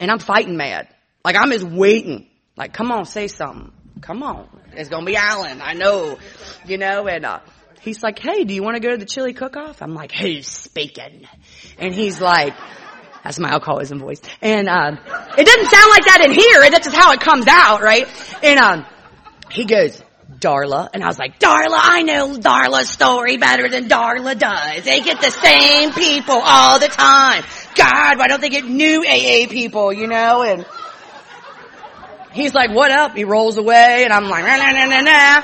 and 0.00 0.10
I'm 0.10 0.18
fighting 0.18 0.56
mad. 0.56 0.88
Like 1.24 1.36
I'm 1.36 1.52
just 1.52 1.66
waiting. 1.66 2.26
Like 2.56 2.72
come 2.72 2.90
on, 2.90 3.04
say 3.04 3.28
something. 3.28 3.72
Come 4.00 4.24
on. 4.24 4.48
It's 4.72 4.88
gonna 4.88 5.06
be 5.06 5.16
Alan. 5.16 5.60
I 5.62 5.74
know. 5.74 6.18
You 6.66 6.78
know, 6.78 7.06
and, 7.06 7.24
uh, 7.24 7.40
He's 7.80 8.02
like, 8.02 8.18
hey, 8.18 8.44
do 8.44 8.54
you 8.54 8.62
want 8.62 8.76
to 8.76 8.80
go 8.80 8.90
to 8.90 8.96
the 8.96 9.06
chili 9.06 9.32
cook-off? 9.32 9.82
I'm 9.82 9.94
like, 9.94 10.12
who's 10.12 10.46
speaking? 10.46 11.26
And 11.78 11.94
he's 11.94 12.20
like, 12.20 12.54
that's 13.24 13.38
my 13.38 13.50
alcoholism 13.50 13.98
voice. 13.98 14.20
And, 14.40 14.68
uh, 14.68 14.96
it 15.36 15.46
doesn't 15.46 15.70
sound 15.70 15.90
like 15.90 16.04
that 16.06 16.22
in 16.24 16.32
here. 16.32 16.70
That's 16.70 16.86
just 16.86 16.96
how 16.96 17.12
it 17.12 17.20
comes 17.20 17.46
out, 17.48 17.82
right? 17.82 18.06
And, 18.42 18.58
um, 18.58 18.86
he 19.50 19.64
goes, 19.64 20.02
Darla. 20.38 20.88
And 20.92 21.02
I 21.02 21.06
was 21.06 21.18
like, 21.18 21.38
Darla, 21.38 21.78
I 21.80 22.02
know 22.02 22.36
Darla's 22.36 22.90
story 22.90 23.36
better 23.36 23.68
than 23.68 23.88
Darla 23.88 24.38
does. 24.38 24.84
They 24.84 25.00
get 25.00 25.20
the 25.20 25.30
same 25.30 25.92
people 25.92 26.40
all 26.42 26.78
the 26.78 26.88
time. 26.88 27.44
God, 27.74 28.18
why 28.18 28.28
don't 28.28 28.40
they 28.40 28.50
get 28.50 28.64
new 28.64 29.04
AA 29.06 29.48
people, 29.48 29.92
you 29.92 30.06
know? 30.06 30.42
And 30.42 30.66
he's 32.32 32.54
like, 32.54 32.70
what 32.70 32.90
up? 32.90 33.16
He 33.16 33.24
rolls 33.24 33.56
away 33.56 34.04
and 34.04 34.12
I'm 34.12 34.28
like, 34.28 34.44
nah, 34.44 34.56
nah, 34.56 34.72
nah, 34.72 34.86
nah, 34.86 35.00
nah. 35.00 35.42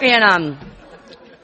And, 0.00 0.24
um, 0.24 0.58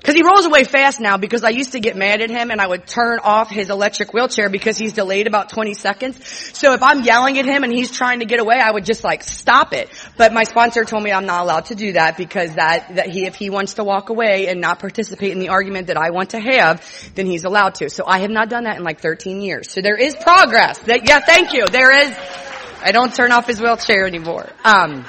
Cause 0.05 0.15
he 0.15 0.23
rolls 0.23 0.45
away 0.45 0.65
fast 0.65 1.01
now 1.01 1.17
because 1.17 1.45
I 1.45 1.49
used 1.49 1.73
to 1.73 1.81
get 1.81 1.97
mad 1.97 2.21
at 2.21 2.29
him 2.29 2.51
and 2.51 2.61
I 2.61 2.67
would 2.67 2.87
turn 2.87 3.21
off 3.21 3.49
his 3.49 3.71
electric 3.71 4.13
wheelchair 4.13 4.51
because 4.51 4.77
he's 4.77 4.93
delayed 4.93 5.27
about 5.27 5.49
20 5.49 5.73
seconds. 5.73 6.29
So 6.53 6.75
if 6.75 6.83
I'm 6.83 7.05
yelling 7.05 7.39
at 7.39 7.47
him 7.47 7.65
and 7.65 7.73
he's 7.73 7.91
trying 7.91 8.19
to 8.21 8.27
get 8.27 8.39
away, 8.39 8.57
I 8.63 8.71
would 8.71 8.85
just 8.85 9.03
like 9.03 9.23
stop 9.23 9.73
it. 9.73 9.89
But 10.19 10.35
my 10.35 10.45
sponsor 10.45 10.85
told 10.85 11.03
me 11.03 11.11
I'm 11.11 11.25
not 11.25 11.41
allowed 11.41 11.67
to 11.67 11.75
do 11.75 11.95
that 11.95 12.19
because 12.19 12.55
that, 12.57 12.97
that 12.97 13.09
he, 13.09 13.25
if 13.25 13.35
he 13.35 13.49
wants 13.49 13.75
to 13.75 13.85
walk 13.85 14.11
away 14.11 14.49
and 14.49 14.61
not 14.61 14.79
participate 14.79 15.33
in 15.33 15.39
the 15.39 15.49
argument 15.49 15.87
that 15.87 15.97
I 15.97 16.11
want 16.11 16.31
to 16.31 16.39
have, 16.39 16.85
then 17.15 17.25
he's 17.25 17.45
allowed 17.45 17.77
to. 17.77 17.89
So 17.89 18.05
I 18.07 18.19
have 18.19 18.31
not 18.31 18.51
done 18.51 18.65
that 18.65 18.77
in 18.77 18.85
like 18.85 19.01
13 19.01 19.41
years. 19.41 19.71
So 19.71 19.81
there 19.81 19.97
is 19.97 20.15
progress. 20.17 20.81
That, 20.81 21.09
yeah, 21.09 21.21
thank 21.21 21.55
you. 21.55 21.67
There 21.67 21.91
is, 21.91 22.15
I 22.83 22.93
don't 22.93 23.15
turn 23.15 23.33
off 23.33 23.47
his 23.47 23.59
wheelchair 23.59 24.07
anymore. 24.07 24.51
Um, 24.65 25.07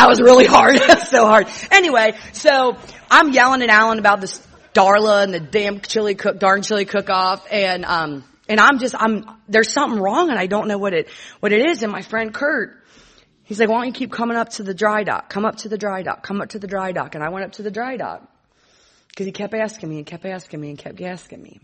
that 0.00 0.08
was 0.08 0.18
really 0.18 0.46
hard. 0.46 0.80
so 1.08 1.26
hard. 1.26 1.46
Anyway, 1.70 2.16
so 2.32 2.78
I'm 3.10 3.32
yelling 3.32 3.60
at 3.60 3.68
Alan 3.68 3.98
about 3.98 4.22
this 4.22 4.40
Darla 4.72 5.24
and 5.24 5.34
the 5.34 5.40
damn 5.40 5.80
chili 5.80 6.14
cook, 6.14 6.38
darn 6.38 6.62
chili 6.62 6.86
cook 6.86 7.10
off 7.10 7.46
and, 7.50 7.84
um, 7.84 8.24
and 8.48 8.60
I'm 8.60 8.78
just, 8.78 8.94
I'm, 8.98 9.26
there's 9.46 9.70
something 9.70 10.00
wrong 10.00 10.30
and 10.30 10.38
I 10.38 10.46
don't 10.46 10.68
know 10.68 10.78
what 10.78 10.94
it, 10.94 11.10
what 11.40 11.52
it 11.52 11.68
is. 11.68 11.82
And 11.82 11.92
my 11.92 12.00
friend 12.00 12.32
Kurt, 12.32 12.82
he's 13.44 13.60
like, 13.60 13.68
why 13.68 13.76
don't 13.76 13.88
you 13.88 13.92
keep 13.92 14.10
coming 14.10 14.38
up 14.38 14.48
to 14.50 14.62
the 14.62 14.72
dry 14.72 15.04
dock? 15.04 15.28
Come 15.28 15.44
up 15.44 15.56
to 15.56 15.68
the 15.68 15.76
dry 15.76 16.02
dock. 16.02 16.22
Come 16.22 16.40
up 16.40 16.48
to 16.50 16.58
the 16.58 16.66
dry 16.66 16.92
dock. 16.92 17.14
And 17.14 17.22
I 17.22 17.28
went 17.28 17.44
up 17.44 17.52
to 17.52 17.62
the 17.62 17.70
dry 17.70 17.98
dock 17.98 18.26
because 19.08 19.26
he 19.26 19.32
kept 19.32 19.52
asking 19.52 19.90
me 19.90 19.98
and 19.98 20.06
kept 20.06 20.24
asking 20.24 20.62
me 20.62 20.70
and 20.70 20.78
kept 20.78 21.02
asking 21.02 21.42
me. 21.42 21.60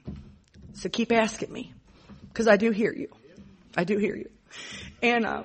So 0.74 0.90
keep 0.90 1.10
asking 1.10 1.50
me 1.50 1.72
because 2.28 2.48
I 2.48 2.58
do 2.58 2.70
hear 2.70 2.92
you. 2.92 3.08
I 3.74 3.84
do 3.84 3.96
hear 3.96 4.14
you. 4.14 4.28
And, 5.02 5.24
uh, 5.24 5.44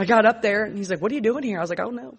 I 0.00 0.06
got 0.06 0.24
up 0.24 0.40
there 0.40 0.64
and 0.64 0.78
he's 0.78 0.88
like, 0.88 1.02
what 1.02 1.12
are 1.12 1.14
you 1.14 1.20
doing 1.20 1.42
here? 1.42 1.58
I 1.58 1.60
was 1.60 1.68
like, 1.68 1.80
oh 1.80 1.90
no. 1.90 2.16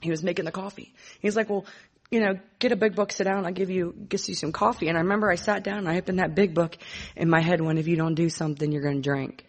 He 0.00 0.10
was 0.10 0.22
making 0.22 0.44
the 0.44 0.52
coffee. 0.52 0.94
He's 1.18 1.34
like, 1.34 1.50
well, 1.50 1.66
you 2.12 2.20
know, 2.20 2.38
get 2.60 2.70
a 2.70 2.76
big 2.76 2.94
book, 2.94 3.10
sit 3.10 3.24
down, 3.24 3.44
I'll 3.44 3.52
give 3.52 3.70
you, 3.70 3.92
get 4.08 4.28
you 4.28 4.34
some 4.36 4.52
coffee. 4.52 4.86
And 4.86 4.96
I 4.96 5.00
remember 5.00 5.28
I 5.28 5.34
sat 5.34 5.64
down 5.64 5.78
and 5.78 5.88
I 5.88 5.98
opened 5.98 6.20
that 6.20 6.36
big 6.36 6.54
book 6.54 6.78
in 7.16 7.28
my 7.28 7.40
head 7.40 7.60
went, 7.60 7.80
if 7.80 7.88
you 7.88 7.96
don't 7.96 8.14
do 8.14 8.28
something, 8.28 8.70
you're 8.70 8.82
going 8.82 9.02
to 9.02 9.10
drink. 9.10 9.44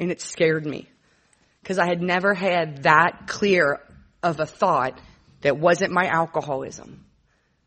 And 0.00 0.10
it 0.10 0.22
scared 0.22 0.64
me 0.64 0.88
because 1.62 1.78
I 1.78 1.86
had 1.86 2.00
never 2.00 2.32
had 2.32 2.84
that 2.84 3.26
clear 3.26 3.80
of 4.22 4.40
a 4.40 4.46
thought 4.46 4.98
that 5.42 5.58
wasn't 5.58 5.92
my 5.92 6.06
alcoholism 6.06 7.04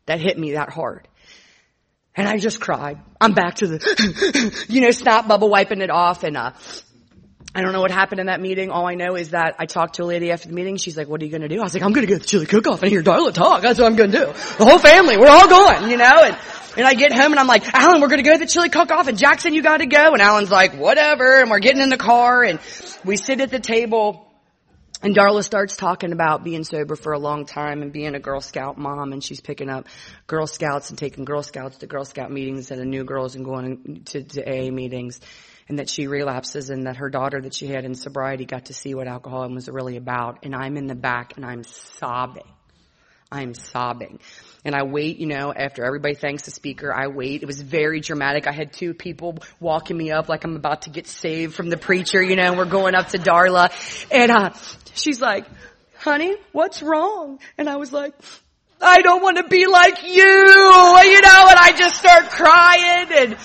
that 0.06 0.20
hit 0.20 0.36
me 0.36 0.52
that 0.52 0.70
hard. 0.70 1.06
And 2.16 2.28
I 2.28 2.38
just 2.38 2.60
cried. 2.60 2.98
I'm 3.20 3.32
back 3.32 3.56
to 3.56 3.68
the, 3.68 4.66
you 4.68 4.80
know, 4.80 4.90
snot 4.90 5.28
bubble 5.28 5.48
wiping 5.48 5.82
it 5.82 5.90
off 5.90 6.24
and, 6.24 6.36
uh, 6.36 6.52
I 7.54 7.62
don't 7.62 7.72
know 7.72 7.80
what 7.80 7.90
happened 7.90 8.20
in 8.20 8.26
that 8.26 8.40
meeting. 8.40 8.70
All 8.70 8.86
I 8.86 8.94
know 8.94 9.16
is 9.16 9.30
that 9.30 9.56
I 9.58 9.66
talked 9.66 9.94
to 9.94 10.02
a 10.02 10.04
lady 10.04 10.30
after 10.30 10.48
the 10.48 10.54
meeting. 10.54 10.76
She's 10.76 10.96
like, 10.96 11.08
what 11.08 11.22
are 11.22 11.24
you 11.24 11.30
going 11.30 11.42
to 11.42 11.48
do? 11.48 11.60
I 11.60 11.64
was 11.64 11.72
like, 11.72 11.82
I'm 11.82 11.92
going 11.92 12.06
to 12.06 12.12
go 12.12 12.16
to 12.16 12.20
the 12.20 12.26
chili 12.26 12.46
cook-off 12.46 12.82
and 12.82 12.90
hear 12.90 13.02
Darla 13.02 13.32
talk. 13.32 13.62
That's 13.62 13.78
what 13.78 13.86
I'm 13.86 13.96
going 13.96 14.12
to 14.12 14.18
do. 14.18 14.26
The 14.26 14.64
whole 14.64 14.78
family, 14.78 15.16
we're 15.16 15.30
all 15.30 15.48
going, 15.48 15.90
you 15.90 15.96
know, 15.96 16.22
and, 16.24 16.36
and 16.76 16.86
I 16.86 16.94
get 16.94 17.12
home 17.12 17.32
and 17.32 17.40
I'm 17.40 17.46
like, 17.46 17.72
Alan, 17.74 18.00
we're 18.00 18.08
going 18.08 18.22
to 18.22 18.28
go 18.28 18.34
to 18.34 18.38
the 18.38 18.46
chili 18.46 18.68
cook-off 18.68 19.08
and 19.08 19.16
Jackson, 19.16 19.54
you 19.54 19.62
got 19.62 19.78
to 19.78 19.86
go. 19.86 20.12
And 20.12 20.20
Alan's 20.20 20.50
like, 20.50 20.74
whatever. 20.74 21.40
And 21.40 21.50
we're 21.50 21.58
getting 21.60 21.80
in 21.80 21.88
the 21.88 21.96
car 21.96 22.44
and 22.44 22.60
we 23.04 23.16
sit 23.16 23.40
at 23.40 23.50
the 23.50 23.60
table 23.60 24.26
and 25.02 25.16
Darla 25.16 25.42
starts 25.42 25.76
talking 25.76 26.12
about 26.12 26.44
being 26.44 26.64
sober 26.64 26.96
for 26.96 27.12
a 27.12 27.18
long 27.18 27.46
time 27.46 27.82
and 27.82 27.92
being 27.92 28.14
a 28.14 28.20
Girl 28.20 28.40
Scout 28.40 28.76
mom 28.76 29.12
and 29.12 29.24
she's 29.24 29.40
picking 29.40 29.70
up 29.70 29.86
Girl 30.26 30.46
Scouts 30.46 30.90
and 30.90 30.98
taking 30.98 31.24
Girl 31.24 31.42
Scouts 31.42 31.78
to 31.78 31.86
Girl 31.86 32.04
Scout 32.04 32.30
meetings 32.30 32.70
and 32.70 32.80
the 32.80 32.84
new 32.84 33.04
girls 33.04 33.36
and 33.36 33.44
going 33.44 34.02
to, 34.06 34.22
to 34.22 34.42
AA 34.44 34.70
meetings 34.70 35.20
and 35.68 35.78
that 35.78 35.88
she 35.88 36.06
relapses 36.06 36.70
and 36.70 36.86
that 36.86 36.96
her 36.96 37.10
daughter 37.10 37.40
that 37.40 37.54
she 37.54 37.66
had 37.66 37.84
in 37.84 37.94
sobriety 37.94 38.44
got 38.44 38.66
to 38.66 38.74
see 38.74 38.94
what 38.94 39.06
alcoholism 39.06 39.54
was 39.54 39.68
really 39.68 39.96
about. 39.96 40.38
And 40.42 40.54
I'm 40.54 40.76
in 40.76 40.86
the 40.86 40.94
back 40.94 41.36
and 41.36 41.44
I'm 41.44 41.64
sobbing. 41.64 42.48
I'm 43.30 43.52
sobbing. 43.52 44.20
And 44.64 44.74
I 44.74 44.84
wait, 44.84 45.18
you 45.18 45.26
know, 45.26 45.52
after 45.54 45.84
everybody 45.84 46.14
thanks 46.14 46.44
the 46.44 46.50
speaker, 46.50 46.92
I 46.92 47.08
wait. 47.08 47.42
It 47.42 47.46
was 47.46 47.60
very 47.60 48.00
dramatic. 48.00 48.46
I 48.46 48.52
had 48.52 48.72
two 48.72 48.94
people 48.94 49.38
walking 49.60 49.96
me 49.96 50.10
up 50.10 50.30
like 50.30 50.44
I'm 50.44 50.56
about 50.56 50.82
to 50.82 50.90
get 50.90 51.06
saved 51.06 51.54
from 51.54 51.68
the 51.68 51.76
preacher, 51.76 52.22
you 52.22 52.36
know, 52.36 52.44
and 52.44 52.56
we're 52.56 52.64
going 52.64 52.94
up 52.94 53.08
to 53.08 53.18
Darla. 53.18 53.70
And, 54.10 54.30
uh, 54.30 54.50
she's 54.94 55.20
like, 55.20 55.44
honey, 55.98 56.36
what's 56.52 56.82
wrong? 56.82 57.38
And 57.58 57.68
I 57.68 57.76
was 57.76 57.92
like, 57.92 58.14
I 58.80 59.02
don't 59.02 59.22
want 59.22 59.36
to 59.36 59.44
be 59.48 59.66
like 59.66 60.02
you, 60.02 60.12
you 60.14 61.20
know, 61.20 61.46
and 61.48 61.58
I 61.58 61.74
just 61.76 61.96
start 61.96 62.30
crying 62.30 63.08
and, 63.10 63.36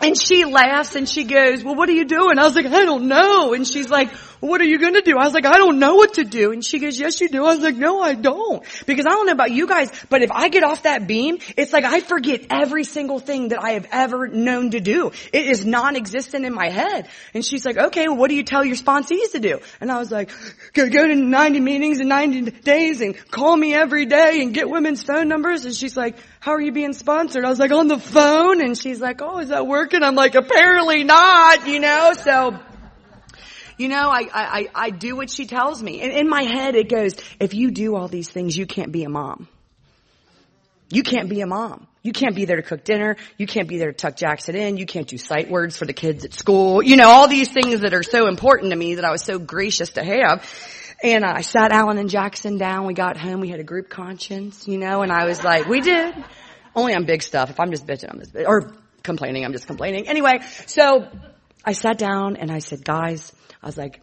and 0.00 0.20
she 0.20 0.44
laughs 0.44 0.94
and 0.94 1.08
she 1.08 1.24
goes, 1.24 1.64
well, 1.64 1.74
what 1.74 1.88
are 1.88 1.92
you 1.92 2.04
doing? 2.04 2.38
I 2.38 2.44
was 2.44 2.54
like, 2.54 2.66
I 2.66 2.84
don't 2.84 3.08
know. 3.08 3.52
And 3.52 3.66
she's 3.66 3.88
like, 3.90 4.12
what 4.40 4.60
are 4.60 4.64
you 4.64 4.78
going 4.78 4.94
to 4.94 5.00
do? 5.00 5.18
I 5.18 5.24
was 5.24 5.34
like, 5.34 5.46
I 5.46 5.58
don't 5.58 5.78
know 5.78 5.96
what 5.96 6.14
to 6.14 6.24
do. 6.24 6.52
And 6.52 6.64
she 6.64 6.78
goes, 6.78 6.98
yes, 6.98 7.20
you 7.20 7.28
do. 7.28 7.44
I 7.44 7.54
was 7.54 7.60
like, 7.60 7.76
no, 7.76 8.00
I 8.00 8.14
don't. 8.14 8.62
Because 8.86 9.06
I 9.06 9.10
don't 9.10 9.26
know 9.26 9.32
about 9.32 9.50
you 9.50 9.66
guys, 9.66 9.90
but 10.08 10.22
if 10.22 10.30
I 10.30 10.48
get 10.48 10.62
off 10.62 10.84
that 10.84 11.06
beam, 11.06 11.38
it's 11.56 11.72
like 11.72 11.84
I 11.84 12.00
forget 12.00 12.46
every 12.50 12.84
single 12.84 13.18
thing 13.18 13.48
that 13.48 13.62
I 13.62 13.72
have 13.72 13.88
ever 13.90 14.28
known 14.28 14.70
to 14.70 14.80
do. 14.80 15.12
It 15.32 15.46
is 15.46 15.64
non-existent 15.64 16.44
in 16.44 16.54
my 16.54 16.68
head. 16.68 17.08
And 17.34 17.44
she's 17.44 17.64
like, 17.64 17.76
okay, 17.76 18.08
well, 18.08 18.16
what 18.16 18.28
do 18.28 18.36
you 18.36 18.44
tell 18.44 18.64
your 18.64 18.76
sponsees 18.76 19.32
to 19.32 19.40
do? 19.40 19.60
And 19.80 19.90
I 19.90 19.98
was 19.98 20.10
like, 20.10 20.30
go, 20.72 20.88
go 20.88 21.06
to 21.06 21.14
90 21.14 21.60
meetings 21.60 22.00
in 22.00 22.08
90 22.08 22.50
days 22.62 23.00
and 23.00 23.16
call 23.30 23.56
me 23.56 23.74
every 23.74 24.06
day 24.06 24.40
and 24.42 24.54
get 24.54 24.68
women's 24.70 25.02
phone 25.02 25.28
numbers. 25.28 25.64
And 25.64 25.74
she's 25.74 25.96
like, 25.96 26.16
how 26.40 26.52
are 26.52 26.60
you 26.60 26.72
being 26.72 26.92
sponsored? 26.92 27.44
I 27.44 27.50
was 27.50 27.58
like, 27.58 27.72
on 27.72 27.88
the 27.88 27.98
phone. 27.98 28.60
And 28.60 28.78
she's 28.78 29.00
like, 29.00 29.20
oh, 29.22 29.38
is 29.38 29.48
that 29.48 29.66
working? 29.66 30.02
I'm 30.02 30.14
like, 30.14 30.34
apparently 30.34 31.04
not, 31.04 31.66
you 31.66 31.80
know, 31.80 32.12
so. 32.14 32.58
You 33.78 33.88
know, 33.88 34.10
I, 34.10 34.28
I, 34.32 34.68
I 34.74 34.90
do 34.90 35.16
what 35.16 35.30
she 35.30 35.46
tells 35.46 35.82
me. 35.82 36.02
And 36.02 36.12
in 36.12 36.28
my 36.28 36.42
head 36.42 36.74
it 36.74 36.88
goes, 36.88 37.14
if 37.40 37.54
you 37.54 37.70
do 37.70 37.96
all 37.96 38.08
these 38.08 38.28
things, 38.28 38.56
you 38.56 38.66
can't 38.66 38.92
be 38.92 39.04
a 39.04 39.08
mom. 39.08 39.48
You 40.90 41.02
can't 41.02 41.28
be 41.28 41.40
a 41.42 41.46
mom. 41.46 41.86
You 42.02 42.12
can't 42.12 42.34
be 42.34 42.44
there 42.44 42.56
to 42.56 42.62
cook 42.62 42.84
dinner. 42.84 43.16
You 43.36 43.46
can't 43.46 43.68
be 43.68 43.78
there 43.78 43.92
to 43.92 43.96
tuck 43.96 44.16
Jackson 44.16 44.56
in. 44.56 44.78
You 44.78 44.86
can't 44.86 45.06
do 45.06 45.18
sight 45.18 45.50
words 45.50 45.76
for 45.76 45.84
the 45.84 45.92
kids 45.92 46.24
at 46.24 46.32
school. 46.32 46.82
You 46.82 46.96
know, 46.96 47.08
all 47.08 47.28
these 47.28 47.50
things 47.50 47.80
that 47.80 47.92
are 47.92 48.02
so 48.02 48.26
important 48.26 48.70
to 48.70 48.76
me 48.76 48.94
that 48.94 49.04
I 49.04 49.10
was 49.10 49.22
so 49.22 49.38
gracious 49.38 49.90
to 49.90 50.02
have. 50.02 50.48
And 51.02 51.24
I 51.24 51.42
sat 51.42 51.70
Alan 51.70 51.98
and 51.98 52.08
Jackson 52.08 52.58
down. 52.58 52.86
We 52.86 52.94
got 52.94 53.16
home. 53.16 53.40
We 53.40 53.48
had 53.48 53.60
a 53.60 53.64
group 53.64 53.88
conscience, 53.90 54.66
you 54.66 54.78
know, 54.78 55.02
and 55.02 55.12
I 55.12 55.26
was 55.26 55.44
like, 55.44 55.66
we 55.66 55.80
did. 55.80 56.14
Only 56.74 56.94
on 56.94 57.04
big 57.04 57.22
stuff. 57.22 57.50
If 57.50 57.60
I'm 57.60 57.70
just 57.70 57.86
bitching, 57.86 58.10
I'm 58.10 58.20
just, 58.20 58.34
or 58.34 58.72
complaining, 59.02 59.44
I'm 59.44 59.52
just 59.52 59.66
complaining. 59.66 60.08
Anyway, 60.08 60.40
so 60.66 61.08
I 61.64 61.72
sat 61.72 61.98
down 61.98 62.36
and 62.36 62.50
I 62.50 62.58
said, 62.58 62.84
guys, 62.84 63.32
I 63.62 63.66
was 63.66 63.76
like, 63.76 64.00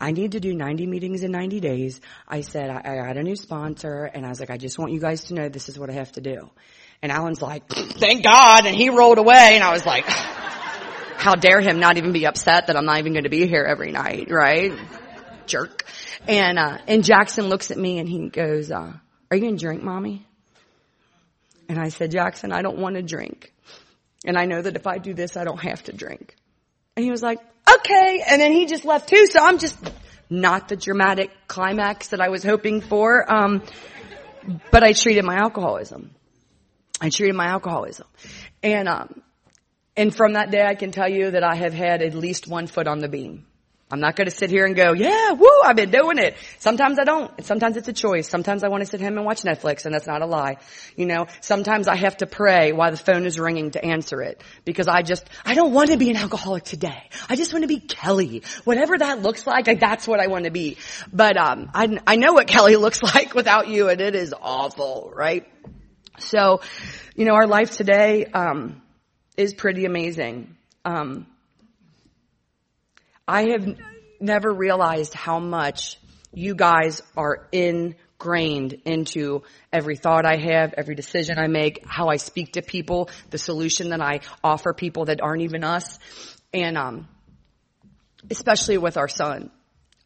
I 0.00 0.12
need 0.12 0.32
to 0.32 0.40
do 0.40 0.54
90 0.54 0.86
meetings 0.86 1.22
in 1.22 1.32
90 1.32 1.60
days. 1.60 2.00
I 2.26 2.42
said, 2.42 2.70
I, 2.70 2.80
I 2.84 2.96
got 2.96 3.16
a 3.16 3.22
new 3.22 3.36
sponsor 3.36 4.04
and 4.04 4.26
I 4.26 4.28
was 4.28 4.40
like, 4.40 4.50
I 4.50 4.58
just 4.58 4.78
want 4.78 4.92
you 4.92 5.00
guys 5.00 5.24
to 5.24 5.34
know 5.34 5.48
this 5.48 5.68
is 5.68 5.78
what 5.78 5.90
I 5.90 5.94
have 5.94 6.12
to 6.12 6.20
do. 6.20 6.50
And 7.02 7.10
Alan's 7.10 7.40
like, 7.40 7.68
thank 7.68 8.22
God. 8.22 8.66
And 8.66 8.76
he 8.76 8.90
rolled 8.90 9.18
away 9.18 9.52
and 9.54 9.64
I 9.64 9.72
was 9.72 9.86
like, 9.86 10.04
how 11.16 11.34
dare 11.34 11.60
him 11.60 11.80
not 11.80 11.96
even 11.96 12.12
be 12.12 12.26
upset 12.26 12.66
that 12.66 12.76
I'm 12.76 12.84
not 12.84 12.98
even 12.98 13.12
going 13.12 13.24
to 13.24 13.30
be 13.30 13.46
here 13.46 13.64
every 13.64 13.92
night, 13.92 14.30
right? 14.30 14.72
Jerk. 15.46 15.84
And, 16.26 16.58
uh, 16.58 16.78
and 16.86 17.02
Jackson 17.02 17.48
looks 17.48 17.70
at 17.70 17.78
me 17.78 17.98
and 17.98 18.08
he 18.08 18.28
goes, 18.28 18.70
uh, 18.70 18.92
are 19.30 19.36
you 19.36 19.40
going 19.40 19.56
to 19.56 19.60
drink, 19.60 19.82
mommy? 19.82 20.26
And 21.68 21.78
I 21.78 21.88
said, 21.88 22.10
Jackson, 22.10 22.52
I 22.52 22.62
don't 22.62 22.78
want 22.78 22.96
to 22.96 23.02
drink. 23.02 23.52
And 24.24 24.36
I 24.36 24.46
know 24.46 24.60
that 24.60 24.76
if 24.76 24.86
I 24.86 24.98
do 24.98 25.14
this, 25.14 25.36
I 25.36 25.44
don't 25.44 25.60
have 25.60 25.82
to 25.84 25.92
drink. 25.92 26.34
And 26.96 27.04
he 27.04 27.10
was 27.10 27.22
like, 27.22 27.38
okay. 27.78 28.22
And 28.26 28.40
then 28.40 28.52
he 28.52 28.66
just 28.66 28.84
left 28.84 29.08
too. 29.08 29.26
So 29.26 29.40
I'm 29.42 29.58
just 29.58 29.78
not 30.30 30.68
the 30.68 30.76
dramatic 30.76 31.30
climax 31.46 32.08
that 32.08 32.20
I 32.20 32.28
was 32.28 32.44
hoping 32.44 32.80
for. 32.80 33.30
Um, 33.30 33.62
but 34.70 34.82
I 34.82 34.92
treated 34.92 35.24
my 35.24 35.36
alcoholism. 35.36 36.14
I 37.00 37.10
treated 37.10 37.34
my 37.34 37.46
alcoholism. 37.46 38.06
And, 38.62 38.88
um, 38.88 39.22
and 39.96 40.14
from 40.14 40.34
that 40.34 40.50
day 40.50 40.64
I 40.64 40.74
can 40.74 40.90
tell 40.90 41.08
you 41.08 41.30
that 41.32 41.44
I 41.44 41.54
have 41.54 41.74
had 41.74 42.02
at 42.02 42.14
least 42.14 42.46
one 42.46 42.66
foot 42.66 42.86
on 42.86 42.98
the 42.98 43.08
beam. 43.08 43.46
I'm 43.90 44.00
not 44.00 44.16
going 44.16 44.26
to 44.26 44.34
sit 44.34 44.50
here 44.50 44.66
and 44.66 44.76
go, 44.76 44.92
yeah, 44.92 45.32
woo, 45.32 45.48
I've 45.64 45.76
been 45.76 45.90
doing 45.90 46.18
it. 46.18 46.36
Sometimes 46.58 46.98
I 46.98 47.04
don't. 47.04 47.44
Sometimes 47.44 47.78
it's 47.78 47.88
a 47.88 47.92
choice. 47.92 48.28
Sometimes 48.28 48.62
I 48.62 48.68
want 48.68 48.82
to 48.82 48.86
sit 48.86 49.00
home 49.00 49.16
and 49.16 49.24
watch 49.24 49.42
Netflix 49.42 49.86
and 49.86 49.94
that's 49.94 50.06
not 50.06 50.20
a 50.20 50.26
lie. 50.26 50.58
You 50.94 51.06
know, 51.06 51.26
sometimes 51.40 51.88
I 51.88 51.96
have 51.96 52.18
to 52.18 52.26
pray 52.26 52.72
while 52.72 52.90
the 52.90 52.98
phone 52.98 53.24
is 53.24 53.38
ringing 53.38 53.70
to 53.70 53.82
answer 53.82 54.20
it 54.20 54.42
because 54.66 54.88
I 54.88 55.00
just, 55.00 55.26
I 55.46 55.54
don't 55.54 55.72
want 55.72 55.90
to 55.90 55.96
be 55.96 56.10
an 56.10 56.16
alcoholic 56.16 56.64
today. 56.64 57.02
I 57.30 57.36
just 57.36 57.54
want 57.54 57.62
to 57.62 57.68
be 57.68 57.80
Kelly. 57.80 58.42
Whatever 58.64 58.98
that 58.98 59.22
looks 59.22 59.46
like, 59.46 59.64
that's 59.80 60.06
what 60.06 60.20
I 60.20 60.26
want 60.26 60.44
to 60.44 60.50
be. 60.50 60.76
But, 61.10 61.38
um, 61.38 61.70
I, 61.72 61.98
I 62.06 62.16
know 62.16 62.34
what 62.34 62.46
Kelly 62.46 62.76
looks 62.84 63.02
like 63.02 63.34
without 63.34 63.68
you 63.68 63.88
and 63.88 64.02
it 64.02 64.14
is 64.14 64.34
awful, 64.38 65.10
right? 65.14 65.48
So, 66.18 66.60
you 67.14 67.24
know, 67.24 67.34
our 67.34 67.46
life 67.46 67.70
today, 67.70 68.26
um, 68.26 68.82
is 69.38 69.54
pretty 69.54 69.86
amazing. 69.86 70.56
Um, 70.84 71.26
I 73.28 73.50
have 73.50 73.76
never 74.20 74.50
realized 74.50 75.12
how 75.12 75.38
much 75.38 75.98
you 76.32 76.54
guys 76.54 77.02
are 77.14 77.46
ingrained 77.52 78.72
into 78.86 79.42
every 79.70 79.96
thought 79.96 80.24
I 80.24 80.38
have, 80.38 80.72
every 80.72 80.94
decision 80.94 81.38
I 81.38 81.46
make, 81.46 81.84
how 81.86 82.08
I 82.08 82.16
speak 82.16 82.54
to 82.54 82.62
people, 82.62 83.10
the 83.28 83.36
solution 83.36 83.90
that 83.90 84.00
I 84.00 84.20
offer 84.42 84.72
people 84.72 85.04
that 85.04 85.20
aren't 85.20 85.42
even 85.42 85.62
us, 85.62 85.98
and 86.54 86.78
um, 86.78 87.06
especially 88.30 88.78
with 88.78 88.96
our 88.96 89.08
son. 89.08 89.50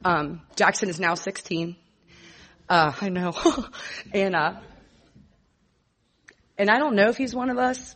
Um, 0.04 0.42
Jackson 0.56 0.88
is 0.88 0.98
now 0.98 1.14
16. 1.14 1.76
Uh, 2.68 2.92
I 3.00 3.08
know. 3.08 3.36
and, 4.12 4.34
uh, 4.34 4.54
and 6.58 6.68
I 6.68 6.80
don't 6.80 6.96
know 6.96 7.08
if 7.08 7.16
he's 7.16 7.36
one 7.36 7.50
of 7.50 7.58
us, 7.58 7.94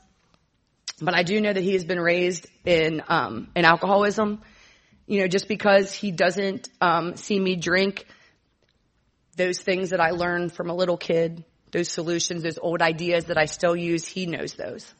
but 1.00 1.14
I 1.14 1.24
do 1.24 1.40
know 1.40 1.52
that 1.52 1.62
he 1.62 1.72
has 1.72 1.84
been 1.84 2.00
raised 2.00 2.46
in, 2.64 3.02
um, 3.08 3.48
in 3.56 3.64
alcoholism. 3.64 4.40
You 5.06 5.20
know, 5.20 5.28
just 5.28 5.48
because 5.48 5.92
he 5.92 6.10
doesn't, 6.10 6.68
um, 6.80 7.16
see 7.16 7.38
me 7.38 7.56
drink 7.56 8.06
those 9.36 9.60
things 9.60 9.90
that 9.90 10.00
I 10.00 10.10
learned 10.10 10.52
from 10.52 10.70
a 10.70 10.74
little 10.74 10.96
kid, 10.96 11.44
those 11.70 11.88
solutions, 11.88 12.42
those 12.42 12.58
old 12.58 12.82
ideas 12.82 13.26
that 13.26 13.38
I 13.38 13.44
still 13.44 13.76
use, 13.76 14.06
he 14.06 14.26
knows 14.26 14.54
those. 14.54 14.92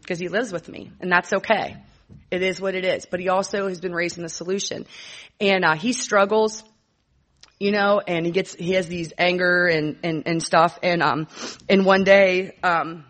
Because 0.00 0.18
he 0.18 0.28
lives 0.28 0.52
with 0.52 0.68
me, 0.68 0.90
and 1.00 1.10
that's 1.10 1.32
okay. 1.32 1.76
It 2.30 2.42
is 2.42 2.60
what 2.60 2.74
it 2.74 2.84
is. 2.84 3.06
But 3.06 3.20
he 3.20 3.28
also 3.28 3.68
has 3.68 3.80
been 3.80 3.92
raised 3.92 4.16
in 4.16 4.22
the 4.22 4.28
solution. 4.28 4.86
And, 5.40 5.64
uh, 5.64 5.76
he 5.76 5.92
struggles, 5.92 6.62
you 7.58 7.70
know, 7.70 8.00
and 8.06 8.26
he 8.26 8.32
gets, 8.32 8.54
he 8.54 8.72
has 8.72 8.88
these 8.88 9.12
anger 9.16 9.66
and, 9.66 9.96
and, 10.02 10.22
and 10.26 10.42
stuff. 10.42 10.78
And, 10.82 11.02
um, 11.02 11.26
and 11.68 11.84
one 11.84 12.04
day, 12.04 12.56
um, 12.62 13.04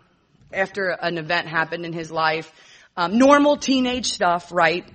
after 0.53 0.89
an 0.89 1.17
event 1.17 1.47
happened 1.47 1.85
in 1.85 1.93
his 1.93 2.11
life, 2.11 2.51
um, 2.97 3.17
normal 3.17 3.57
teenage 3.57 4.07
stuff, 4.07 4.51
right? 4.51 4.85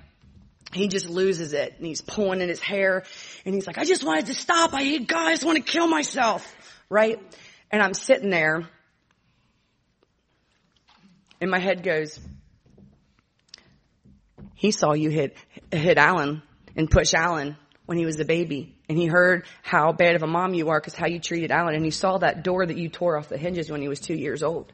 He 0.75 0.87
just 0.87 1.09
loses 1.09 1.53
it 1.53 1.75
and 1.77 1.85
he's 1.85 2.01
pulling 2.01 2.41
in 2.41 2.49
his 2.49 2.59
hair 2.59 3.03
and 3.45 3.55
he's 3.55 3.65
like, 3.65 3.77
I 3.77 3.85
just 3.85 4.03
wanted 4.03 4.27
to 4.27 4.35
stop. 4.35 4.73
I 4.73 4.83
hate 4.83 5.07
God. 5.07 5.27
I 5.27 5.31
just 5.31 5.45
want 5.45 5.65
to 5.65 5.71
kill 5.71 5.87
myself, 5.87 6.55
right? 6.89 7.19
And 7.71 7.81
I'm 7.81 7.93
sitting 7.93 8.29
there 8.29 8.67
and 11.39 11.51
my 11.51 11.59
head 11.59 11.83
goes, 11.83 12.19
he 14.55 14.71
saw 14.71 14.93
you 14.93 15.09
hit, 15.09 15.37
hit 15.71 15.97
Alan 15.97 16.41
and 16.75 16.89
push 16.89 17.13
Alan 17.13 17.55
when 17.85 17.97
he 17.97 18.05
was 18.05 18.19
a 18.19 18.25
baby. 18.25 18.75
And 18.87 18.97
he 18.97 19.05
heard 19.05 19.45
how 19.61 19.91
bad 19.91 20.15
of 20.15 20.23
a 20.23 20.27
mom 20.27 20.53
you 20.53 20.69
are 20.69 20.79
because 20.79 20.95
how 20.95 21.07
you 21.07 21.19
treated 21.19 21.51
Alan. 21.51 21.75
And 21.75 21.83
he 21.83 21.91
saw 21.91 22.17
that 22.17 22.43
door 22.43 22.65
that 22.65 22.77
you 22.77 22.89
tore 22.89 23.17
off 23.17 23.29
the 23.29 23.37
hinges 23.37 23.69
when 23.69 23.81
he 23.81 23.87
was 23.87 23.99
two 23.99 24.15
years 24.15 24.43
old. 24.43 24.71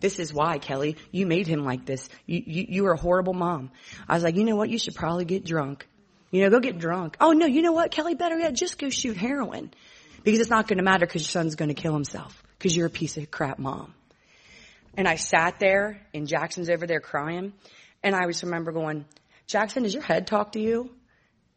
This 0.00 0.18
is 0.18 0.32
why, 0.32 0.58
Kelly, 0.58 0.96
you 1.10 1.26
made 1.26 1.46
him 1.46 1.64
like 1.64 1.84
this. 1.84 2.08
You, 2.26 2.42
you, 2.46 2.66
you 2.68 2.82
were 2.84 2.92
a 2.92 3.00
horrible 3.00 3.34
mom. 3.34 3.70
I 4.08 4.14
was 4.14 4.22
like, 4.22 4.36
you 4.36 4.44
know 4.44 4.56
what? 4.56 4.70
You 4.70 4.78
should 4.78 4.94
probably 4.94 5.24
get 5.24 5.44
drunk. 5.44 5.86
You 6.30 6.42
know, 6.42 6.50
go 6.50 6.60
get 6.60 6.78
drunk. 6.78 7.16
Oh 7.20 7.32
no, 7.32 7.46
you 7.46 7.62
know 7.62 7.72
what, 7.72 7.90
Kelly? 7.90 8.14
Better 8.14 8.38
yet, 8.38 8.54
just 8.54 8.78
go 8.78 8.90
shoot 8.90 9.16
heroin. 9.16 9.72
Because 10.22 10.40
it's 10.40 10.50
not 10.50 10.68
going 10.68 10.78
to 10.78 10.84
matter 10.84 11.06
because 11.06 11.22
your 11.22 11.30
son's 11.30 11.54
going 11.54 11.68
to 11.68 11.80
kill 11.80 11.94
himself. 11.94 12.42
Because 12.58 12.76
you're 12.76 12.86
a 12.86 12.90
piece 12.90 13.16
of 13.16 13.30
crap 13.30 13.58
mom. 13.58 13.94
And 14.96 15.08
I 15.08 15.14
sat 15.14 15.58
there 15.58 16.00
and 16.12 16.26
Jackson's 16.26 16.68
over 16.68 16.86
there 16.86 17.00
crying. 17.00 17.52
And 18.02 18.14
I 18.14 18.26
just 18.26 18.42
remember 18.42 18.72
going, 18.72 19.04
Jackson, 19.46 19.84
does 19.84 19.94
your 19.94 20.02
head 20.02 20.26
talk 20.26 20.52
to 20.52 20.60
you? 20.60 20.90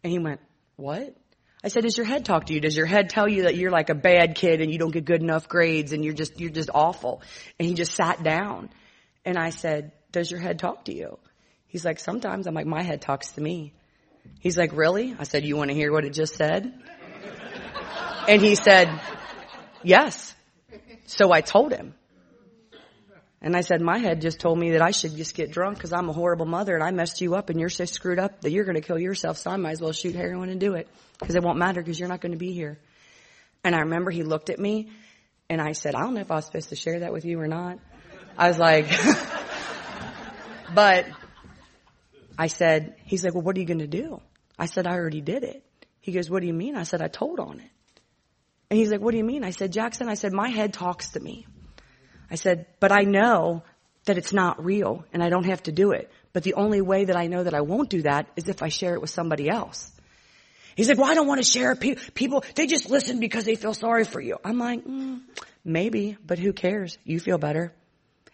And 0.03 0.11
he 0.11 0.19
went, 0.19 0.39
what? 0.75 1.15
I 1.63 1.67
said, 1.67 1.83
does 1.83 1.95
your 1.95 2.07
head 2.07 2.25
talk 2.25 2.47
to 2.47 2.53
you? 2.53 2.59
Does 2.59 2.75
your 2.75 2.87
head 2.87 3.09
tell 3.09 3.27
you 3.27 3.43
that 3.43 3.55
you're 3.55 3.71
like 3.71 3.89
a 3.89 3.95
bad 3.95 4.35
kid 4.35 4.61
and 4.61 4.71
you 4.71 4.79
don't 4.79 4.91
get 4.91 5.05
good 5.05 5.21
enough 5.21 5.47
grades 5.47 5.93
and 5.93 6.03
you're 6.03 6.15
just, 6.15 6.39
you're 6.39 6.49
just 6.49 6.71
awful? 6.73 7.21
And 7.59 7.67
he 7.67 7.75
just 7.75 7.93
sat 7.93 8.23
down. 8.23 8.69
And 9.25 9.37
I 9.37 9.51
said, 9.51 9.91
does 10.11 10.31
your 10.31 10.39
head 10.39 10.57
talk 10.57 10.85
to 10.85 10.95
you? 10.95 11.19
He's 11.67 11.85
like, 11.85 11.99
sometimes. 11.99 12.47
I'm 12.47 12.55
like, 12.55 12.65
my 12.65 12.81
head 12.81 13.01
talks 13.01 13.33
to 13.33 13.41
me. 13.41 13.73
He's 14.39 14.57
like, 14.57 14.73
really? 14.73 15.15
I 15.19 15.23
said, 15.23 15.45
you 15.45 15.55
want 15.55 15.69
to 15.69 15.75
hear 15.75 15.91
what 15.91 16.03
it 16.03 16.13
just 16.13 16.35
said? 16.35 16.73
And 18.27 18.41
he 18.41 18.55
said, 18.55 18.89
yes. 19.83 20.35
So 21.05 21.31
I 21.31 21.41
told 21.41 21.73
him. 21.73 21.93
And 23.43 23.55
I 23.55 23.61
said, 23.61 23.81
my 23.81 23.97
head 23.97 24.21
just 24.21 24.39
told 24.39 24.59
me 24.59 24.71
that 24.71 24.83
I 24.83 24.91
should 24.91 25.15
just 25.15 25.33
get 25.33 25.51
drunk 25.51 25.77
because 25.77 25.91
I'm 25.91 26.09
a 26.09 26.13
horrible 26.13 26.45
mother 26.45 26.75
and 26.75 26.83
I 26.83 26.91
messed 26.91 27.21
you 27.21 27.33
up 27.33 27.49
and 27.49 27.59
you're 27.59 27.69
so 27.69 27.85
screwed 27.85 28.19
up 28.19 28.41
that 28.41 28.51
you're 28.51 28.65
going 28.65 28.75
to 28.75 28.81
kill 28.81 28.99
yourself. 28.99 29.39
So 29.39 29.49
I 29.49 29.57
might 29.57 29.71
as 29.71 29.81
well 29.81 29.93
shoot 29.93 30.13
heroin 30.13 30.49
and 30.49 30.59
do 30.59 30.75
it 30.75 30.87
because 31.19 31.33
it 31.33 31.41
won't 31.41 31.57
matter 31.57 31.81
because 31.81 31.99
you're 31.99 32.09
not 32.09 32.21
going 32.21 32.33
to 32.33 32.37
be 32.37 32.53
here. 32.53 32.79
And 33.63 33.75
I 33.75 33.79
remember 33.79 34.11
he 34.11 34.21
looked 34.21 34.51
at 34.51 34.59
me 34.59 34.91
and 35.49 35.59
I 35.59 35.71
said, 35.71 35.95
I 35.95 36.01
don't 36.01 36.13
know 36.13 36.21
if 36.21 36.29
I 36.29 36.35
was 36.35 36.45
supposed 36.45 36.69
to 36.69 36.75
share 36.75 36.99
that 36.99 37.11
with 37.11 37.25
you 37.25 37.39
or 37.39 37.47
not. 37.47 37.79
I 38.37 38.47
was 38.47 38.59
like, 38.59 38.87
but 40.75 41.07
I 42.37 42.47
said, 42.47 42.95
he's 43.05 43.23
like, 43.23 43.33
well, 43.33 43.43
what 43.43 43.57
are 43.57 43.59
you 43.59 43.65
going 43.65 43.79
to 43.79 43.87
do? 43.87 44.21
I 44.57 44.67
said, 44.67 44.85
I 44.85 44.93
already 44.93 45.21
did 45.21 45.43
it. 45.43 45.63
He 45.99 46.11
goes, 46.11 46.29
what 46.29 46.41
do 46.41 46.47
you 46.47 46.53
mean? 46.53 46.75
I 46.75 46.83
said, 46.83 47.01
I 47.01 47.07
told 47.07 47.39
on 47.39 47.59
it. 47.59 47.69
And 48.69 48.77
he's 48.79 48.91
like, 48.91 49.01
what 49.01 49.11
do 49.11 49.17
you 49.17 49.23
mean? 49.23 49.43
I 49.43 49.49
said, 49.49 49.71
Jackson, 49.71 50.07
I 50.07 50.13
said, 50.13 50.31
my 50.31 50.49
head 50.49 50.73
talks 50.73 51.09
to 51.09 51.19
me. 51.19 51.45
I 52.31 52.35
said, 52.35 52.65
but 52.79 52.91
I 52.91 53.03
know 53.03 53.63
that 54.05 54.17
it's 54.17 54.33
not 54.33 54.63
real 54.63 55.05
and 55.13 55.21
I 55.21 55.29
don't 55.29 55.45
have 55.45 55.63
to 55.63 55.71
do 55.71 55.91
it. 55.91 56.09
But 56.33 56.43
the 56.43 56.53
only 56.53 56.81
way 56.81 57.05
that 57.05 57.17
I 57.17 57.27
know 57.27 57.43
that 57.43 57.53
I 57.53 57.61
won't 57.61 57.89
do 57.89 58.03
that 58.03 58.27
is 58.35 58.47
if 58.47 58.63
I 58.63 58.69
share 58.69 58.95
it 58.95 59.01
with 59.01 59.09
somebody 59.09 59.49
else. 59.49 59.91
He's 60.75 60.87
like, 60.87 60.97
well, 60.97 61.11
I 61.11 61.13
don't 61.13 61.27
want 61.27 61.43
to 61.43 61.49
share 61.49 61.73
it. 61.73 62.13
People, 62.15 62.43
they 62.55 62.65
just 62.65 62.89
listen 62.89 63.19
because 63.19 63.43
they 63.43 63.55
feel 63.55 63.73
sorry 63.73 64.05
for 64.05 64.21
you. 64.21 64.37
I'm 64.43 64.57
like, 64.57 64.85
mm, 64.85 65.19
maybe, 65.65 66.17
but 66.25 66.39
who 66.39 66.53
cares? 66.53 66.97
You 67.03 67.19
feel 67.19 67.37
better. 67.37 67.73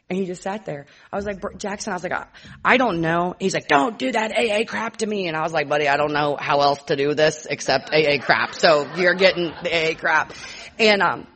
And 0.10 0.18
he 0.18 0.26
just 0.26 0.43
sat 0.43 0.66
there. 0.66 0.86
I 1.12 1.16
was 1.18 1.26
like, 1.26 1.41
Jackson, 1.58 1.91
I 1.91 1.95
was 1.95 2.04
like, 2.04 2.14
I, 2.14 2.28
I 2.64 2.78
don't 2.78 3.02
know. 3.02 3.36
He's 3.39 3.54
like, 3.54 3.68
don't 3.68 3.98
do 3.98 4.12
that 4.12 4.32
AA 4.32 4.64
crap 4.66 4.98
to 4.98 5.08
me. 5.08 5.28
And 5.28 5.36
I 5.36 5.41
was 5.41 5.52
like, 5.52 5.68
buddy, 5.68 5.89
I 5.89 5.98
don't 5.98 6.14
know 6.14 6.38
how 6.39 6.62
else 6.62 6.82
to 6.84 6.95
do 6.95 7.14
this 7.14 7.45
except 7.50 7.89
AA 7.89 8.20
crap. 8.22 8.54
So 8.54 8.88
you're 8.95 9.16
getting 9.16 9.52
the 9.64 9.74
AA 9.74 9.95
crap. 9.95 10.34
And, 10.80 11.02
um, 11.02 11.28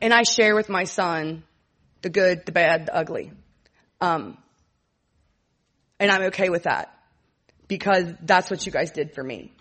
and 0.00 0.12
I 0.12 0.22
share 0.22 0.54
with 0.54 0.68
my 0.68 0.84
son 0.84 1.44
the 2.02 2.10
good, 2.10 2.46
the 2.46 2.52
bad, 2.52 2.86
the 2.86 2.96
ugly. 2.96 3.32
Um, 4.00 4.38
and 5.98 6.10
I'm 6.10 6.22
okay 6.24 6.48
with 6.48 6.64
that 6.64 6.94
because 7.68 8.06
that's 8.22 8.50
what 8.50 8.64
you 8.64 8.72
guys 8.72 8.90
did 8.90 9.14
for 9.14 9.22
me. 9.22 9.52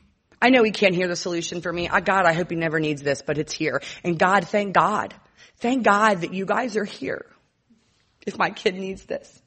I 0.42 0.50
know 0.50 0.64
he 0.64 0.72
can't 0.72 0.96
hear 0.96 1.08
the 1.08 1.18
solution 1.18 1.62
for 1.62 1.72
me. 1.72 1.90
I, 1.90 2.00
God, 2.00 2.26
I 2.26 2.34
hope 2.34 2.50
he 2.50 2.56
never 2.56 2.80
needs 2.80 3.02
this, 3.02 3.22
but 3.22 3.38
it's 3.38 3.52
here. 3.52 3.82
And 4.04 4.18
God, 4.18 4.48
thank 4.48 4.74
God. 4.74 5.14
Thank 5.58 5.84
God 5.84 6.22
that 6.22 6.34
you 6.34 6.46
guys 6.46 6.78
are 6.78 6.86
here. 6.86 7.26
If 8.26 8.38
my 8.38 8.50
kid 8.50 8.76
needs 8.76 9.04
this. 9.04 9.42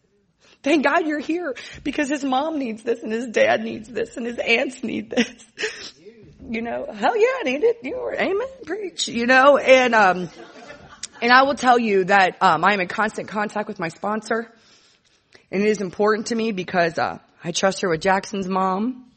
Thank 0.63 0.85
God 0.85 1.07
you're 1.07 1.19
here 1.19 1.55
because 1.83 2.09
his 2.09 2.23
mom 2.23 2.59
needs 2.59 2.83
this 2.83 3.03
and 3.03 3.11
his 3.11 3.27
dad 3.29 3.65
needs 3.65 3.89
this 3.89 4.17
and 4.17 4.27
his 4.27 4.39
aunts 4.39 4.83
need 4.83 5.11
this. 5.11 5.93
You 6.51 6.61
know, 6.61 6.87
hell 6.93 7.17
yeah, 7.17 7.35
I 7.39 7.43
need 7.45 7.63
it. 7.63 7.79
You 7.83 7.99
were 7.99 8.15
amen, 8.15 8.49
preach, 8.67 9.07
you 9.07 9.27
know, 9.27 9.59
and, 9.59 9.95
um, 9.95 10.29
and 11.23 11.31
I 11.33 11.45
will 11.45 11.55
tell 11.55 11.79
you 11.79 12.05
that 12.05 12.37
um, 12.43 12.65
I 12.65 12.75
am 12.75 12.81
in 12.81 12.89
constant 12.89 13.29
contact 13.29 13.69
with 13.69 13.79
my 13.79 13.89
sponsor, 13.89 14.53
and 15.53 15.63
it 15.63 15.69
is 15.69 15.81
important 15.81 16.27
to 16.27 16.35
me 16.35 16.51
because 16.51 16.99
uh, 16.99 17.21
I 17.45 17.53
trust 17.53 17.81
her 17.83 17.89
with 17.89 18.01
Jackson's 18.01 18.49
mom, 18.49 19.09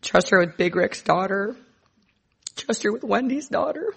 trust 0.00 0.30
her 0.30 0.40
with 0.40 0.56
Big 0.56 0.74
Rick's 0.74 1.02
daughter, 1.02 1.54
trust 2.56 2.82
her 2.82 2.90
with 2.90 3.04
Wendy's 3.04 3.48
daughter. 3.48 3.92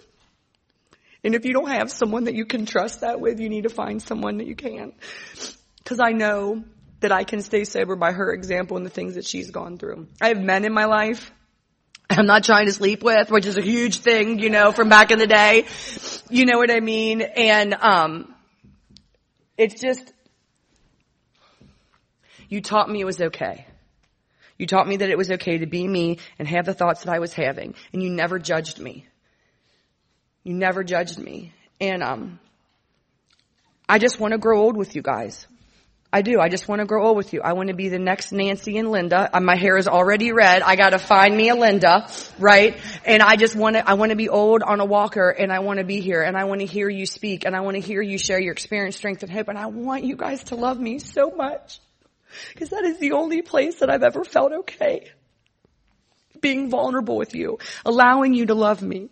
And 1.23 1.34
if 1.34 1.45
you 1.45 1.53
don't 1.53 1.69
have 1.69 1.89
someone 1.89 2.25
that 2.25 2.36
you 2.36 2.45
can 2.45 2.65
trust 2.65 3.01
that 3.01 3.21
with, 3.21 3.39
you 3.39 3.47
need 3.47 3.63
to 3.63 3.69
find 3.69 4.01
someone 4.01 4.38
that 4.38 4.47
you 4.47 4.55
can. 4.55 4.91
Cause 5.86 5.99
I 5.99 6.11
know 6.11 6.63
that 6.99 7.11
I 7.11 7.23
can 7.23 7.41
stay 7.41 7.63
sober 7.63 7.95
by 7.95 8.11
her 8.11 8.34
example 8.34 8.75
and 8.75 8.86
the 8.86 8.89
things 8.89 9.15
that 9.15 9.25
she's 9.25 9.51
gone 9.51 9.77
through. 9.77 10.07
I 10.19 10.29
have 10.29 10.39
men 10.39 10.65
in 10.65 10.73
my 10.73 10.86
life 10.86 11.32
I'm 12.18 12.26
not 12.26 12.43
trying 12.43 12.66
to 12.66 12.74
sleep 12.74 13.03
with, 13.03 13.32
which 13.32 13.45
is 13.45 13.57
a 13.57 13.62
huge 13.62 13.99
thing, 13.99 14.39
you 14.39 14.49
know, 14.49 14.74
from 14.74 14.89
back 14.89 15.12
in 15.12 15.20
the 15.20 15.28
day. 15.28 15.66
You 16.30 16.45
know 16.45 16.57
what 16.57 16.70
I 16.70 16.82
mean? 16.82 17.22
And, 17.22 17.74
um, 17.74 18.36
it's 19.57 19.80
just, 19.80 20.12
you 22.49 22.62
taught 22.62 22.89
me 22.89 22.99
it 22.99 23.05
was 23.05 23.22
okay. 23.22 23.66
You 24.57 24.68
taught 24.68 24.89
me 24.89 24.97
that 24.97 25.09
it 25.09 25.18
was 25.18 25.32
okay 25.32 25.59
to 25.59 25.68
be 25.68 25.88
me 25.88 26.18
and 26.38 26.47
have 26.49 26.66
the 26.66 26.74
thoughts 26.74 27.03
that 27.03 27.14
I 27.14 27.20
was 27.20 27.34
having. 27.34 27.76
And 27.93 28.03
you 28.03 28.09
never 28.09 28.39
judged 28.39 28.78
me. 28.78 29.07
You 30.43 30.53
never 30.53 30.84
judged 30.84 31.18
me. 31.18 31.53
And, 31.80 32.03
um, 32.03 32.39
I 33.88 33.99
just 33.99 34.20
want 34.20 34.34
to 34.34 34.38
grow 34.38 34.59
old 34.59 34.76
with 34.76 34.97
you 34.97 35.01
guys. 35.01 35.47
I 36.14 36.22
do. 36.22 36.41
I 36.41 36.49
just 36.49 36.68
want 36.68 36.80
to 36.82 36.86
grow 36.86 37.07
old 37.07 37.16
with 37.16 37.32
you. 37.32 37.41
I 37.41 37.53
want 37.53 37.70
to 37.70 37.74
be 37.74 37.88
the 37.88 37.97
next 37.97 38.34
Nancy 38.34 38.78
and 38.78 38.91
Linda. 38.91 39.30
Uh, 39.32 39.39
my 39.39 39.55
hair 39.55 39.78
is 39.78 39.88
already 39.88 40.34
red. 40.34 40.62
I 40.62 40.76
got 40.76 40.89
to 40.89 40.99
find 40.99 41.36
me 41.38 41.47
a 41.47 41.55
Linda, 41.55 42.09
right? 42.38 42.78
And 43.05 43.24
I 43.24 43.38
just 43.38 43.55
want 43.55 43.78
to, 43.78 43.89
I 43.89 43.93
want 43.93 44.09
to 44.09 44.18
be 44.18 44.28
old 44.28 44.62
on 44.62 44.82
a 44.82 44.86
walker 44.86 45.30
and 45.30 45.53
I 45.53 45.59
want 45.59 45.80
to 45.80 45.86
be 45.86 46.01
here 46.01 46.22
and 46.22 46.36
I 46.36 46.43
want 46.43 46.59
to 46.59 46.66
hear 46.66 46.89
you 46.89 47.05
speak 47.05 47.45
and 47.45 47.55
I 47.55 47.62
want 47.62 47.76
to 47.76 47.82
hear 47.82 48.01
you 48.01 48.18
share 48.18 48.41
your 48.41 48.51
experience, 48.51 48.97
strength 48.97 49.24
and 49.24 49.32
hope 49.32 49.47
and 49.47 49.57
I 49.57 49.68
want 49.68 50.03
you 50.03 50.18
guys 50.18 50.43
to 50.45 50.55
love 50.55 50.78
me 50.78 50.99
so 50.99 51.32
much 51.32 51.80
because 52.53 52.70
that 52.70 52.84
is 52.84 52.99
the 52.99 53.14
only 53.14 53.41
place 53.41 53.76
that 53.80 53.89
I've 53.89 54.03
ever 54.03 54.26
felt 54.26 54.51
okay. 54.51 55.09
Being 56.41 56.70
vulnerable 56.70 57.16
with 57.16 57.36
you, 57.36 57.59
allowing 57.86 58.34
you 58.34 58.47
to 58.47 58.53
love 58.53 58.82
me 58.82 59.12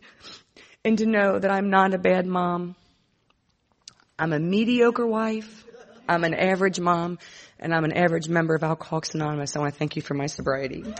and 0.83 0.97
to 0.97 1.05
know 1.05 1.39
that 1.39 1.49
I'm 1.49 1.69
not 1.69 1.93
a 1.93 1.97
bad 1.97 2.25
mom. 2.25 2.75
I'm 4.17 4.33
a 4.33 4.39
mediocre 4.39 5.07
wife. 5.07 5.65
I'm 6.09 6.23
an 6.23 6.33
average 6.33 6.79
mom 6.79 7.19
and 7.59 7.71
I'm 7.71 7.85
an 7.85 7.93
average 7.93 8.27
member 8.27 8.55
of 8.55 8.63
Alcoholics 8.63 9.13
Anonymous. 9.13 9.55
I 9.55 9.59
want 9.59 9.71
to 9.73 9.77
thank 9.77 9.95
you 9.95 10.01
for 10.01 10.15
my 10.15 10.25
sobriety. 10.25 10.83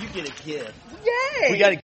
You 0.00 0.08
get 0.08 0.28
a 0.28 0.32
kid. 0.32 0.74
Yay! 1.04 1.52
We 1.52 1.58
got 1.58 1.70
to 1.70 1.80